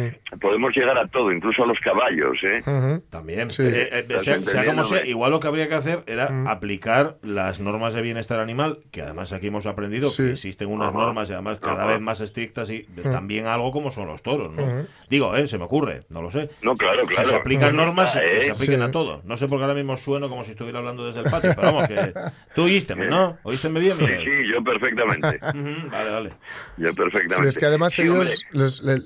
podemos 0.41 0.75
llegar 0.77 0.99
a 0.99 1.07
todo 1.07 1.33
incluso 1.33 1.65
a 1.65 1.67
los 1.67 1.79
caballos 1.81 2.37
¿eh? 2.43 2.63
También. 3.11 3.51
Sí. 3.51 3.63
Eh, 3.65 4.05
eh, 4.09 4.19
sea, 4.19 4.41
sea 4.41 4.65
como 4.65 4.85
sea, 4.85 5.05
igual 5.07 5.31
lo 5.31 5.41
que 5.41 5.49
habría 5.49 5.69
que 5.69 5.75
hacer 5.75 6.01
era 6.07 6.29
aplicar 6.47 7.17
las 7.23 7.61
normas 7.61 7.95
de 7.95 8.03
bienestar 8.03 8.41
animal, 8.41 8.79
que 8.91 9.03
además 9.03 9.33
aquí 9.33 9.51
hemos 9.57 9.67
aprendido 9.67 10.09
Sí. 10.11 10.23
que 10.25 10.33
existen 10.33 10.69
unas 10.69 10.91
Ajá. 10.91 10.99
normas 10.99 11.31
y 11.31 11.33
además 11.33 11.59
cada 11.61 11.83
Ajá. 11.85 11.87
vez 11.93 12.01
más 12.01 12.21
estrictas 12.21 12.69
y 12.71 12.83
de- 12.89 13.03
también 13.03 13.47
algo 13.47 13.73
como 13.73 13.91
son 13.91 14.07
los 14.07 14.23
toros, 14.23 14.53
¿no? 14.55 14.87
Digo, 15.09 15.35
eh, 15.35 15.49
se 15.49 15.57
me 15.59 15.65
ocurre, 15.65 16.03
no 16.11 16.21
lo 16.23 16.31
sé. 16.31 16.51
no 16.63 16.75
claro 16.77 17.01
Si 17.03 17.07
claro 17.15 17.29
se 17.31 17.35
aplican 17.37 17.71
Bueno, 17.75 17.87
normas, 17.87 18.13
que 18.13 18.39
¿eh? 18.39 18.43
se 18.43 18.51
apliquen 18.51 18.81
Sí. 18.81 18.87
a 18.87 18.91
todo. 18.91 19.23
No 19.25 19.37
sé 19.37 19.49
por 19.49 19.59
qué 19.59 19.63
ahora 19.65 19.75
mismo 19.75 19.97
sueno 19.97 20.29
como 20.29 20.45
si 20.45 20.51
estuviera 20.53 20.79
hablando 20.81 21.07
desde 21.07 21.21
el 21.21 21.31
patio, 21.31 21.53
pero 21.57 21.73
vamos, 21.73 21.89
que 21.89 22.13
tú 22.55 22.65
oísteme, 22.65 23.07
¿no? 23.07 23.39
¿Oísteme 23.43 23.81
bien, 23.81 23.97
sí 23.99 24.05
Miguel? 24.05 24.21
sí 24.25 24.53
yo 24.53 24.63
perfectamente 24.63 25.39
vale, 25.91 26.11
vale. 26.11 26.31
yo 26.77 26.93
perfectamente 26.95 27.37
Sí, 27.43 27.49
es 27.49 27.59
que 27.59 27.67
además 27.67 27.93
Sí, 27.95 28.03
ellos, 28.03 28.45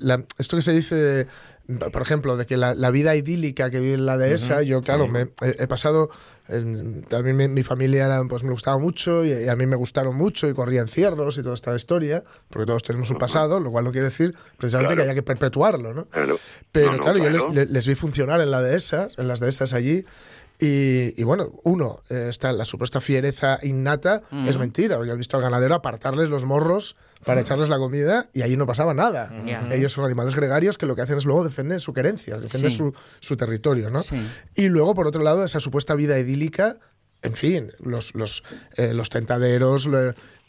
la- 0.01 0.23
esto 0.37 0.55
que 0.57 0.61
se 0.61 0.73
dice, 0.73 0.95
de- 0.95 1.27
por 1.91 2.01
ejemplo, 2.01 2.35
de 2.37 2.45
que 2.45 2.57
la, 2.57 2.73
la 2.75 2.91
vida 2.91 3.15
idílica 3.15 3.69
que 3.69 3.79
vive 3.79 3.93
en 3.93 4.05
la 4.05 4.17
dehesa, 4.17 4.61
yo 4.61 4.81
claro, 4.81 5.07
me, 5.07 5.29
he, 5.41 5.63
he 5.63 5.67
pasado, 5.67 6.09
en- 6.49 7.03
también 7.03 7.37
mi, 7.37 7.47
mi 7.47 7.63
familia 7.63 8.05
era, 8.05 8.23
pues 8.25 8.43
me 8.43 8.51
gustaba 8.51 8.77
mucho 8.77 9.23
y, 9.23 9.31
y 9.31 9.47
a 9.47 9.55
mí 9.55 9.65
me 9.65 9.75
gustaron 9.75 10.15
mucho 10.15 10.47
y 10.49 10.53
corría 10.53 10.81
en 10.81 10.87
cierros 10.87 11.37
y 11.37 11.43
toda 11.43 11.55
esta 11.55 11.73
historia, 11.75 12.23
porque 12.49 12.65
todos 12.65 12.83
tenemos 12.83 13.09
un 13.11 13.17
pasado, 13.17 13.59
lo 13.59 13.71
cual 13.71 13.85
no 13.85 13.91
quiere 13.91 14.05
decir 14.05 14.35
precisamente 14.57 14.93
Claro. 14.95 15.05
que 15.05 15.09
haya 15.11 15.15
que 15.15 15.23
perpetuarlo, 15.23 15.93
¿no? 15.93 16.05
Claro. 16.05 16.37
Pero 16.71 16.91
No, 16.91 16.97
no, 16.97 17.03
claro, 17.03 17.17
yo 17.19 17.29
les, 17.29 17.41
claro. 17.41 17.53
le- 17.53 17.65
les 17.67 17.87
vi 17.87 17.95
funcionar 17.95 18.41
en 18.41 18.51
la 18.51 18.61
dehesas, 18.61 19.17
en 19.17 19.27
las 19.27 19.39
dehesas 19.39 19.73
allí. 19.73 20.05
Y, 20.63 21.19
y 21.19 21.23
bueno, 21.23 21.59
uno, 21.63 22.03
eh, 22.09 22.27
está 22.29 22.51
la 22.53 22.65
supuesta 22.65 23.01
fiereza 23.01 23.57
innata, 23.63 24.21
es 24.45 24.59
mentira. 24.59 24.95
Yo 25.03 25.11
he 25.13 25.17
visto 25.17 25.35
al 25.35 25.41
ganadero 25.41 25.73
apartarles 25.73 26.29
los 26.29 26.45
morros 26.45 26.95
para 27.25 27.41
echarles 27.41 27.67
la 27.67 27.79
comida 27.79 28.29
y 28.31 28.43
allí 28.43 28.57
no 28.57 28.67
pasaba 28.67 28.93
nada. 28.93 29.31
Ellos 29.71 29.91
son 29.91 30.05
animales 30.05 30.35
gregarios 30.35 30.77
que 30.77 30.85
lo 30.85 30.95
que 30.95 31.01
hacen 31.01 31.17
es 31.17 31.25
luego 31.25 31.43
defender 31.43 31.79
su 31.79 31.93
querencia, 31.93 32.37
defender 32.37 32.69
Sí. 32.69 32.77
su, 32.77 32.93
su 33.21 33.35
territorio, 33.37 33.89
¿no? 33.89 34.03
Sí. 34.03 34.21
Y 34.55 34.69
luego, 34.69 34.93
por 34.93 35.07
otro 35.07 35.23
lado, 35.23 35.43
esa 35.43 35.59
supuesta 35.59 35.95
vida 35.95 36.19
idílica, 36.19 36.77
en 37.23 37.33
fin, 37.33 37.71
los, 37.79 38.13
los, 38.13 38.43
eh, 38.77 38.93
los 38.93 39.09
tentaderos, 39.09 39.89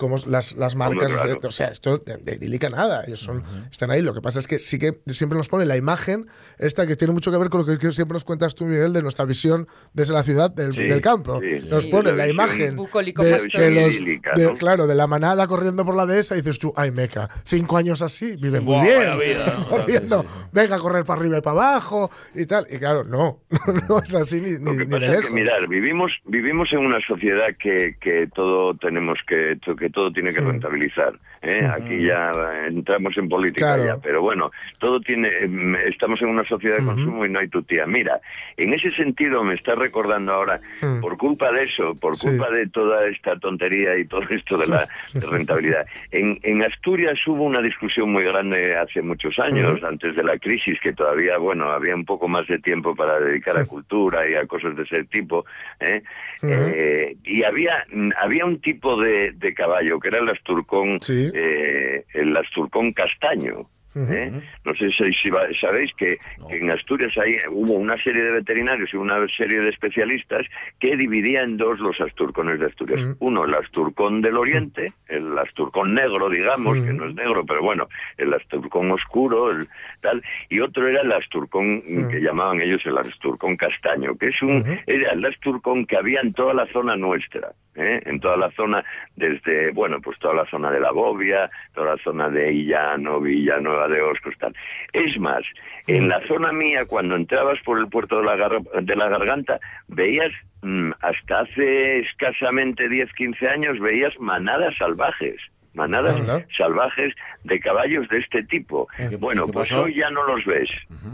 como 0.02 0.16
las, 0.26 0.54
las 0.56 0.74
marcas, 0.76 1.12
claro. 1.12 1.38
o 1.42 1.50
sea, 1.50 1.68
esto 1.68 1.98
de, 1.98 2.18
de 2.38 2.70
nada, 2.70 3.04
ellos 3.06 3.20
son, 3.20 3.42
están 3.70 3.90
ahí. 3.90 4.02
Lo 4.02 4.12
que 4.12 4.20
pasa 4.20 4.38
es 4.40 4.46
que 4.46 4.58
sí 4.58 4.78
que 4.78 5.00
siempre 5.06 5.36
nos 5.38 5.48
pone 5.48 5.64
la 5.64 5.76
imagen 5.76 6.26
esta 6.58 6.86
que 6.86 6.96
tiene 6.96 7.12
mucho 7.14 7.30
que 7.30 7.38
ver 7.38 7.48
con 7.48 7.60
lo 7.60 7.66
que, 7.66 7.78
que 7.78 7.92
siempre 7.92 8.14
nos 8.14 8.24
cuentas 8.24 8.54
tú, 8.54 8.66
Miguel, 8.66 8.92
de 8.92 9.02
nuestra 9.02 9.24
visión 9.24 9.66
desde 9.94 10.12
la 10.12 10.22
ciudad, 10.22 10.50
del, 10.50 10.72
Sí, 10.72 10.82
del 10.82 11.00
campo. 11.00 11.40
sí, 11.40 11.70
nos 11.70 11.84
sí, 11.84 11.90
pone 11.90 12.12
la 12.12 12.28
imagen 12.28 12.76
de, 12.76 13.70
los, 13.70 14.38
¿no? 14.38 14.54
claro, 14.56 14.86
de 14.86 14.94
la 14.94 15.06
manada 15.06 15.46
corriendo 15.46 15.84
por 15.84 15.96
la 15.96 16.06
dehesa 16.06 16.34
y 16.34 16.38
dices 16.38 16.58
tú, 16.58 16.72
ay, 16.76 16.90
meca, 16.90 17.28
cinco 17.44 17.76
años 17.76 18.02
así, 18.02 18.36
vive 18.36 18.60
muy 18.60 18.74
Buah, 18.74 19.16
bien, 19.16 19.18
vida, 19.18 19.66
corriendo, 19.70 20.22
Sí, 20.22 20.28
sí. 20.28 20.48
venga 20.52 20.76
a 20.76 20.78
correr 20.78 21.04
para 21.04 21.20
arriba 21.20 21.38
y 21.38 21.40
para 21.40 21.56
abajo 21.56 22.10
y 22.34 22.46
tal. 22.46 22.66
Y 22.70 22.78
claro, 22.78 23.04
no, 23.04 23.40
no 23.88 23.98
es 24.00 24.14
así 24.14 24.40
ni, 24.40 24.58
Lo 24.58 24.72
ni, 24.72 24.78
que 24.78 24.84
ni 24.86 24.90
pasa 24.90 24.98
de 25.00 25.06
es 25.06 25.10
lejos. 25.10 25.26
que, 25.28 25.34
mirar, 25.34 25.68
vivimos, 25.68 26.12
vivimos 26.24 26.72
en 26.72 26.80
una 26.80 26.98
sociedad 27.06 27.48
que, 27.58 27.96
que 28.00 28.28
todo 28.34 28.74
tenemos 28.76 29.18
que, 29.26 29.58
que 29.78 29.90
todo 29.92 30.12
tiene 30.12 30.32
que 30.32 30.40
rentabilizar. 30.40 31.12
¿eh? 31.42 31.64
Aquí 31.72 32.04
ya 32.04 32.30
eh, 32.32 32.66
entramos 32.68 33.16
en 33.16 33.28
política 33.28 33.74
Claro. 33.74 33.84
ya, 33.84 33.96
pero 34.02 34.22
bueno, 34.22 34.50
todo 34.78 35.00
tiene, 35.00 35.28
em, 35.42 35.74
estamos 35.76 36.20
en 36.22 36.28
una 36.28 36.44
sociedad 36.44 36.78
de 36.78 36.84
consumo 36.84 37.24
y 37.24 37.28
no 37.30 37.38
hay 37.38 37.48
tutía. 37.48 37.86
Mira, 37.86 38.20
en 38.56 38.72
ese 38.74 38.90
sentido 38.92 39.44
me 39.44 39.54
está 39.54 39.74
recordando 39.74 40.32
ahora, 40.32 40.60
por 41.00 41.16
culpa 41.16 41.52
de 41.52 41.64
eso, 41.64 41.94
por 41.94 42.16
Sí. 42.16 42.28
culpa 42.28 42.50
de 42.50 42.66
toda 42.68 43.06
esta 43.08 43.38
tontería 43.38 43.96
y 43.98 44.04
todo 44.06 44.22
esto 44.30 44.56
de 44.56 44.66
la 44.66 44.88
de 45.12 45.26
rentabilidad. 45.26 45.86
En, 46.10 46.38
en 46.42 46.62
Asturias 46.62 47.18
hubo 47.26 47.44
una 47.44 47.60
discusión 47.62 48.10
muy 48.10 48.24
grande 48.24 48.76
hace 48.76 49.02
muchos 49.02 49.38
años, 49.38 49.82
antes 49.84 50.16
de 50.16 50.22
la 50.24 50.38
crisis, 50.38 50.78
que 50.80 50.92
todavía, 50.92 51.38
bueno, 51.38 51.70
había 51.70 51.94
un 51.94 52.04
poco 52.04 52.28
más 52.28 52.46
de 52.46 52.58
tiempo 52.58 52.94
para 52.94 53.20
dedicar 53.20 53.56
a 53.58 53.64
cultura 53.66 54.28
y 54.28 54.34
a 54.34 54.46
cosas 54.46 54.76
de 54.76 54.82
ese 54.84 55.04
tipo. 55.04 55.44
¿eh? 55.80 56.02
Eh, 56.44 57.16
y 57.24 57.44
había, 57.44 57.84
había 58.20 58.44
un 58.44 58.60
tipo 58.60 59.00
de, 59.00 59.32
de 59.32 59.54
caballo 59.54 60.00
que 60.00 60.08
era 60.08 60.18
el 60.18 60.28
asturcón, 60.28 61.00
Sí. 61.00 61.30
eh, 61.32 62.04
el 62.14 62.36
asturcón 62.36 62.92
castaño. 62.92 63.68
¿Eh? 63.94 64.32
No 64.64 64.74
sé 64.74 64.90
si, 64.90 65.30
sabéis 65.60 65.92
que, 65.94 66.18
que 66.48 66.56
en 66.56 66.70
Asturias 66.70 67.12
hay, 67.18 67.36
hubo 67.50 67.74
una 67.74 68.02
serie 68.02 68.22
de 68.22 68.32
veterinarios 68.32 68.92
y 68.92 68.96
una 68.96 69.26
serie 69.36 69.60
de 69.60 69.70
especialistas 69.70 70.46
que 70.78 70.96
dividían 70.96 71.42
en 71.42 71.56
dos 71.56 71.78
los 71.80 72.00
asturcones 72.00 72.60
de 72.60 72.66
Asturias. 72.66 73.00
Ujú. 73.00 73.16
Uno, 73.20 73.44
el 73.44 73.54
asturcón 73.54 74.22
del 74.22 74.36
oriente, 74.36 74.92
el 75.08 75.36
asturcón 75.38 75.94
negro, 75.94 76.28
digamos, 76.28 76.74
que 76.74 76.92
no 76.92 77.06
es 77.06 77.14
negro, 77.14 77.44
pero 77.44 77.62
bueno, 77.62 77.88
el 78.16 78.32
asturcón 78.32 78.90
oscuro, 78.90 79.50
el 79.50 79.68
tal, 80.00 80.22
y 80.48 80.60
otro 80.60 80.86
era 80.88 81.02
el 81.02 81.12
asturcón 81.12 81.82
mm, 81.86 82.08
que 82.08 82.20
llamaban 82.20 82.60
ellos 82.60 82.84
el 82.86 82.98
asturcón 82.98 83.56
castaño, 83.56 84.16
que 84.16 84.28
es 84.28 84.42
un, 84.42 84.64
era 84.86 85.12
el 85.12 85.24
asturcón 85.24 85.86
que 85.86 85.96
había 85.96 86.20
en 86.20 86.32
toda 86.32 86.54
la 86.54 86.66
zona 86.66 86.96
nuestra. 86.96 87.52
¿Eh? 87.74 88.00
en 88.04 88.20
toda 88.20 88.36
la 88.36 88.50
zona, 88.52 88.84
desde, 89.16 89.70
bueno, 89.72 90.00
pues 90.00 90.18
toda 90.18 90.34
la 90.34 90.46
zona 90.46 90.70
de 90.70 90.80
la 90.80 90.90
Bobia, 90.90 91.50
toda 91.74 91.96
la 91.96 92.02
zona 92.02 92.28
de 92.28 92.52
Illano, 92.52 93.20
Villanueva 93.20 93.88
de 93.88 94.00
Oscos, 94.02 94.34
tal. 94.38 94.54
Es 94.92 95.18
más, 95.18 95.42
en 95.86 96.08
la 96.08 96.20
zona 96.26 96.52
mía, 96.52 96.84
cuando 96.86 97.16
entrabas 97.16 97.58
por 97.64 97.78
el 97.78 97.88
puerto 97.88 98.18
de 98.18 98.24
la, 98.24 98.36
Gar- 98.36 98.82
de 98.82 98.96
la 98.96 99.08
Garganta, 99.08 99.58
veías, 99.88 100.32
mm, 100.62 100.90
hasta 101.00 101.40
hace 101.40 102.00
escasamente 102.00 102.88
10, 102.88 103.12
15 103.14 103.48
años, 103.48 103.78
veías 103.80 104.18
manadas 104.20 104.74
salvajes. 104.76 105.36
Manadas 105.74 106.20
salvajes 106.54 107.14
de 107.44 107.58
caballos 107.58 108.06
de 108.10 108.18
este 108.18 108.42
tipo. 108.42 108.88
¿Y 108.98 109.08
qué- 109.08 109.16
Bueno, 109.16 109.46
pues 109.46 109.70
pasó? 109.70 109.84
hoy 109.84 109.94
ya 109.94 110.10
no 110.10 110.22
los 110.26 110.44
ves. 110.44 110.68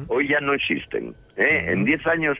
Hoy 0.08 0.26
ya 0.26 0.40
no 0.40 0.52
existen. 0.52 1.14
¿eh? 1.36 1.66
En 1.68 1.84
10 1.84 2.04
años 2.08 2.36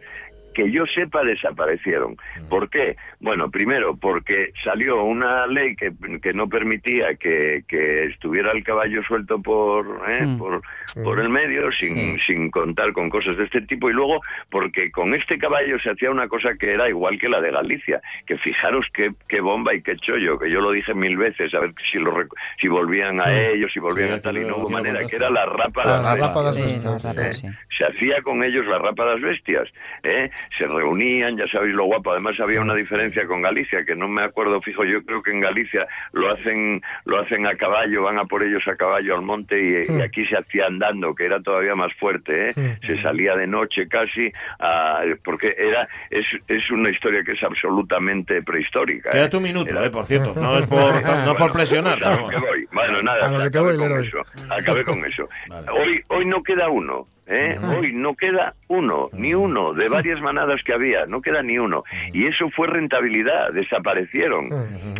que 0.59 0.73
yo 0.73 0.85
sepa 0.87 1.23
desaparecieron. 1.23 2.17
¿Por 2.49 2.69
qué? 2.69 2.97
Bueno, 3.21 3.49
primero 3.49 3.97
porque 3.97 4.51
salió 4.65 5.05
una 5.05 5.47
ley 5.47 5.77
que, 5.77 5.93
que 6.21 6.33
no 6.33 6.49
permitía 6.49 7.15
que, 7.15 7.63
que 7.69 8.07
estuviera 8.07 8.51
el 8.51 8.65
caballo 8.65 9.01
suelto 9.05 9.41
por, 9.41 10.03
¿eh? 10.09 10.27
Mm. 10.27 10.39
por, 10.39 10.63
por 11.03 11.21
el 11.21 11.29
medio 11.29 11.71
sin, 11.73 12.19
Sí. 12.19 12.19
sin 12.27 12.51
contar 12.51 12.93
con 12.93 13.11
cosas 13.11 13.37
de 13.37 13.45
este 13.45 13.61
tipo 13.63 13.91
y 13.91 13.93
luego 13.93 14.21
porque 14.51 14.91
con 14.91 15.15
este 15.15 15.39
caballo 15.39 15.79
se 15.81 15.91
hacía 15.91 16.11
una 16.11 16.29
cosa 16.29 16.55
que 16.59 16.71
era 16.73 16.89
igual 16.89 17.19
que 17.19 17.29
la 17.29 17.41
de 17.41 17.51
Galicia, 17.51 18.01
que 18.27 18.37
fijaros 18.39 18.87
qué, 18.93 19.13
qué 19.29 19.41
bomba 19.41 19.75
y 19.75 19.83
qué 19.83 19.97
chollo, 19.97 20.39
que 20.39 20.51
yo 20.51 20.61
lo 20.61 20.71
dije 20.73 20.95
mil 20.95 21.17
veces, 21.17 21.53
a 21.55 21.61
ver 21.61 21.73
si 21.91 21.99
lo 21.99 22.15
si 22.61 22.69
volvían 22.69 23.21
a 23.21 23.33
ellos, 23.33 23.73
si 23.73 23.79
volvían 23.81 24.09
Sí, 24.09 24.15
a 24.15 24.23
tal 24.23 24.39
y 24.39 24.45
no 24.45 24.57
hubo 24.57 24.71
manera, 24.71 25.07
que 25.07 25.17
era 25.17 25.31
la 25.31 25.47
rapa 25.47 25.83
Ah, 25.85 26.15
de 26.15 26.21
la 26.21 26.29
las 26.43 26.57
bestias, 26.57 27.05
la 27.05 27.33
se 27.33 27.85
hacía 27.85 28.23
con 28.23 28.43
ellos 28.45 28.67
la 28.67 28.79
rapa 28.79 29.05
de 29.05 29.13
las 29.15 29.21
bestias, 29.21 29.69
¿eh? 30.03 30.31
se 30.57 30.67
reunían, 30.67 31.37
ya 31.37 31.47
sabéis 31.49 31.75
lo 31.75 31.85
guapo, 31.85 32.13
además 32.13 32.39
había 32.41 32.61
una 32.61 32.75
diferencia 32.75 33.27
con 33.27 33.43
Galicia, 33.43 33.85
que 33.85 33.95
no 33.95 34.09
me 34.09 34.23
acuerdo 34.23 34.61
fijo, 34.61 34.85
yo 34.85 35.03
creo 35.05 35.23
que 35.23 35.31
en 35.31 35.41
Galicia 35.41 35.87
lo 36.13 36.31
hacen 36.33 36.81
lo 37.05 37.21
hacen 37.21 37.47
a 37.47 37.55
caballo, 37.57 38.03
van 38.03 38.19
a 38.19 38.25
por 38.25 38.43
ellos 38.43 38.67
a 38.69 38.77
caballo 38.77 39.15
al 39.15 39.23
monte 39.23 39.59
y, 39.89 39.99
y 39.99 40.01
aquí 40.03 40.25
se 40.27 40.37
hacían 40.37 40.78
andando, 40.79 41.15
que 41.15 41.25
era 41.27 41.41
todavía 41.43 41.75
más 41.75 41.93
fuerte, 41.95 42.51
¿eh? 42.51 42.79
se 42.87 43.03
salía 43.03 43.35
de 43.37 43.47
noche 43.47 43.89
casi, 43.89 44.31
a- 44.61 45.03
porque 45.25 45.55
era 45.59 45.89
es, 46.11 46.27
es 46.47 46.71
una 46.71 46.91
historia 46.91 47.23
que 47.25 47.33
es 47.33 47.43
absolutamente 47.43 48.43
prehistórica. 48.43 49.09
¿eh? 49.11 49.13
Quédate 49.13 49.37
un 49.37 49.43
minuto, 49.43 49.71
Era- 49.71 49.87
eh, 49.87 49.91
por 49.91 50.05
cierto. 50.07 50.35
No 50.35 50.59
es 50.59 50.67
por, 50.75 51.03
no 51.27 51.35
por 51.35 51.53
presionar. 51.53 51.99
pues 51.99 52.07
a 52.11 52.17
lo 52.17 52.23
no. 52.23 52.29
que 52.29 52.37
voy. 52.39 52.69
Bueno, 52.73 53.03
nada, 53.03 53.45
acabé 53.45 53.77
con 53.77 53.93
eso. 54.05 54.19
Acabé 54.51 54.85
con 54.85 55.05
eso. 55.05 55.29
Vale. 55.49 55.67
Hoy, 55.71 56.03
hoy 56.09 56.25
no 56.27 56.43
queda 56.43 56.69
uno. 56.69 57.07
¿Eh? 57.29 57.59
Hoy 57.63 57.93
no 57.93 58.15
queda 58.15 58.55
uno, 58.69 59.09
ni 59.13 59.35
uno, 59.35 59.73
de 59.75 59.89
varias 59.89 60.21
manadas 60.21 60.63
que 60.63 60.73
había, 60.73 61.07
no 61.07 61.21
queda 61.23 61.43
ni 61.43 61.59
uno. 61.59 61.85
Y 62.13 62.27
eso 62.27 62.51
fue 62.51 62.67
rentabilidad, 62.67 63.53
desaparecieron. 63.53 64.51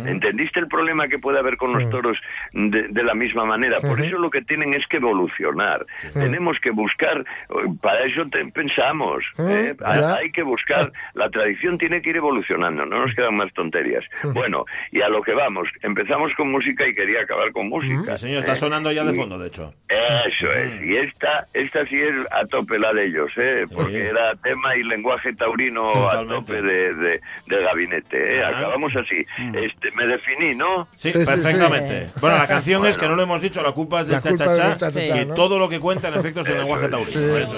¿Entendiste 0.05 0.59
el 0.59 0.67
problema 0.67 1.07
que 1.07 1.19
puede 1.19 1.39
haber 1.39 1.57
con 1.57 1.73
los 1.73 1.89
toros 1.89 2.17
de, 2.53 2.87
de 2.89 3.03
la 3.03 3.13
misma 3.13 3.45
manera? 3.45 3.79
Por 3.79 4.01
eso 4.01 4.17
lo 4.17 4.29
que 4.29 4.41
tienen 4.41 4.73
es 4.73 4.85
que 4.87 4.97
evolucionar. 4.97 5.85
Tenemos 6.13 6.59
que 6.59 6.71
buscar, 6.71 7.19
eh, 7.19 7.53
para 7.81 8.05
eso 8.05 8.25
te- 8.27 8.45
pensamos, 8.45 9.23
¿eh? 9.37 9.75
Hay 9.85 10.31
que 10.31 10.43
buscar, 10.43 10.91
la 11.13 11.29
tradición 11.29 11.77
tiene 11.77 12.01
que 12.01 12.09
ir 12.11 12.17
evolucionando, 12.17 12.85
no 12.85 13.05
nos 13.05 13.15
quedan 13.15 13.35
más 13.35 13.51
tonterías. 13.53 14.03
Bueno, 14.23 14.65
y 14.91 15.01
a 15.01 15.09
lo 15.09 15.21
que 15.21 15.33
vamos, 15.33 15.67
empezamos 15.81 16.33
con 16.35 16.51
música 16.51 16.87
y 16.87 16.93
quería 16.95 17.21
acabar 17.21 17.51
con 17.51 17.69
música. 17.69 18.17
Sí, 18.17 18.25
señor, 18.27 18.39
está 18.39 18.53
¿eh? 18.53 18.57
sonando 18.57 18.91
ya 18.91 19.03
de 19.03 19.13
fondo, 19.13 19.37
de 19.37 19.47
hecho. 19.47 19.73
eso 20.27 20.51
es, 20.51 20.81
y 20.83 20.97
esta, 20.97 21.47
esta 21.53 21.85
sí 21.85 21.99
es 22.01 22.15
a 22.31 22.45
tope 22.45 22.77
la 22.79 22.91
de 22.93 23.05
ellos, 23.07 23.29
¿eh? 23.37 23.65
porque 23.73 23.91
Sí. 23.91 23.97
era 23.97 24.35
tema 24.35 24.75
y 24.75 24.83
lenguaje 24.83 25.33
taurino 25.33 25.91
Totalmente. 25.93 26.33
a 26.33 26.37
tope 26.37 26.61
de, 26.61 26.93
de, 26.95 27.21
del 27.47 27.63
gabinete. 27.63 28.37
¿eh? 28.37 28.45
Acabamos 28.45 28.95
así. 28.95 29.25
Este, 29.53 29.91
me 29.91 30.07
definí, 30.07 30.55
¿no? 30.55 30.87
Sí, 30.95 31.11
perfectamente. 31.11 32.05
sí. 32.07 32.13
Bueno, 32.21 32.37
la 32.37 32.47
canción 32.47 32.85
es 32.85 32.97
que 32.97 33.07
no 33.07 33.15
lo 33.15 33.23
hemos 33.23 33.41
dicho, 33.41 33.61
la 33.61 33.71
culpa 33.71 34.01
es 34.01 34.07
del 34.07 34.17
es 34.17 34.23
cha-cha-cha, 34.23 35.21
y 35.21 35.25
¿no? 35.25 35.33
todo 35.33 35.59
lo 35.59 35.69
que 35.69 35.79
cuenta 35.79 36.07
en 36.09 36.15
efecto 36.15 36.41
es 36.41 36.47
el 36.47 36.53
Eso 36.55 36.61
lenguaje 36.63 36.87
taurino. 36.89 37.37
Eso 37.37 37.57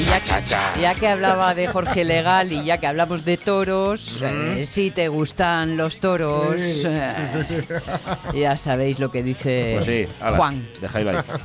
Y 0.00 0.02
ya, 0.04 0.18
ya 0.80 0.94
que 0.94 1.08
hablaba 1.08 1.54
de 1.54 1.68
Jorge 1.68 2.04
Legal 2.04 2.50
y 2.52 2.64
ya 2.64 2.78
que 2.78 2.86
hablamos 2.86 3.24
de 3.26 3.36
toros, 3.36 4.18
eh, 4.22 4.64
si 4.64 4.90
te 4.90 5.08
gustan 5.08 5.76
los 5.76 5.98
toros, 5.98 6.56
Sí, 6.58 6.82
eh, 6.86 7.10
sí, 7.30 7.42
sí, 7.44 7.56
sí. 7.60 8.38
ya 8.40 8.56
sabéis 8.56 8.98
lo 8.98 9.10
que 9.10 9.22
dice 9.22 9.72
Pues 9.74 9.86
sí, 9.86 10.06
ala, 10.20 10.36
Juan. 10.38 10.68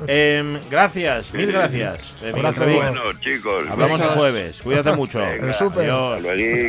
Em, 0.07 0.57
gracias, 0.69 1.33
mil 1.33 1.51
gracias. 1.51 2.13
eh. 2.23 2.31
Bueno, 2.31 3.01
chicos. 3.19 3.65
Hablamos 3.69 3.99
el 3.99 4.07
jueves. 4.09 4.61
Cuídate 4.61 4.91
mucho. 4.93 5.19
Venga, 5.19 5.47
El 5.47 5.53
súper. 5.53 5.89
Adiós. 5.89 6.23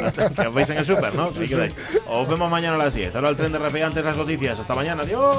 hasta 0.07 0.23
luego. 0.29 0.35
Que 0.35 0.47
os 0.49 0.55
veis 0.55 0.71
en 0.71 0.79
el 0.79 0.85
súper, 0.85 1.15
¿no? 1.15 1.27
Os 2.09 2.29
vemos 2.29 2.51
mañana 2.51 2.75
a 2.75 2.79
las 2.79 2.95
10. 2.95 3.15
Ahora 3.15 3.29
el 3.31 3.37
tren 3.37 3.53
de 3.53 3.59
Rapegantes, 3.61 4.05
las 4.05 4.17
noticias. 4.17 4.59
Hasta 4.59 4.75
mañana. 4.75 5.03
Adiós. 5.03 5.35